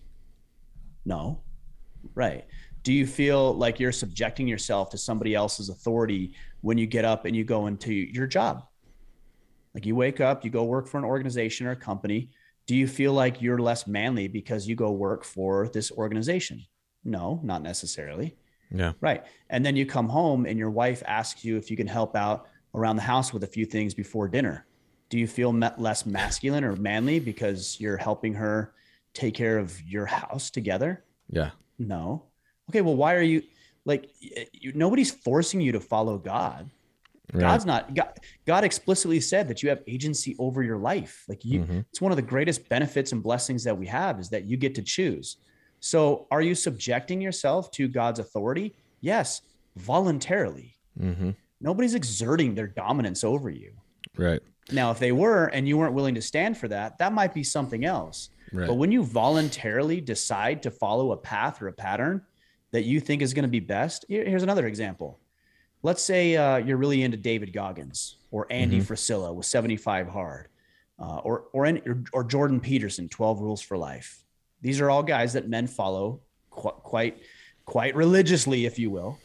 No. 1.05 1.41
Right 2.14 2.45
do 2.85 2.93
you 2.93 3.07
feel 3.07 3.55
like 3.55 3.80
you're 3.80 3.93
subjecting 3.93 4.47
yourself 4.47 4.91
to 4.91 4.99
somebody 4.99 5.35
else's 5.35 5.70
authority 5.70 6.35
when 6.61 6.78
you 6.78 6.87
get 6.87 7.05
up 7.05 7.24
and 7.24 7.35
you 7.35 7.43
go 7.43 7.66
into 7.66 7.93
your 7.93 8.26
job? 8.26 8.62
Like 9.74 9.87
you 9.87 9.97
wake 9.97 10.20
up 10.20 10.45
you 10.45 10.51
go 10.51 10.62
work 10.64 10.87
for 10.87 10.99
an 10.99 11.05
organization 11.05 11.66
or 11.66 11.72
a 11.72 11.76
company. 11.76 12.30
Do 12.66 12.76
you 12.76 12.87
feel 12.87 13.12
like 13.12 13.43
you're 13.43 13.59
less 13.59 13.87
manly 13.87 14.28
because 14.28 14.68
you 14.68 14.76
go 14.76 14.93
work 14.93 15.24
for 15.24 15.68
this 15.68 15.91
organization? 15.93 16.64
No 17.05 17.41
not 17.43 17.62
necessarily. 17.62 18.37
Yeah. 18.70 18.93
Right. 19.01 19.24
And 19.49 19.64
then 19.64 19.76
you 19.76 19.87
come 19.87 20.09
home 20.09 20.45
and 20.47 20.59
your 20.59 20.70
wife 20.70 21.03
asks 21.07 21.43
you 21.45 21.57
if 21.57 21.70
you 21.70 21.76
can 21.76 21.87
help 21.87 22.14
out 22.14 22.49
around 22.74 22.97
the 22.97 23.03
house 23.03 23.32
with 23.32 23.45
a 23.45 23.49
few 23.49 23.64
things 23.64 23.95
before 23.95 24.28
dinner. 24.28 24.66
Do 25.09 25.18
you 25.18 25.26
feel 25.26 25.53
less 25.53 26.05
masculine 26.05 26.64
or 26.64 26.76
manly 26.76 27.18
because 27.18 27.80
you're 27.80 27.97
helping 27.97 28.35
her 28.35 28.74
take 29.14 29.35
care 29.35 29.59
of 29.59 29.80
your 29.82 30.07
house 30.07 30.51
together? 30.51 31.05
Yeah. 31.30 31.51
No 31.78 32.24
okay, 32.71 32.81
well, 32.81 32.97
why 32.97 33.15
are 33.15 33.23
you 33.23 33.43
like 33.85 34.11
you, 34.53 34.73
nobody's 34.75 35.11
forcing 35.11 35.61
you 35.61 35.73
to 35.73 35.81
follow 35.81 36.19
God. 36.19 36.71
Right. 37.33 37.41
God's 37.41 37.67
not 37.67 37.95
God, 37.95 38.19
God 38.47 38.65
explicitly 38.65 39.21
said 39.21 39.49
that 39.49 39.62
you 39.62 39.69
have 39.69 39.83
agency 39.87 40.37
over 40.39 40.62
your 40.62 40.79
life. 40.79 41.25
Like 41.29 41.45
you 41.45 41.61
mm-hmm. 41.61 41.81
it's 41.91 42.01
one 42.01 42.12
of 42.12 42.17
the 42.17 42.23
greatest 42.23 42.69
benefits 42.69 43.12
and 43.12 43.23
blessings 43.23 43.65
that 43.65 43.77
we 43.77 43.87
have 43.87 44.21
is 44.21 44.29
that 44.31 44.45
you 44.45 44.57
get 44.57 44.75
to 44.77 44.83
choose. 44.83 45.37
So 45.81 46.27
are 46.31 46.43
you 46.43 46.55
subjecting 46.55 47.21
yourself 47.21 47.71
to 47.73 47.89
God's 47.89 48.19
authority? 48.19 48.75
Yes, 49.01 49.43
voluntarily. 49.77 50.77
Mm-hmm. 51.01 51.31
Nobody's 51.61 51.95
exerting 51.95 52.55
their 52.55 52.67
dominance 52.67 53.25
over 53.25 53.51
you. 53.51 53.73
Right. 54.17 54.41
Now, 54.71 54.91
if 54.91 54.99
they 54.99 55.12
were 55.12 55.47
and 55.47 55.69
you 55.69 55.77
weren't 55.77 55.93
willing 55.93 56.15
to 56.15 56.23
stand 56.23 56.57
for 56.57 56.69
that, 56.69 56.99
that 56.99 57.12
might 57.12 57.35
be 57.35 57.43
something 57.43 57.85
else. 57.85 58.31
Right. 58.53 58.67
But 58.67 58.75
when 58.75 58.93
you 58.93 59.03
voluntarily 59.03 60.01
decide 60.01 60.62
to 60.62 60.71
follow 60.71 61.12
a 61.12 61.17
path 61.17 61.61
or 61.61 61.69
a 61.69 61.73
pattern 61.73 62.23
that 62.75 62.83
you 62.83 62.99
think 62.99 63.22
is 63.22 63.33
going 63.33 63.45
to 63.45 63.49
be 63.49 63.61
best, 63.61 64.05
here's 64.09 64.43
another 64.43 64.66
example. 64.66 65.20
Let's 65.85 66.03
say 66.03 66.35
uh, 66.37 66.57
you're 66.57 66.77
really 66.77 67.05
into 67.05 67.16
David 67.16 67.53
Goggins 67.53 68.16
or 68.33 68.49
Andy 68.51 68.81
mm-hmm. 68.81 69.35
With 69.37 69.47
75 69.47 70.09
Hard, 70.09 70.49
uh, 70.99 71.18
or 71.18 71.45
or, 71.53 71.66
or 71.66 72.05
or 72.12 72.25
Jordan 72.25 72.59
Peterson, 72.59 73.09
12 73.09 73.41
Rules 73.41 73.62
for 73.62 73.79
Life. 73.79 74.25
These 74.61 74.81
are 74.81 74.91
all 74.91 75.05
guys 75.05 75.35
that 75.35 75.49
men 75.49 75.68
follow 75.68 76.20
qu- 76.51 76.70
quite 76.70 77.22
quite 77.64 77.95
religiously, 77.95 78.66
if 78.66 78.77
you 78.77 78.91
will 78.91 79.18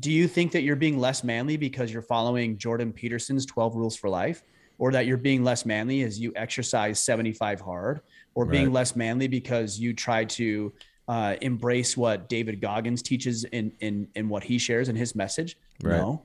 do 0.00 0.12
you 0.12 0.28
think 0.28 0.52
that 0.52 0.62
you're 0.62 0.76
being 0.76 0.98
less 0.98 1.24
manly 1.24 1.56
because 1.56 1.92
you're 1.92 2.02
following 2.02 2.58
Jordan 2.58 2.92
Peterson's 2.92 3.46
12 3.46 3.74
rules 3.74 3.96
for 3.96 4.08
life 4.08 4.42
or 4.78 4.92
that 4.92 5.06
you're 5.06 5.16
being 5.16 5.42
less 5.42 5.64
manly 5.64 6.02
as 6.02 6.20
you 6.20 6.32
exercise 6.36 7.02
75 7.02 7.60
hard 7.60 8.00
or 8.34 8.44
right. 8.44 8.52
being 8.52 8.72
less 8.72 8.94
manly 8.94 9.28
because 9.28 9.78
you 9.78 9.92
try 9.92 10.24
to 10.24 10.72
uh, 11.08 11.36
embrace 11.40 11.96
what 11.96 12.28
David 12.28 12.60
Goggins 12.60 13.02
teaches 13.02 13.44
in, 13.44 13.72
in, 13.80 14.08
in 14.14 14.28
what 14.28 14.44
he 14.44 14.58
shares 14.58 14.88
in 14.88 14.94
his 14.94 15.14
message? 15.14 15.56
Right. 15.82 15.96
No. 15.96 16.22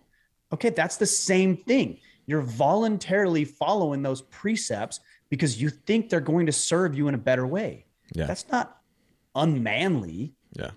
Okay. 0.51 0.69
That's 0.69 0.97
the 0.97 1.05
same 1.05 1.57
thing. 1.57 1.97
You're 2.25 2.41
voluntarily 2.41 3.45
following 3.45 4.01
those 4.01 4.21
precepts 4.21 4.99
because 5.29 5.61
you 5.61 5.69
think 5.69 6.09
they're 6.09 6.21
going 6.21 6.45
to 6.45 6.51
serve 6.51 6.95
you 6.95 7.07
in 7.07 7.15
a 7.15 7.17
better 7.17 7.47
way. 7.47 7.85
Yeah. 8.13 8.27
That's 8.27 8.47
not 8.49 8.81
unmanly. 9.35 10.33
Yeah. 10.53 10.71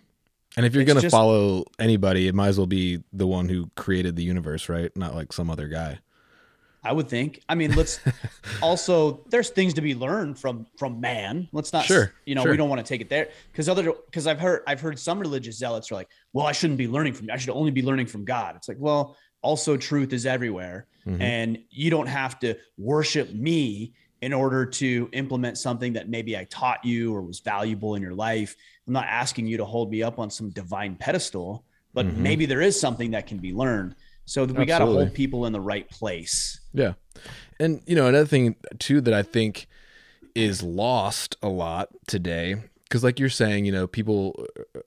And 0.56 0.64
if 0.64 0.74
you're 0.74 0.84
going 0.84 1.02
to 1.02 1.10
follow 1.10 1.64
anybody, 1.78 2.28
it 2.28 2.34
might 2.34 2.48
as 2.48 2.56
well 2.56 2.66
be 2.66 3.02
the 3.12 3.26
one 3.26 3.48
who 3.48 3.70
created 3.76 4.16
the 4.16 4.22
universe, 4.22 4.68
right? 4.70 4.90
Not 4.96 5.14
like 5.14 5.32
some 5.32 5.50
other 5.50 5.68
guy. 5.68 5.98
I 6.86 6.92
would 6.92 7.08
think. 7.08 7.42
I 7.48 7.54
mean, 7.54 7.74
let's 7.74 8.00
also 8.62 9.24
there's 9.28 9.50
things 9.50 9.74
to 9.74 9.80
be 9.80 9.94
learned 9.94 10.38
from 10.38 10.66
from 10.78 11.00
man. 11.00 11.48
Let's 11.52 11.72
not 11.72 11.84
sure, 11.84 12.12
you 12.24 12.34
know, 12.34 12.42
sure. 12.42 12.52
we 12.52 12.56
don't 12.56 12.68
want 12.68 12.84
to 12.84 12.88
take 12.88 13.00
it 13.00 13.10
there 13.10 13.28
because 13.52 13.68
other 13.68 13.92
because 14.06 14.26
I've 14.26 14.40
heard 14.40 14.62
I've 14.66 14.80
heard 14.80 14.98
some 14.98 15.18
religious 15.18 15.58
zealots 15.58 15.90
are 15.90 15.96
like, 15.96 16.08
well, 16.32 16.46
I 16.46 16.52
shouldn't 16.52 16.78
be 16.78 16.88
learning 16.88 17.14
from 17.14 17.26
you. 17.26 17.34
I 17.34 17.36
should 17.36 17.50
only 17.50 17.70
be 17.70 17.82
learning 17.82 18.06
from 18.06 18.24
God. 18.24 18.56
It's 18.56 18.68
like, 18.68 18.78
well, 18.80 19.16
also 19.42 19.76
truth 19.76 20.12
is 20.12 20.26
everywhere. 20.26 20.86
Mm-hmm. 21.06 21.22
And 21.22 21.58
you 21.70 21.90
don't 21.90 22.08
have 22.08 22.38
to 22.40 22.56
worship 22.78 23.32
me 23.32 23.94
in 24.22 24.32
order 24.32 24.64
to 24.64 25.08
implement 25.12 25.58
something 25.58 25.92
that 25.92 26.08
maybe 26.08 26.36
I 26.36 26.44
taught 26.44 26.84
you 26.84 27.14
or 27.14 27.22
was 27.22 27.40
valuable 27.40 27.94
in 27.94 28.02
your 28.02 28.14
life. 28.14 28.56
I'm 28.86 28.92
not 28.92 29.06
asking 29.06 29.46
you 29.46 29.58
to 29.58 29.64
hold 29.64 29.90
me 29.90 30.02
up 30.02 30.18
on 30.18 30.30
some 30.30 30.50
divine 30.50 30.96
pedestal, 30.96 31.64
but 31.92 32.06
mm-hmm. 32.06 32.22
maybe 32.22 32.46
there 32.46 32.62
is 32.62 32.78
something 32.78 33.10
that 33.12 33.26
can 33.26 33.38
be 33.38 33.52
learned. 33.52 33.94
So 34.26 34.44
we 34.44 34.66
got 34.66 34.80
to 34.80 34.86
hold 34.86 35.14
people 35.14 35.46
in 35.46 35.52
the 35.52 35.60
right 35.60 35.88
place. 35.88 36.60
Yeah. 36.74 36.94
And, 37.58 37.80
you 37.86 37.96
know, 37.96 38.06
another 38.06 38.26
thing 38.26 38.56
too 38.78 39.00
that 39.00 39.14
I 39.14 39.22
think 39.22 39.66
is 40.34 40.62
lost 40.62 41.36
a 41.42 41.48
lot 41.48 41.88
today, 42.06 42.56
because 42.84 43.02
like 43.02 43.18
you're 43.18 43.30
saying, 43.30 43.64
you 43.64 43.72
know, 43.72 43.86
people 43.86 44.46
uh, 44.76 44.80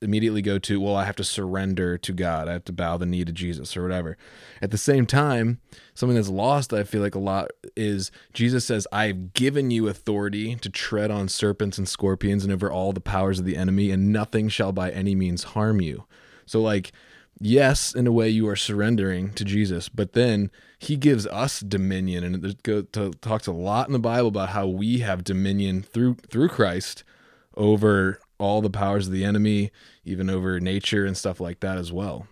immediately 0.00 0.40
go 0.40 0.58
to, 0.58 0.80
well, 0.80 0.94
I 0.94 1.04
have 1.04 1.16
to 1.16 1.24
surrender 1.24 1.98
to 1.98 2.12
God. 2.12 2.48
I 2.48 2.52
have 2.52 2.64
to 2.66 2.72
bow 2.72 2.96
the 2.96 3.06
knee 3.06 3.24
to 3.24 3.32
Jesus 3.32 3.76
or 3.76 3.82
whatever. 3.82 4.16
At 4.62 4.70
the 4.70 4.78
same 4.78 5.04
time, 5.04 5.60
something 5.94 6.16
that's 6.16 6.28
lost, 6.28 6.72
I 6.72 6.84
feel 6.84 7.02
like 7.02 7.14
a 7.14 7.18
lot, 7.18 7.50
is 7.76 8.10
Jesus 8.32 8.64
says, 8.64 8.86
I've 8.92 9.32
given 9.32 9.70
you 9.70 9.88
authority 9.88 10.54
to 10.54 10.70
tread 10.70 11.10
on 11.10 11.28
serpents 11.28 11.76
and 11.76 11.88
scorpions 11.88 12.44
and 12.44 12.52
over 12.52 12.70
all 12.70 12.92
the 12.92 13.00
powers 13.00 13.38
of 13.38 13.46
the 13.46 13.56
enemy, 13.56 13.90
and 13.90 14.12
nothing 14.12 14.48
shall 14.48 14.70
by 14.70 14.90
any 14.90 15.14
means 15.14 15.44
harm 15.44 15.80
you. 15.80 16.04
So, 16.46 16.60
like, 16.62 16.92
yes, 17.40 17.94
in 17.94 18.06
a 18.06 18.12
way 18.12 18.28
you 18.28 18.48
are 18.48 18.56
surrendering 18.56 19.32
to 19.34 19.44
Jesus, 19.44 19.88
but 19.88 20.12
then 20.12 20.50
he 20.78 20.96
gives 20.96 21.26
us 21.26 21.60
dominion. 21.60 22.24
And 22.24 22.44
it 22.44 23.22
talks 23.22 23.46
a 23.46 23.52
lot 23.52 23.86
in 23.86 23.92
the 23.92 23.98
Bible 23.98 24.28
about 24.28 24.50
how 24.50 24.66
we 24.66 24.98
have 24.98 25.24
dominion 25.24 25.82
through 25.82 26.16
through 26.30 26.48
Christ 26.48 27.04
over 27.56 28.20
all 28.38 28.60
the 28.60 28.70
powers 28.70 29.06
of 29.06 29.12
the 29.12 29.24
enemy, 29.24 29.70
even 30.04 30.28
over 30.28 30.60
nature 30.60 31.06
and 31.06 31.16
stuff 31.16 31.40
like 31.40 31.60
that 31.60 31.78
as 31.78 31.92
well. 31.92 32.26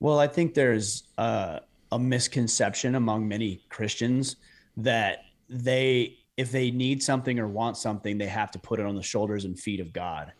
Well, 0.00 0.18
I 0.18 0.28
think 0.28 0.54
there's 0.54 1.04
uh, 1.18 1.60
a 1.92 1.98
misconception 1.98 2.94
among 2.94 3.28
many 3.28 3.60
Christians 3.68 4.36
that 4.76 5.24
they, 5.48 6.18
if 6.36 6.52
they 6.52 6.70
need 6.70 7.02
something 7.02 7.38
or 7.38 7.48
want 7.48 7.76
something, 7.76 8.16
they 8.16 8.26
have 8.26 8.50
to 8.52 8.58
put 8.58 8.80
it 8.80 8.86
on 8.86 8.94
the 8.94 9.02
shoulders 9.02 9.44
and 9.44 9.58
feet 9.58 9.80
of 9.80 9.92
God. 9.92 10.32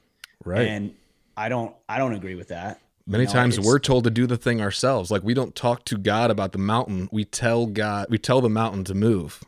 Right. 0.45 0.69
And 0.69 0.95
I 1.37 1.49
don't, 1.49 1.75
I 1.89 1.99
don't 1.99 2.15
agree 2.15 2.37
with 2.37 2.49
that. 2.49 2.81
Many 3.09 3.23
you 3.23 3.29
know, 3.29 3.33
times 3.33 3.59
we're 3.59 3.79
told 3.79 4.05
to 4.05 4.11
do 4.11 4.27
the 4.27 4.37
thing 4.37 4.61
ourselves. 4.61 5.11
Like 5.11 5.23
we 5.23 5.33
don't 5.33 5.55
talk 5.55 5.85
to 5.87 5.97
God 5.97 6.31
about 6.31 6.53
the 6.53 6.59
mountain. 6.59 7.09
We 7.11 7.25
tell 7.25 7.65
God, 7.65 8.09
we 8.11 8.19
tell 8.19 8.43
the 8.43 8.51
mountain 8.51 8.85
to 8.85 8.95
move 8.95 9.43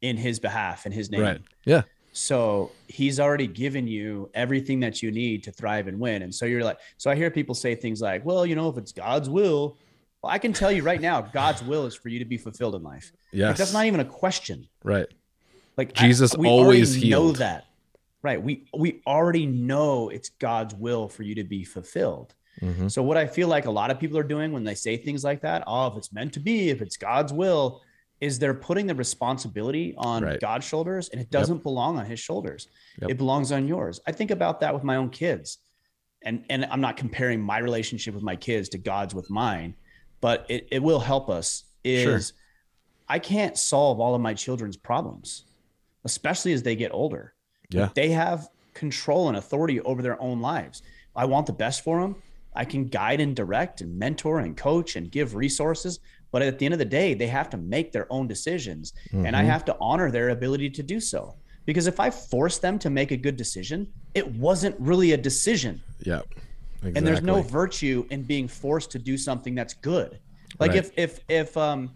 in 0.00 0.16
his 0.16 0.40
behalf, 0.40 0.86
in 0.86 0.92
his 0.92 1.10
name. 1.10 1.20
Right. 1.20 1.40
Yeah. 1.66 1.82
So 2.12 2.72
he's 2.88 3.20
already 3.20 3.46
given 3.46 3.86
you 3.86 4.30
everything 4.32 4.80
that 4.80 5.02
you 5.02 5.10
need 5.10 5.44
to 5.44 5.52
thrive 5.52 5.86
and 5.86 6.00
win. 6.00 6.22
And 6.22 6.34
so 6.34 6.46
you're 6.46 6.64
like, 6.64 6.78
so 6.96 7.10
I 7.10 7.14
hear 7.14 7.30
people 7.30 7.54
say 7.54 7.74
things 7.74 8.00
like, 8.00 8.24
well, 8.24 8.46
you 8.46 8.54
know, 8.54 8.70
if 8.70 8.78
it's 8.78 8.92
God's 8.92 9.28
will, 9.28 9.76
well, 10.22 10.32
I 10.32 10.38
can 10.38 10.54
tell 10.54 10.72
you 10.72 10.82
right 10.82 11.00
now, 11.00 11.20
God's 11.20 11.62
will 11.62 11.84
is 11.84 11.94
for 11.94 12.08
you 12.08 12.18
to 12.18 12.24
be 12.24 12.38
fulfilled 12.38 12.74
in 12.74 12.82
life. 12.82 13.12
Yes. 13.32 13.48
Like, 13.48 13.56
that's 13.58 13.72
not 13.74 13.84
even 13.84 14.00
a 14.00 14.04
question. 14.04 14.66
Right. 14.82 15.06
Like 15.76 15.92
Jesus 15.92 16.34
I, 16.34 16.38
we 16.38 16.48
always 16.48 16.94
healed. 16.94 17.26
know 17.26 17.32
that. 17.38 17.66
Right. 18.22 18.42
We, 18.42 18.64
we 18.76 19.02
already 19.06 19.46
know 19.46 20.08
it's 20.08 20.30
God's 20.30 20.74
will 20.74 21.08
for 21.08 21.22
you 21.22 21.34
to 21.34 21.44
be 21.44 21.64
fulfilled. 21.64 22.34
Mm-hmm. 22.60 22.88
So 22.88 23.02
what 23.02 23.16
I 23.16 23.26
feel 23.26 23.48
like 23.48 23.66
a 23.66 23.70
lot 23.70 23.90
of 23.90 23.98
people 23.98 24.18
are 24.18 24.24
doing 24.24 24.52
when 24.52 24.64
they 24.64 24.74
say 24.74 24.96
things 24.96 25.24
like 25.24 25.40
that, 25.42 25.64
oh, 25.66 25.86
if 25.88 25.96
it's 25.96 26.12
meant 26.12 26.34
to 26.34 26.40
be, 26.40 26.70
if 26.70 26.82
it's 26.82 26.96
God's 26.96 27.32
will, 27.32 27.82
is 28.20 28.38
they're 28.38 28.54
putting 28.54 28.86
the 28.86 28.94
responsibility 28.94 29.94
on 29.98 30.22
right. 30.22 30.40
God's 30.40 30.64
shoulders 30.64 31.08
and 31.08 31.20
it 31.20 31.30
doesn't 31.30 31.56
yep. 31.56 31.62
belong 31.64 31.98
on 31.98 32.06
his 32.06 32.20
shoulders. 32.20 32.68
Yep. 33.00 33.10
It 33.10 33.18
belongs 33.18 33.50
on 33.50 33.66
yours. 33.66 34.00
I 34.06 34.12
think 34.12 34.30
about 34.30 34.60
that 34.60 34.72
with 34.72 34.84
my 34.84 34.96
own 34.96 35.10
kids. 35.10 35.58
And 36.24 36.44
and 36.48 36.64
I'm 36.66 36.80
not 36.80 36.96
comparing 36.96 37.40
my 37.40 37.58
relationship 37.58 38.14
with 38.14 38.22
my 38.22 38.36
kids 38.36 38.68
to 38.70 38.78
God's 38.78 39.12
with 39.12 39.28
mine, 39.28 39.74
but 40.20 40.46
it, 40.48 40.68
it 40.70 40.80
will 40.80 41.00
help 41.00 41.28
us 41.28 41.64
is 41.82 42.28
sure. 42.28 42.36
I 43.08 43.18
can't 43.18 43.58
solve 43.58 43.98
all 43.98 44.14
of 44.14 44.20
my 44.20 44.34
children's 44.34 44.76
problems, 44.76 45.46
especially 46.04 46.52
as 46.52 46.62
they 46.62 46.76
get 46.76 46.92
older. 46.94 47.34
Yeah. 47.70 47.88
They 47.92 48.10
have 48.10 48.48
control 48.72 49.28
and 49.28 49.36
authority 49.36 49.80
over 49.80 50.00
their 50.00 50.20
own 50.22 50.40
lives. 50.40 50.82
I 51.16 51.24
want 51.24 51.46
the 51.46 51.52
best 51.52 51.82
for 51.82 52.00
them. 52.00 52.22
I 52.54 52.64
can 52.64 52.88
guide 52.88 53.20
and 53.20 53.34
direct 53.34 53.80
and 53.80 53.98
mentor 53.98 54.40
and 54.40 54.56
coach 54.56 54.96
and 54.96 55.10
give 55.10 55.34
resources. 55.34 56.00
But 56.30 56.42
at 56.42 56.58
the 56.58 56.64
end 56.64 56.74
of 56.74 56.78
the 56.78 56.84
day, 56.84 57.14
they 57.14 57.26
have 57.26 57.50
to 57.50 57.56
make 57.56 57.92
their 57.92 58.10
own 58.10 58.26
decisions. 58.26 58.92
Mm-hmm. 59.08 59.26
And 59.26 59.36
I 59.36 59.40
mm-hmm. 59.40 59.50
have 59.50 59.64
to 59.66 59.76
honor 59.80 60.10
their 60.10 60.30
ability 60.30 60.70
to 60.70 60.82
do 60.82 61.00
so. 61.00 61.36
Because 61.64 61.86
if 61.86 62.00
I 62.00 62.10
force 62.10 62.58
them 62.58 62.78
to 62.80 62.90
make 62.90 63.10
a 63.10 63.16
good 63.16 63.36
decision, 63.36 63.86
it 64.14 64.26
wasn't 64.26 64.74
really 64.80 65.12
a 65.12 65.16
decision. 65.16 65.80
Yeah. 66.00 66.22
Exactly. 66.82 66.98
And 66.98 67.06
there's 67.06 67.22
no 67.22 67.42
virtue 67.42 68.04
in 68.10 68.22
being 68.22 68.48
forced 68.48 68.90
to 68.92 68.98
do 68.98 69.16
something 69.16 69.54
that's 69.54 69.74
good. 69.74 70.18
Like 70.58 70.70
right. 70.70 70.78
if 70.78 70.90
if 70.98 71.20
if 71.28 71.56
um 71.56 71.92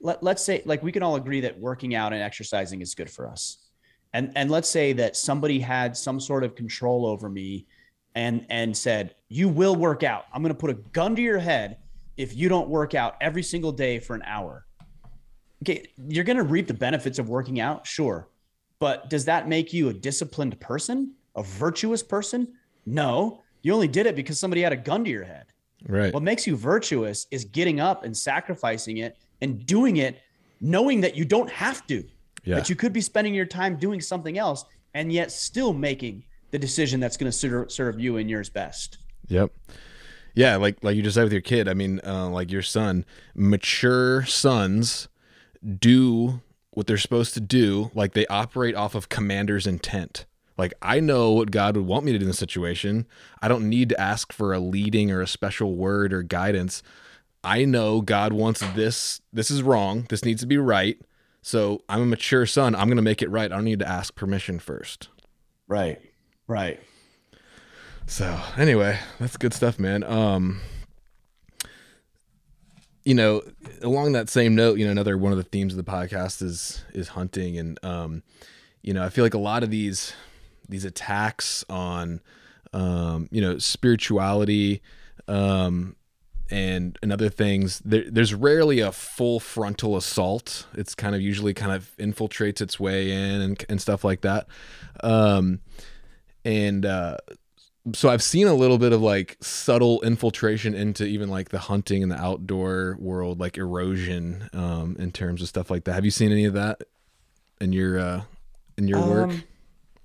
let, 0.00 0.22
let's 0.22 0.42
say 0.42 0.62
like 0.64 0.82
we 0.84 0.92
can 0.92 1.02
all 1.02 1.16
agree 1.16 1.40
that 1.40 1.58
working 1.58 1.96
out 1.96 2.12
and 2.12 2.22
exercising 2.22 2.80
is 2.80 2.94
good 2.94 3.10
for 3.10 3.28
us. 3.28 3.58
And 4.12 4.32
and 4.36 4.48
let's 4.48 4.68
say 4.68 4.92
that 4.94 5.16
somebody 5.16 5.58
had 5.58 5.96
some 5.96 6.20
sort 6.20 6.44
of 6.44 6.54
control 6.54 7.06
over 7.06 7.28
me 7.28 7.66
and 8.14 8.46
and 8.50 8.76
said, 8.76 9.14
"You 9.28 9.48
will 9.48 9.76
work 9.76 10.02
out. 10.02 10.26
I'm 10.32 10.42
going 10.42 10.54
to 10.54 10.58
put 10.58 10.70
a 10.70 10.74
gun 10.74 11.16
to 11.16 11.22
your 11.22 11.38
head 11.38 11.78
if 12.20 12.36
you 12.36 12.50
don't 12.50 12.68
work 12.68 12.94
out 12.94 13.16
every 13.22 13.42
single 13.42 13.72
day 13.72 13.98
for 13.98 14.14
an 14.14 14.22
hour. 14.26 14.66
Okay, 15.62 15.86
you're 16.06 16.24
going 16.24 16.36
to 16.36 16.42
reap 16.42 16.66
the 16.66 16.74
benefits 16.74 17.18
of 17.18 17.30
working 17.30 17.60
out, 17.60 17.86
sure. 17.86 18.28
But 18.78 19.08
does 19.08 19.24
that 19.24 19.48
make 19.48 19.72
you 19.72 19.88
a 19.88 19.92
disciplined 19.92 20.60
person, 20.60 21.14
a 21.34 21.42
virtuous 21.42 22.02
person? 22.02 22.48
No. 22.84 23.42
You 23.62 23.72
only 23.72 23.88
did 23.88 24.04
it 24.04 24.16
because 24.16 24.38
somebody 24.38 24.60
had 24.60 24.72
a 24.72 24.76
gun 24.76 25.02
to 25.04 25.10
your 25.10 25.24
head. 25.24 25.46
Right. 25.88 26.12
What 26.12 26.22
makes 26.22 26.46
you 26.46 26.56
virtuous 26.56 27.26
is 27.30 27.44
getting 27.46 27.80
up 27.80 28.04
and 28.04 28.14
sacrificing 28.14 28.98
it 28.98 29.16
and 29.40 29.64
doing 29.64 29.96
it 29.96 30.20
knowing 30.60 31.00
that 31.00 31.16
you 31.16 31.24
don't 31.24 31.50
have 31.50 31.86
to. 31.86 32.04
Yeah. 32.44 32.56
That 32.56 32.68
you 32.68 32.76
could 32.76 32.92
be 32.92 33.00
spending 33.00 33.32
your 33.32 33.46
time 33.46 33.76
doing 33.76 34.00
something 34.00 34.36
else 34.36 34.66
and 34.92 35.10
yet 35.10 35.32
still 35.32 35.72
making 35.72 36.24
the 36.50 36.58
decision 36.58 37.00
that's 37.00 37.16
going 37.16 37.30
to 37.30 37.36
serve, 37.36 37.70
serve 37.70 38.00
you 38.00 38.16
and 38.16 38.28
yours 38.28 38.48
best. 38.48 38.98
Yep. 39.28 39.52
Yeah, 40.34 40.56
like 40.56 40.82
like 40.82 40.96
you 40.96 41.02
just 41.02 41.14
said 41.14 41.24
with 41.24 41.32
your 41.32 41.42
kid. 41.42 41.68
I 41.68 41.74
mean, 41.74 42.00
uh, 42.06 42.28
like 42.28 42.50
your 42.50 42.62
son, 42.62 43.04
mature 43.34 44.24
sons 44.24 45.08
do 45.78 46.40
what 46.70 46.86
they're 46.86 46.98
supposed 46.98 47.34
to 47.34 47.40
do. 47.40 47.90
Like 47.94 48.12
they 48.12 48.26
operate 48.26 48.74
off 48.74 48.94
of 48.94 49.08
commander's 49.08 49.66
intent. 49.66 50.26
Like 50.56 50.72
I 50.82 51.00
know 51.00 51.32
what 51.32 51.50
God 51.50 51.76
would 51.76 51.86
want 51.86 52.04
me 52.04 52.12
to 52.12 52.18
do 52.18 52.24
in 52.24 52.28
this 52.28 52.38
situation. 52.38 53.06
I 53.42 53.48
don't 53.48 53.68
need 53.68 53.88
to 53.88 54.00
ask 54.00 54.32
for 54.32 54.52
a 54.52 54.60
leading 54.60 55.10
or 55.10 55.20
a 55.20 55.26
special 55.26 55.74
word 55.74 56.12
or 56.12 56.22
guidance. 56.22 56.82
I 57.42 57.64
know 57.64 58.00
God 58.00 58.32
wants 58.32 58.60
this. 58.74 59.20
This 59.32 59.50
is 59.50 59.62
wrong. 59.62 60.06
This 60.10 60.24
needs 60.24 60.42
to 60.42 60.46
be 60.46 60.58
right. 60.58 61.00
So 61.42 61.82
I'm 61.88 62.02
a 62.02 62.06
mature 62.06 62.44
son. 62.44 62.74
I'm 62.74 62.88
going 62.88 62.96
to 62.96 63.02
make 63.02 63.22
it 63.22 63.30
right. 63.30 63.50
I 63.50 63.54
don't 63.54 63.64
need 63.64 63.78
to 63.78 63.88
ask 63.88 64.14
permission 64.14 64.58
first. 64.58 65.08
Right. 65.66 65.98
Right. 66.50 66.80
So 68.08 68.36
anyway, 68.56 68.98
that's 69.20 69.36
good 69.36 69.54
stuff, 69.54 69.78
man. 69.78 70.02
Um, 70.02 70.60
you 73.04 73.14
know, 73.14 73.42
along 73.82 74.14
that 74.14 74.28
same 74.28 74.56
note, 74.56 74.76
you 74.76 74.84
know, 74.84 74.90
another 74.90 75.16
one 75.16 75.30
of 75.30 75.38
the 75.38 75.44
themes 75.44 75.74
of 75.74 75.76
the 75.76 75.88
podcast 75.88 76.42
is 76.42 76.82
is 76.92 77.06
hunting, 77.10 77.56
and 77.56 77.78
um, 77.84 78.24
you 78.82 78.92
know, 78.92 79.04
I 79.04 79.10
feel 79.10 79.24
like 79.24 79.34
a 79.34 79.38
lot 79.38 79.62
of 79.62 79.70
these 79.70 80.12
these 80.68 80.84
attacks 80.84 81.64
on, 81.70 82.20
um, 82.72 83.28
you 83.30 83.40
know, 83.40 83.58
spirituality, 83.58 84.82
um, 85.28 85.94
and 86.50 86.98
and 87.00 87.12
other 87.12 87.28
things 87.28 87.80
there, 87.84 88.10
there's 88.10 88.34
rarely 88.34 88.80
a 88.80 88.90
full 88.90 89.38
frontal 89.38 89.96
assault 89.96 90.66
it's 90.74 90.96
kind 90.96 91.14
of 91.14 91.20
usually 91.20 91.54
kind 91.54 91.70
of 91.70 91.96
infiltrates 91.96 92.60
its 92.60 92.80
way 92.80 93.12
in 93.12 93.40
and, 93.40 93.64
and 93.68 93.80
stuff 93.80 94.02
like 94.02 94.22
that 94.22 94.48
um 95.04 95.60
and 96.44 96.86
uh 96.86 97.16
so 97.94 98.08
i've 98.08 98.22
seen 98.22 98.46
a 98.46 98.54
little 98.54 98.78
bit 98.78 98.92
of 98.92 99.00
like 99.00 99.36
subtle 99.40 100.00
infiltration 100.02 100.74
into 100.74 101.04
even 101.04 101.28
like 101.28 101.48
the 101.48 101.58
hunting 101.58 102.02
and 102.02 102.12
the 102.12 102.20
outdoor 102.20 102.96
world 103.00 103.40
like 103.40 103.56
erosion 103.58 104.48
um 104.52 104.96
in 104.98 105.10
terms 105.10 105.42
of 105.42 105.48
stuff 105.48 105.70
like 105.70 105.84
that 105.84 105.94
have 105.94 106.04
you 106.04 106.10
seen 106.10 106.30
any 106.30 106.44
of 106.44 106.54
that 106.54 106.82
in 107.60 107.72
your 107.72 107.98
uh 107.98 108.22
in 108.76 108.88
your 108.88 108.98
um, 108.98 109.10
work 109.10 109.30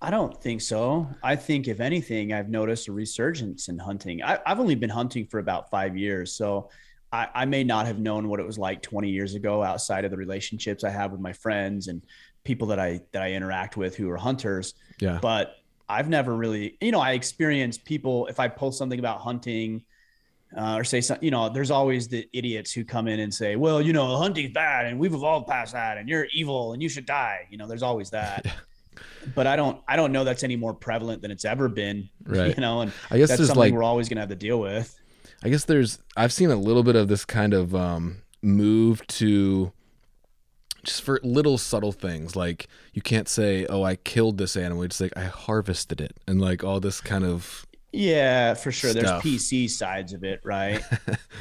I 0.01 0.11
don't 0.11 0.39
think 0.39 0.61
so. 0.61 1.07
I 1.23 1.35
think, 1.35 1.67
if 1.67 1.79
anything, 1.79 2.31
I've 2.31 2.49
noticed 2.49 2.87
a 2.89 2.91
resurgence 2.91 3.69
in 3.69 3.79
hunting. 3.79 4.21
I, 4.21 4.39
have 4.45 4.59
only 4.59 4.75
been 4.75 4.89
hunting 4.89 5.25
for 5.25 5.39
about 5.39 5.71
five 5.71 5.97
years. 5.97 6.33
So 6.33 6.69
I, 7.11 7.27
I, 7.33 7.45
may 7.45 7.63
not 7.63 7.87
have 7.87 7.97
known 7.97 8.27
what 8.27 8.39
it 8.39 8.45
was 8.45 8.59
like 8.59 8.83
20 8.83 9.09
years 9.09 9.33
ago 9.33 9.63
outside 9.63 10.05
of 10.05 10.11
the 10.11 10.17
relationships 10.17 10.83
I 10.83 10.89
have 10.89 11.11
with 11.11 11.21
my 11.21 11.33
friends 11.33 11.87
and 11.87 12.03
people 12.43 12.67
that 12.67 12.79
I 12.79 13.01
that 13.13 13.23
I 13.23 13.31
interact 13.31 13.77
with 13.77 13.95
who 13.95 14.09
are 14.11 14.17
hunters. 14.17 14.75
Yeah. 14.99 15.17
But 15.21 15.55
I've 15.87 16.09
never 16.09 16.35
really, 16.35 16.77
you 16.81 16.91
know, 16.91 16.99
I 16.99 17.11
experience 17.11 17.77
people 17.77 18.27
if 18.27 18.39
I 18.39 18.47
post 18.47 18.77
something 18.77 18.99
about 18.99 19.21
hunting 19.21 19.83
uh, 20.57 20.75
or 20.77 20.83
say 20.83 21.01
something, 21.01 21.23
you 21.23 21.31
know, 21.31 21.49
there's 21.49 21.71
always 21.71 22.07
the 22.07 22.27
idiots 22.33 22.71
who 22.71 22.83
come 22.83 23.07
in 23.07 23.19
and 23.19 23.33
say, 23.33 23.55
well, 23.55 23.81
you 23.81 23.93
know, 23.93 24.17
hunting's 24.17 24.51
bad 24.51 24.85
and 24.85 24.99
we've 24.99 25.13
evolved 25.13 25.47
past 25.47 25.73
that 25.73 25.97
and 25.97 26.09
you're 26.09 26.27
evil 26.33 26.73
and 26.73 26.81
you 26.81 26.89
should 26.89 27.05
die. 27.05 27.47
You 27.49 27.57
know, 27.57 27.67
there's 27.67 27.83
always 27.83 28.09
that 28.11 28.45
but 29.33 29.47
I 29.47 29.55
don't 29.55 29.81
I 29.87 29.95
don't 29.95 30.11
know 30.11 30.23
that's 30.23 30.43
any 30.43 30.55
more 30.55 30.73
prevalent 30.73 31.21
than 31.21 31.31
it's 31.31 31.45
ever 31.45 31.67
been. 31.69 32.09
Right. 32.27 32.55
You 32.55 32.61
know, 32.61 32.81
and 32.81 32.91
I 33.11 33.19
guess 33.19 33.29
that's 33.29 33.45
something 33.45 33.55
like, 33.55 33.73
we're 33.73 33.83
always 33.83 34.09
gonna 34.09 34.21
have 34.21 34.29
to 34.29 34.35
deal 34.35 34.59
with. 34.59 34.99
I 35.43 35.49
guess 35.49 35.65
there's 35.65 35.99
I've 36.17 36.33
seen 36.33 36.49
a 36.49 36.55
little 36.55 36.81
bit 36.81 36.95
of 36.95 37.07
this 37.07 37.23
kind 37.23 37.53
of 37.53 37.75
um, 37.75 38.23
move 38.41 39.05
to 39.07 39.71
just 40.85 41.01
for 41.01 41.19
little 41.23 41.57
subtle 41.57 41.91
things 41.91 42.35
like 42.35 42.67
you 42.93 43.01
can't 43.01 43.27
say 43.27 43.65
oh 43.65 43.83
i 43.83 43.95
killed 43.95 44.37
this 44.37 44.55
animal. 44.55 44.83
It's 44.83 45.01
like 45.01 45.13
i 45.17 45.23
harvested 45.23 45.99
it. 45.99 46.15
And 46.27 46.39
like 46.39 46.63
all 46.63 46.79
this 46.79 47.01
kind 47.01 47.25
of 47.25 47.65
yeah 47.91 48.53
for 48.53 48.71
sure. 48.71 48.91
Stuff. 48.91 49.23
there's 49.23 49.39
pc 49.41 49.69
sides 49.69 50.13
of 50.13 50.23
it 50.23 50.39
right? 50.43 50.81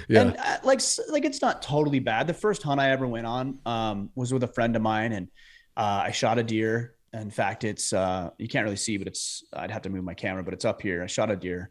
Yeah. 0.09 0.23
And 0.23 0.37
uh, 0.37 0.59
like 0.65 0.81
like 1.09 1.25
it's 1.25 1.41
not 1.41 1.63
totally 1.63 2.01
bad. 2.01 2.27
The 2.27 2.35
first 2.35 2.63
hunt 2.63 2.81
i 2.81 2.91
ever 2.91 3.07
went 3.07 3.27
on 3.27 3.59
um, 3.65 4.11
was 4.15 4.33
with 4.33 4.43
a 4.43 4.49
friend 4.49 4.75
of 4.77 4.83
mine 4.83 5.13
and 5.13 5.29
uh, 5.77 6.03
i 6.05 6.11
shot 6.11 6.39
a 6.39 6.43
deer. 6.43 6.95
In 7.13 7.31
fact, 7.31 7.63
it's 7.63 7.93
uh, 7.93 8.31
you 8.39 8.49
can't 8.49 8.65
really 8.65 8.77
see, 8.77 8.97
but 8.97 9.07
it's 9.07 9.45
I'd 9.53 9.71
have 9.71 9.83
to 9.83 9.89
move 9.89 10.03
my 10.03 10.15
camera, 10.15 10.43
but 10.43 10.53
it's 10.53 10.65
up 10.65 10.83
here. 10.83 11.01
I 11.01 11.07
shot 11.07 11.31
a 11.31 11.37
deer, 11.37 11.71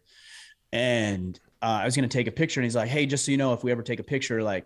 and 0.71 1.37
uh, 1.61 1.79
I 1.81 1.85
was 1.85 1.97
gonna 1.97 2.07
take 2.07 2.27
a 2.27 2.31
picture, 2.31 2.61
and 2.61 2.65
he's 2.65 2.77
like, 2.77 2.87
"Hey, 2.87 3.05
just 3.05 3.25
so 3.25 3.31
you 3.31 3.37
know, 3.37 3.51
if 3.51 3.61
we 3.61 3.69
ever 3.69 3.83
take 3.83 3.99
a 3.99 4.03
picture, 4.03 4.41
like 4.41 4.65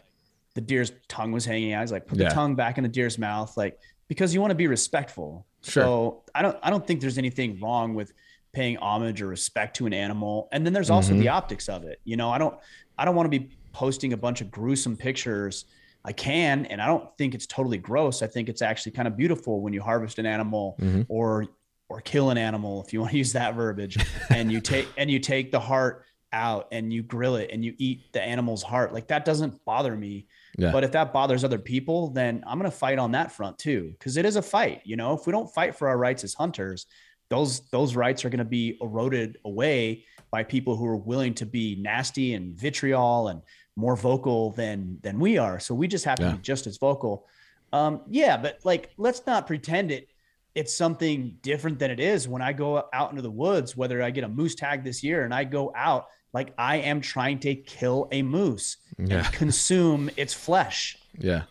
the 0.57 0.61
deer's 0.61 0.91
tongue 1.07 1.31
was 1.31 1.45
hanging 1.45 1.73
out, 1.73 1.79
I 1.79 1.81
was 1.83 1.91
like, 1.91 2.07
put 2.07 2.17
yeah. 2.17 2.29
the 2.29 2.33
tongue 2.33 2.55
back 2.55 2.79
in 2.79 2.83
the 2.83 2.89
deer's 2.89 3.19
mouth, 3.19 3.55
like 3.55 3.79
because 4.07 4.33
you 4.33 4.41
want 4.41 4.49
to 4.49 4.55
be 4.55 4.65
respectful. 4.65 5.45
Sure. 5.61 5.83
So 5.83 6.23
I 6.33 6.41
don't 6.41 6.57
I 6.63 6.71
don't 6.71 6.85
think 6.85 6.99
there's 6.99 7.19
anything 7.19 7.59
wrong 7.61 7.93
with 7.93 8.11
paying 8.53 8.77
homage 8.77 9.21
or 9.21 9.27
respect 9.27 9.75
to 9.77 9.85
an 9.85 9.93
animal. 9.93 10.49
And 10.51 10.65
then 10.65 10.73
there's 10.73 10.89
also 10.89 11.11
mm-hmm. 11.11 11.19
the 11.19 11.29
optics 11.29 11.69
of 11.69 11.83
it. 11.83 12.01
You 12.05 12.17
know, 12.17 12.31
I 12.31 12.39
don't 12.39 12.57
I 12.97 13.05
don't 13.05 13.15
want 13.15 13.31
to 13.31 13.39
be 13.39 13.51
posting 13.71 14.13
a 14.13 14.17
bunch 14.17 14.41
of 14.41 14.49
gruesome 14.49 14.97
pictures 14.97 15.65
I 16.03 16.11
can, 16.11 16.65
and 16.67 16.81
I 16.81 16.87
don't 16.87 17.07
think 17.17 17.35
it's 17.35 17.45
totally 17.45 17.77
gross. 17.77 18.23
I 18.23 18.27
think 18.27 18.49
it's 18.49 18.63
actually 18.63 18.93
kind 18.93 19.07
of 19.07 19.15
beautiful 19.15 19.61
when 19.61 19.73
you 19.73 19.81
harvest 19.81 20.17
an 20.17 20.25
animal 20.25 20.75
mm-hmm. 20.81 21.03
or 21.07 21.45
or 21.89 22.01
kill 22.01 22.31
an 22.31 22.37
animal, 22.37 22.83
if 22.83 22.91
you 22.91 22.99
want 22.99 23.11
to 23.11 23.17
use 23.17 23.33
that 23.33 23.53
verbiage, 23.53 23.97
and 24.31 24.51
you 24.51 24.59
take 24.59 24.87
and 24.97 25.11
you 25.11 25.19
take 25.19 25.51
the 25.51 25.59
heart 25.59 26.05
out 26.33 26.67
and 26.71 26.91
you 26.91 27.03
grill 27.03 27.35
it 27.35 27.49
and 27.53 27.63
you 27.63 27.73
eat 27.77 28.11
the 28.13 28.21
animal's 28.21 28.63
heart. 28.63 28.93
Like 28.93 29.07
that 29.07 29.25
doesn't 29.25 29.63
bother 29.65 29.95
me. 29.95 30.27
Yeah. 30.57 30.71
But 30.71 30.83
if 30.83 30.91
that 30.93 31.13
bothers 31.13 31.43
other 31.43 31.59
people, 31.59 32.09
then 32.09 32.43
I'm 32.47 32.57
going 32.57 32.69
to 32.69 32.75
fight 32.75 32.97
on 32.97 33.11
that 33.11 33.31
front 33.31 33.59
too, 33.59 33.93
because 33.97 34.17
it 34.17 34.25
is 34.25 34.35
a 34.35 34.41
fight. 34.41 34.81
You 34.85 34.95
know, 34.95 35.13
if 35.13 35.27
we 35.27 35.31
don't 35.31 35.53
fight 35.53 35.75
for 35.75 35.87
our 35.87 35.97
rights 35.97 36.23
as 36.23 36.33
hunters, 36.33 36.87
those 37.29 37.69
those 37.69 37.95
rights 37.95 38.25
are 38.25 38.29
going 38.29 38.39
to 38.39 38.45
be 38.45 38.77
eroded 38.81 39.37
away 39.45 40.05
by 40.31 40.43
people 40.43 40.75
who 40.75 40.85
are 40.87 40.97
willing 40.97 41.33
to 41.35 41.45
be 41.45 41.75
nasty 41.75 42.33
and 42.33 42.55
vitriol 42.55 43.27
and 43.27 43.41
more 43.75 43.95
vocal 43.95 44.51
than 44.51 44.97
than 45.03 45.19
we 45.19 45.37
are. 45.37 45.59
So 45.59 45.75
we 45.75 45.87
just 45.87 46.05
have 46.05 46.17
to 46.19 46.25
yeah. 46.25 46.31
be 46.33 46.39
just 46.39 46.65
as 46.65 46.77
vocal. 46.77 47.27
Um, 47.71 48.01
yeah, 48.07 48.37
but 48.37 48.59
like 48.63 48.91
let's 48.97 49.25
not 49.27 49.45
pretend 49.45 49.91
it 49.91 50.09
it's 50.55 50.73
something 50.73 51.37
different 51.43 51.77
than 51.77 51.91
it 51.91 51.99
is 51.99 52.27
when 52.27 52.41
I 52.41 52.51
go 52.51 52.83
out 52.91 53.11
into 53.11 53.21
the 53.21 53.29
woods, 53.29 53.77
whether 53.77 54.01
I 54.01 54.09
get 54.09 54.23
a 54.23 54.27
moose 54.27 54.55
tag 54.55 54.83
this 54.83 55.03
year 55.03 55.23
and 55.23 55.31
I 55.31 55.43
go 55.43 55.71
out 55.75 56.07
like 56.33 56.53
I 56.57 56.77
am 56.77 57.01
trying 57.01 57.39
to 57.39 57.55
kill 57.55 58.07
a 58.11 58.21
moose 58.21 58.77
yeah. 58.97 59.17
and 59.17 59.25
consume 59.33 60.09
its 60.17 60.33
flesh. 60.33 60.97
Yeah. 61.17 61.43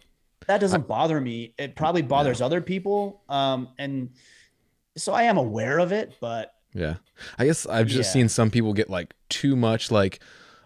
That 0.47 0.61
doesn't 0.61 0.83
I, 0.83 0.85
bother 0.85 1.21
me. 1.21 1.55
It 1.59 1.75
probably 1.75 2.03
bothers 2.03 2.41
yeah. 2.41 2.47
other 2.47 2.61
people. 2.61 3.23
Um, 3.29 3.69
and 3.79 4.11
so 4.97 5.13
I 5.13 5.25
am 5.25 5.39
aware 5.39 5.79
of 5.79 5.93
it, 5.93 6.15
but 6.21 6.55
yeah, 6.73 6.97
I 7.39 7.47
guess 7.47 7.67
I've 7.67 7.87
just 7.87 8.11
yeah. 8.11 8.13
seen 8.13 8.29
some 8.29 8.51
people 8.51 8.75
get 8.75 8.91
like 8.91 9.15
too 9.29 9.57
much 9.57 9.91
like, 9.91 10.21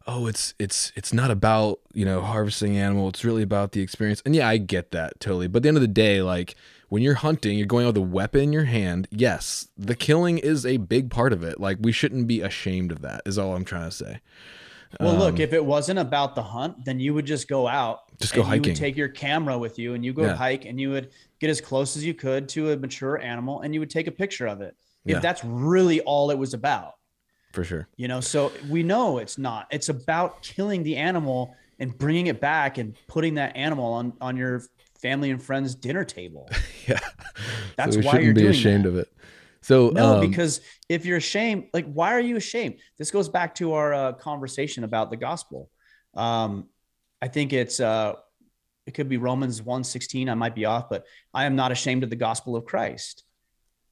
oh 0.07 0.27
it's 0.27 0.55
it's 0.59 0.93
it's 0.97 1.13
not 1.13 1.31
about 1.31 1.79
you 1.93 2.05
know 2.05 2.21
harvesting 2.21 2.77
animal 2.77 3.09
it's 3.09 3.25
really 3.25 3.43
about 3.43 3.73
the 3.73 3.81
experience 3.81 4.23
and 4.25 4.35
yeah 4.35 4.49
i 4.49 4.57
get 4.57 4.91
that 4.93 5.19
totally 5.21 5.47
but 5.47 5.59
at 5.59 5.63
the 5.63 5.69
end 5.69 5.77
of 5.77 5.83
the 5.83 5.87
day 5.87 6.23
like 6.23 6.57
when 6.91 7.03
you're 7.03 7.15
hunting 7.15 7.57
you're 7.57 7.67
going 7.67 7.87
out 7.87 7.95
with 7.95 7.97
a 7.97 8.01
weapon 8.03 8.43
in 8.43 8.53
your 8.53 8.65
hand 8.65 9.09
yes 9.11 9.69
the 9.79 9.95
killing 9.95 10.37
is 10.37 10.67
a 10.67 10.77
big 10.77 11.11
part 11.11 11.33
of 11.33 11.43
it 11.43 11.59
like 11.59 11.79
we 11.81 11.91
shouldn't 11.91 12.27
be 12.27 12.43
ashamed 12.43 12.93
of 12.93 13.01
that 13.01 13.23
is 13.25 13.39
all 13.39 13.57
i'm 13.57 13.65
trying 13.65 13.89
to 13.89 13.97
say 13.97 14.21
well 15.01 15.13
um, 15.13 15.19
look 15.19 15.41
if 15.41 15.55
it 15.55 15.65
wasn't 15.65 15.99
about 15.99 16.35
the 16.35 16.43
hunt 16.43 16.85
then 16.85 17.01
you 17.01 17.15
would 17.15 17.27
just 17.27 17.49
go 17.49 17.67
out 17.67 18.03
just 18.21 18.35
go 18.35 18.43
hiking 18.43 18.65
You 18.65 18.71
would 18.73 18.77
take 18.77 18.97
your 18.97 19.09
camera 19.09 19.57
with 19.57 19.79
you 19.79 19.95
and 19.95 20.05
you 20.05 20.13
go 20.13 20.25
yeah. 20.25 20.35
hike 20.35 20.67
and 20.67 20.79
you 20.79 20.91
would 20.91 21.11
get 21.41 21.49
as 21.49 21.61
close 21.61 21.97
as 21.97 22.05
you 22.05 22.13
could 22.13 22.49
to 22.51 22.73
a 22.73 22.77
mature 22.77 23.19
animal 23.19 23.63
and 23.63 23.73
you 23.73 23.81
would 23.81 23.91
take 23.91 24.07
a 24.07 24.13
picture 24.13 24.47
of 24.47 24.61
it 24.61 24.77
if 25.07 25.13
yeah. 25.13 25.19
that's 25.21 25.43
really 25.45 26.01
all 26.03 26.31
it 26.31 26.37
was 26.37 26.53
about 26.53 26.97
for 27.53 27.65
sure. 27.65 27.89
You 27.97 28.09
know, 28.09 28.21
so 28.21 28.53
we 28.69 28.83
know 28.83 29.19
it's 29.19 29.39
not. 29.39 29.67
It's 29.71 29.89
about 29.89 30.43
killing 30.43 30.83
the 30.83 30.97
animal 30.97 31.55
and 31.79 31.97
bringing 31.97 32.29
it 32.29 32.41
back 32.41 32.79
and 32.79 32.95
putting 33.09 33.35
that 33.35 33.57
animal 33.57 33.93
on 33.93 34.13
on 34.21 34.37
your 34.37 34.63
family 35.01 35.31
and 35.31 35.43
friends 35.43 35.75
dinner 35.75 36.05
table. 36.05 36.49
yeah, 36.87 36.99
that's 37.77 37.97
so 37.97 38.03
why 38.03 38.19
you're 38.19 38.35
be 38.35 38.47
ashamed 38.47 38.85
that. 38.85 38.91
of 38.91 38.97
it. 38.97 39.09
So 39.63 39.91
no, 39.91 40.15
um, 40.15 40.21
because 40.21 40.61
if 40.89 41.05
you're 41.05 41.19
ashamed, 41.19 41.69
like 41.73 41.91
why 41.93 42.13
are 42.15 42.21
you 42.21 42.37
ashamed? 42.37 42.77
This 42.99 43.11
goes 43.11 43.29
back 43.29 43.55
to 43.57 43.75
our 43.75 43.93
uh, 43.93 44.13
conversation 44.15 44.85
about 44.85 45.11
the 45.11 45.17
gospel. 45.17 45.71
Um, 46.15 46.69
I 47.21 47.29
think 47.29 47.53
it's 47.53 47.81
uh, 47.81 48.15
it 48.87 48.95
could 48.95 49.09
be 49.09 49.19
Romans 49.19 49.61
1:16. 49.61 50.31
I 50.31 50.35
might 50.35 50.55
be 50.55 50.65
off, 50.65 50.89
but 50.89 51.05
I 51.35 51.45
am 51.45 51.57
not 51.57 51.73
ashamed 51.73 52.05
of 52.05 52.11
the 52.11 52.17
gospel 52.17 52.57
of 52.57 52.65
Christ. 52.65 53.25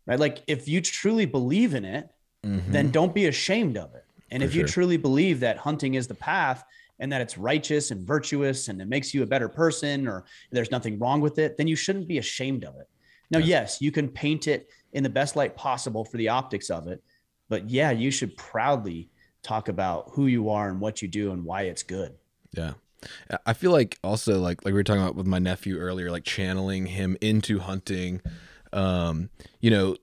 Right? 0.06 0.18
Like 0.18 0.42
if 0.46 0.68
you 0.68 0.80
truly 0.80 1.26
believe 1.26 1.74
in 1.74 1.84
it, 1.84 2.08
mm-hmm. 2.44 2.72
then 2.72 2.90
don't 2.90 3.14
be 3.14 3.26
ashamed 3.26 3.76
of 3.76 3.94
it. 3.94 4.04
And 4.30 4.42
For 4.42 4.48
if 4.48 4.54
you 4.54 4.64
truly 4.66 4.96
believe 4.96 5.40
that 5.40 5.58
hunting 5.58 5.94
is 5.94 6.06
the 6.06 6.14
path 6.14 6.64
and 7.00 7.10
that 7.12 7.20
it's 7.20 7.38
righteous 7.38 7.90
and 7.90 8.06
virtuous 8.06 8.68
and 8.68 8.80
it 8.80 8.88
makes 8.88 9.14
you 9.14 9.22
a 9.22 9.26
better 9.26 9.48
person 9.48 10.08
or 10.08 10.24
there's 10.50 10.70
nothing 10.70 10.98
wrong 10.98 11.20
with 11.20 11.38
it, 11.38 11.56
then 11.56 11.68
you 11.68 11.76
shouldn't 11.76 12.08
be 12.08 12.18
ashamed 12.18 12.64
of 12.64 12.76
it. 12.76 12.88
Now, 13.30 13.38
yes, 13.38 13.80
you 13.80 13.92
can 13.92 14.08
paint 14.08 14.48
it 14.48 14.68
in 14.92 15.02
the 15.02 15.10
best 15.10 15.36
light 15.36 15.54
possible 15.54 16.04
for 16.04 16.16
the 16.16 16.28
optics 16.28 16.70
of 16.70 16.88
it, 16.88 17.02
but 17.48 17.68
yeah, 17.68 17.90
you 17.90 18.10
should 18.10 18.36
proudly 18.36 19.10
talk 19.42 19.68
about 19.68 20.10
who 20.12 20.26
you 20.26 20.48
are 20.48 20.68
and 20.68 20.80
what 20.80 21.02
you 21.02 21.08
do 21.08 21.32
and 21.32 21.44
why 21.44 21.62
it's 21.62 21.82
good. 21.82 22.14
Yeah. 22.52 22.72
I 23.46 23.52
feel 23.52 23.70
like 23.70 23.98
also 24.02 24.40
like 24.40 24.64
like 24.64 24.72
we 24.72 24.78
were 24.78 24.82
talking 24.82 25.02
about 25.02 25.14
with 25.14 25.26
my 25.26 25.38
nephew 25.38 25.78
earlier, 25.78 26.10
like 26.10 26.24
channeling 26.24 26.86
him 26.86 27.16
into 27.20 27.60
hunting. 27.60 28.20
Um, 28.72 29.30
you 29.60 29.70
know, 29.70 29.96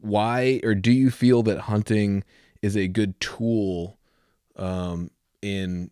why 0.00 0.60
or 0.64 0.74
do 0.74 0.90
you 0.90 1.10
feel 1.10 1.42
that 1.44 1.60
hunting 1.60 2.24
is 2.60 2.76
a 2.76 2.88
good 2.88 3.18
tool 3.20 3.98
um, 4.56 5.10
in 5.42 5.90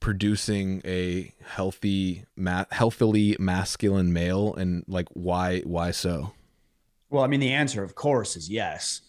producing 0.00 0.80
a 0.84 1.32
healthy 1.44 2.24
ma- 2.36 2.64
healthily 2.70 3.36
masculine 3.38 4.12
male 4.12 4.54
and 4.54 4.82
like 4.88 5.08
why 5.12 5.60
why 5.60 5.90
so 5.90 6.32
well 7.10 7.22
i 7.22 7.26
mean 7.26 7.40
the 7.40 7.52
answer 7.52 7.82
of 7.82 7.94
course 7.94 8.34
is 8.34 8.48
yes 8.48 9.02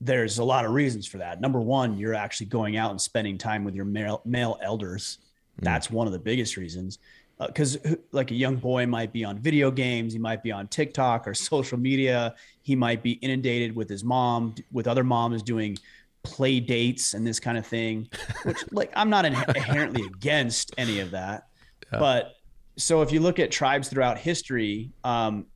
there's 0.00 0.38
a 0.38 0.44
lot 0.44 0.64
of 0.64 0.72
reasons 0.72 1.06
for 1.06 1.18
that. 1.18 1.40
Number 1.40 1.60
one, 1.60 1.98
you're 1.98 2.14
actually 2.14 2.46
going 2.46 2.76
out 2.76 2.90
and 2.90 3.00
spending 3.00 3.36
time 3.36 3.64
with 3.64 3.74
your 3.74 3.84
male, 3.84 4.22
male 4.24 4.58
elders. 4.62 5.18
Mm. 5.60 5.64
That's 5.64 5.90
one 5.90 6.06
of 6.06 6.12
the 6.12 6.18
biggest 6.18 6.56
reasons. 6.56 6.98
Because, 7.38 7.76
uh, 7.84 7.96
like, 8.12 8.30
a 8.30 8.34
young 8.34 8.56
boy 8.56 8.86
might 8.86 9.12
be 9.12 9.24
on 9.24 9.38
video 9.38 9.70
games, 9.70 10.12
he 10.12 10.18
might 10.18 10.42
be 10.42 10.52
on 10.52 10.68
TikTok 10.68 11.26
or 11.26 11.34
social 11.34 11.78
media, 11.78 12.34
he 12.62 12.76
might 12.76 13.02
be 13.02 13.12
inundated 13.12 13.74
with 13.74 13.88
his 13.88 14.04
mom, 14.04 14.54
with 14.72 14.86
other 14.86 15.04
moms 15.04 15.42
doing 15.42 15.76
play 16.22 16.60
dates 16.60 17.14
and 17.14 17.26
this 17.26 17.40
kind 17.40 17.56
of 17.58 17.66
thing, 17.66 18.08
which, 18.44 18.58
like, 18.72 18.92
I'm 18.94 19.10
not 19.10 19.24
inherently 19.24 20.04
against 20.04 20.72
any 20.78 21.00
of 21.00 21.10
that. 21.12 21.48
Yeah. 21.92 21.98
But 21.98 22.32
so 22.76 23.02
if 23.02 23.12
you 23.12 23.20
look 23.20 23.38
at 23.38 23.50
tribes 23.50 23.88
throughout 23.88 24.18
history, 24.18 24.90
um, 25.04 25.46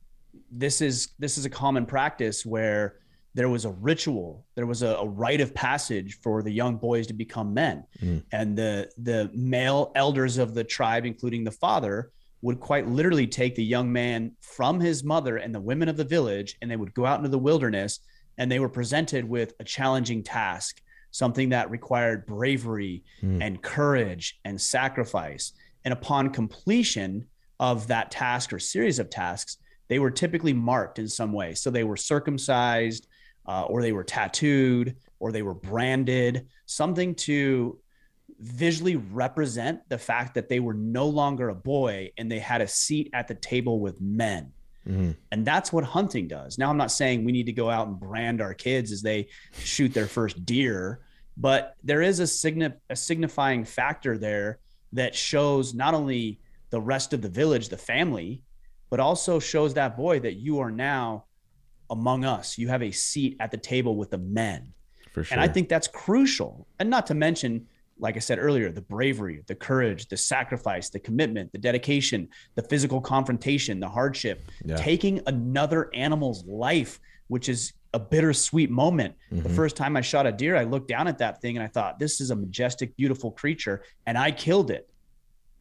this 0.51 0.81
is 0.81 1.09
this 1.19 1.37
is 1.37 1.45
a 1.45 1.49
common 1.49 1.85
practice 1.85 2.45
where 2.45 2.99
there 3.33 3.49
was 3.49 3.65
a 3.65 3.71
ritual, 3.71 4.45
there 4.55 4.65
was 4.65 4.81
a, 4.81 4.95
a 4.95 5.05
rite 5.05 5.41
of 5.41 5.53
passage 5.53 6.19
for 6.21 6.41
the 6.41 6.51
young 6.51 6.77
boys 6.77 7.07
to 7.07 7.13
become 7.13 7.53
men, 7.53 7.83
mm. 8.01 8.23
and 8.31 8.57
the 8.57 8.89
the 8.97 9.29
male 9.33 9.91
elders 9.95 10.37
of 10.37 10.53
the 10.53 10.63
tribe, 10.63 11.05
including 11.05 11.43
the 11.43 11.51
father, 11.51 12.11
would 12.41 12.59
quite 12.59 12.87
literally 12.87 13.27
take 13.27 13.55
the 13.55 13.63
young 13.63 13.91
man 13.91 14.31
from 14.39 14.79
his 14.79 15.03
mother 15.03 15.37
and 15.37 15.53
the 15.53 15.59
women 15.59 15.89
of 15.89 15.97
the 15.97 16.03
village, 16.03 16.55
and 16.61 16.69
they 16.69 16.77
would 16.77 16.93
go 16.93 17.05
out 17.05 17.17
into 17.17 17.29
the 17.29 17.39
wilderness, 17.39 17.99
and 18.37 18.51
they 18.51 18.59
were 18.59 18.69
presented 18.69 19.25
with 19.25 19.53
a 19.59 19.63
challenging 19.63 20.23
task, 20.23 20.81
something 21.11 21.49
that 21.49 21.69
required 21.69 22.25
bravery 22.25 23.03
mm. 23.21 23.41
and 23.41 23.61
courage 23.61 24.39
and 24.45 24.59
sacrifice. 24.59 25.53
And 25.83 25.93
upon 25.93 26.31
completion 26.31 27.27
of 27.59 27.87
that 27.87 28.11
task 28.11 28.51
or 28.51 28.59
series 28.59 28.99
of 28.99 29.09
tasks, 29.09 29.57
they 29.87 29.99
were 29.99 30.11
typically 30.11 30.53
marked 30.53 30.99
in 30.99 31.07
some 31.07 31.31
way. 31.31 31.53
So 31.53 31.69
they 31.69 31.83
were 31.83 31.97
circumcised, 31.97 33.07
uh, 33.45 33.63
or 33.63 33.81
they 33.81 33.91
were 33.91 34.03
tattooed, 34.03 34.97
or 35.19 35.31
they 35.31 35.43
were 35.43 35.53
branded, 35.53 36.47
something 36.65 37.15
to 37.15 37.79
visually 38.39 38.95
represent 38.95 39.87
the 39.87 39.97
fact 39.97 40.33
that 40.33 40.49
they 40.49 40.59
were 40.59 40.73
no 40.73 41.07
longer 41.07 41.49
a 41.49 41.55
boy 41.55 42.11
and 42.17 42.29
they 42.29 42.39
had 42.39 42.61
a 42.61 42.67
seat 42.67 43.09
at 43.13 43.27
the 43.27 43.35
table 43.35 43.79
with 43.79 44.01
men. 44.01 44.51
Mm-hmm. 44.87 45.11
And 45.31 45.45
that's 45.45 45.73
what 45.73 45.83
hunting 45.83 46.27
does. 46.27 46.57
Now, 46.57 46.69
I'm 46.69 46.77
not 46.77 46.91
saying 46.91 47.23
we 47.23 47.31
need 47.31 47.47
to 47.47 47.53
go 47.53 47.69
out 47.69 47.87
and 47.87 47.99
brand 47.99 48.41
our 48.41 48.53
kids 48.53 48.91
as 48.91 49.01
they 49.01 49.29
shoot 49.57 49.93
their 49.93 50.07
first 50.07 50.45
deer, 50.45 51.01
but 51.37 51.75
there 51.83 52.01
is 52.01 52.19
a, 52.19 52.23
signi- 52.23 52.75
a 52.89 52.95
signifying 52.95 53.65
factor 53.65 54.17
there 54.17 54.59
that 54.93 55.15
shows 55.15 55.73
not 55.73 55.93
only 55.93 56.39
the 56.69 56.79
rest 56.79 57.13
of 57.13 57.21
the 57.21 57.29
village, 57.29 57.69
the 57.69 57.77
family, 57.77 58.43
but 58.89 58.99
also 58.99 59.39
shows 59.39 59.73
that 59.73 59.97
boy 59.97 60.19
that 60.19 60.35
you 60.35 60.59
are 60.59 60.71
now 60.71 61.25
among 61.89 62.25
us. 62.25 62.57
You 62.57 62.67
have 62.67 62.83
a 62.83 62.91
seat 62.91 63.37
at 63.39 63.51
the 63.51 63.57
table 63.57 63.95
with 63.95 64.11
the 64.11 64.17
men. 64.17 64.73
For 65.11 65.23
sure. 65.23 65.35
And 65.37 65.41
I 65.41 65.51
think 65.51 65.69
that's 65.69 65.87
crucial. 65.87 66.67
And 66.79 66.89
not 66.89 67.07
to 67.07 67.13
mention, 67.13 67.67
like 67.97 68.15
I 68.15 68.19
said 68.19 68.39
earlier, 68.39 68.71
the 68.71 68.81
bravery, 68.81 69.43
the 69.47 69.55
courage, 69.55 70.07
the 70.07 70.17
sacrifice, 70.17 70.89
the 70.89 70.99
commitment, 70.99 71.51
the 71.51 71.57
dedication, 71.57 72.27
the 72.55 72.61
physical 72.61 72.99
confrontation, 72.99 73.79
the 73.79 73.89
hardship, 73.89 74.43
yeah. 74.63 74.75
taking 74.75 75.21
another 75.27 75.89
animal's 75.93 76.45
life, 76.45 76.99
which 77.27 77.47
is 77.47 77.73
a 77.93 77.99
bittersweet 77.99 78.69
moment. 78.69 79.15
Mm-hmm. 79.31 79.43
The 79.43 79.49
first 79.49 79.77
time 79.77 79.95
I 79.95 80.01
shot 80.01 80.27
a 80.27 80.31
deer, 80.31 80.57
I 80.57 80.65
looked 80.65 80.89
down 80.89 81.07
at 81.07 81.17
that 81.19 81.41
thing 81.41 81.55
and 81.55 81.63
I 81.63 81.67
thought, 81.67 81.97
this 81.97 82.19
is 82.19 82.31
a 82.31 82.35
majestic, 82.35 82.95
beautiful 82.97 83.31
creature. 83.31 83.83
And 84.05 84.17
I 84.17 84.31
killed 84.31 84.69
it. 84.69 84.89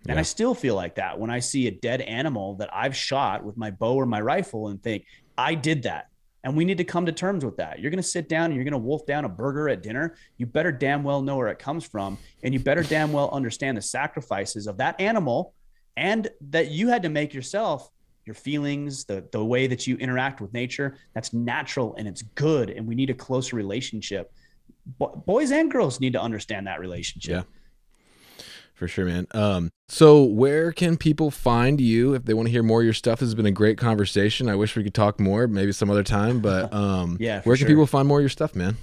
Yeah. 0.05 0.12
And 0.12 0.18
I 0.18 0.22
still 0.22 0.55
feel 0.55 0.74
like 0.74 0.97
that 0.97 1.18
when 1.18 1.30
I 1.30 1.39
see 1.39 1.68
a 1.68 1.70
dead 1.70 2.01
animal 2.01 2.57
that 2.57 2.68
I've 2.72 2.97
shot 2.97 3.45
with 3.45 3.57
my 3.57 3.70
bow 3.70 3.95
or 3.95 4.07
my 4.07 4.20
rifle 4.20 4.68
and 4.68 4.82
think, 4.82 5.07
I 5.39 5.55
did 5.55 5.85
that. 5.85 6.09
And 6.45 6.55
we 6.55 6.65
need 6.65 6.79
to 6.79 6.85
come 6.85 7.07
to 7.07 7.13
terms 7.13 7.45
with 7.45 7.57
that. 7.57 7.81
You're 7.81 7.91
going 7.91 8.03
to 8.03 8.09
sit 8.09 8.29
down 8.29 8.47
and 8.47 8.55
you're 8.55 8.65
going 8.65 8.73
to 8.73 8.79
wolf 8.79 9.07
down 9.07 9.25
a 9.25 9.29
burger 9.29 9.69
at 9.71 9.83
dinner. 9.83 10.15
You 10.37 10.45
better 10.45 10.71
damn 10.71 11.03
well 11.03 11.23
know 11.23 11.37
where 11.37 11.49
it 11.49 11.59
comes 11.59 11.87
from. 11.87 12.19
And 12.43 12.53
you 12.53 12.61
better 12.61 12.83
damn 12.83 13.13
well 13.13 13.31
understand 13.33 13.79
the 13.79 13.83
sacrifices 13.83 14.67
of 14.67 14.77
that 14.77 15.01
animal 15.01 15.55
and 15.97 16.29
that 16.51 16.71
you 16.71 16.89
had 16.89 17.03
to 17.03 17.09
make 17.09 17.33
yourself 17.33 17.91
your 18.27 18.35
feelings, 18.35 19.07
the, 19.07 19.27
the 19.33 19.43
way 19.43 19.67
that 19.67 19.87
you 19.87 19.97
interact 19.97 20.41
with 20.43 20.53
nature. 20.53 20.99
That's 21.15 21.33
natural 21.33 21.95
and 21.97 22.07
it's 22.07 22.23
good. 22.23 22.71
And 22.71 22.87
we 22.87 22.95
need 22.95 23.11
a 23.11 23.15
closer 23.15 23.57
relationship. 23.57 24.31
Bo- 24.99 25.23
boys 25.27 25.51
and 25.51 25.71
girls 25.71 25.99
need 25.99 26.13
to 26.13 26.21
understand 26.21 26.67
that 26.67 26.79
relationship. 26.79 27.31
Yeah 27.31 27.43
for 28.75 28.89
sure, 28.89 29.07
man. 29.07 29.27
Um, 29.33 29.70
so 29.89 30.22
where 30.22 30.72
can 30.72 30.97
people 30.97 31.31
find 31.31 31.81
you 31.81 32.14
if 32.14 32.25
they 32.25 32.35
want 32.35 32.49
to 32.49 32.53
hear 32.53 32.62
more 32.62 32.81
of 32.81 32.85
your 32.85 32.95
stuff? 32.95 33.20
This 33.20 33.29
has 33.29 33.35
been 33.35 33.47
a 33.47 33.53
great 33.53 33.79
conversation. 33.79 34.49
I 34.49 34.57
wish 34.57 34.77
we 34.77 34.83
could 34.83 34.95
talk 34.95 35.20
more, 35.20 35.47
maybe 35.47 35.72
some 35.72 35.91
other 35.91 36.03
time. 36.03 36.41
But 36.41 36.72
um, 36.75 37.16
yeah, 37.20 37.43
where 37.43 37.57
can 37.57 37.66
sure. 37.66 37.68
people 37.68 37.87
find 37.87 38.09
more 38.09 38.18
of 38.18 38.22
your 38.22 38.29
stuff, 38.29 38.55
man? 38.55 38.77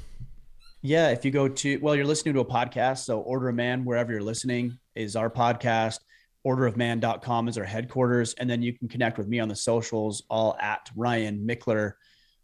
Yeah, 0.81 1.09
if 1.09 1.23
you 1.23 1.31
go 1.31 1.47
to 1.47 1.77
well, 1.77 1.95
you're 1.95 2.05
listening 2.05 2.33
to 2.35 2.39
a 2.39 2.45
podcast, 2.45 2.99
so 2.99 3.19
Order 3.19 3.49
of 3.49 3.55
Man, 3.55 3.85
wherever 3.85 4.11
you're 4.11 4.23
listening, 4.23 4.79
is 4.95 5.15
our 5.15 5.29
podcast. 5.29 5.99
Orderofman.com 6.45 7.47
is 7.49 7.57
our 7.59 7.63
headquarters, 7.63 8.33
and 8.33 8.49
then 8.49 8.63
you 8.63 8.73
can 8.73 8.87
connect 8.87 9.19
with 9.19 9.27
me 9.27 9.39
on 9.39 9.47
the 9.47 9.55
socials, 9.55 10.23
all 10.27 10.57
at 10.59 10.89
Ryan 10.95 11.45
Michler 11.47 11.93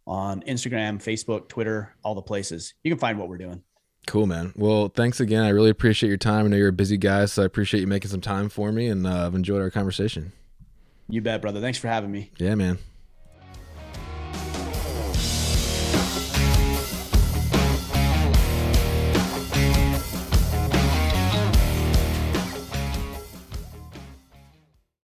on 0.06 0.40
Instagram, 0.42 1.02
Facebook, 1.02 1.48
Twitter, 1.48 1.94
all 2.04 2.14
the 2.14 2.22
places. 2.22 2.74
You 2.84 2.92
can 2.92 2.98
find 2.98 3.18
what 3.18 3.28
we're 3.28 3.38
doing. 3.38 3.62
Cool, 4.08 4.26
man. 4.26 4.54
Well, 4.56 4.88
thanks 4.88 5.20
again. 5.20 5.44
I 5.44 5.50
really 5.50 5.68
appreciate 5.68 6.08
your 6.08 6.16
time. 6.16 6.46
I 6.46 6.48
know 6.48 6.56
you're 6.56 6.68
a 6.68 6.72
busy 6.72 6.96
guy, 6.96 7.26
so 7.26 7.42
I 7.42 7.44
appreciate 7.44 7.82
you 7.82 7.86
making 7.86 8.10
some 8.10 8.22
time 8.22 8.48
for 8.48 8.72
me, 8.72 8.88
and 8.88 9.06
uh, 9.06 9.26
I've 9.26 9.34
enjoyed 9.34 9.60
our 9.60 9.68
conversation. 9.68 10.32
You 11.10 11.20
bet, 11.20 11.42
brother. 11.42 11.60
Thanks 11.60 11.76
for 11.76 11.88
having 11.88 12.10
me. 12.10 12.30
Yeah, 12.38 12.54
man. 12.54 12.78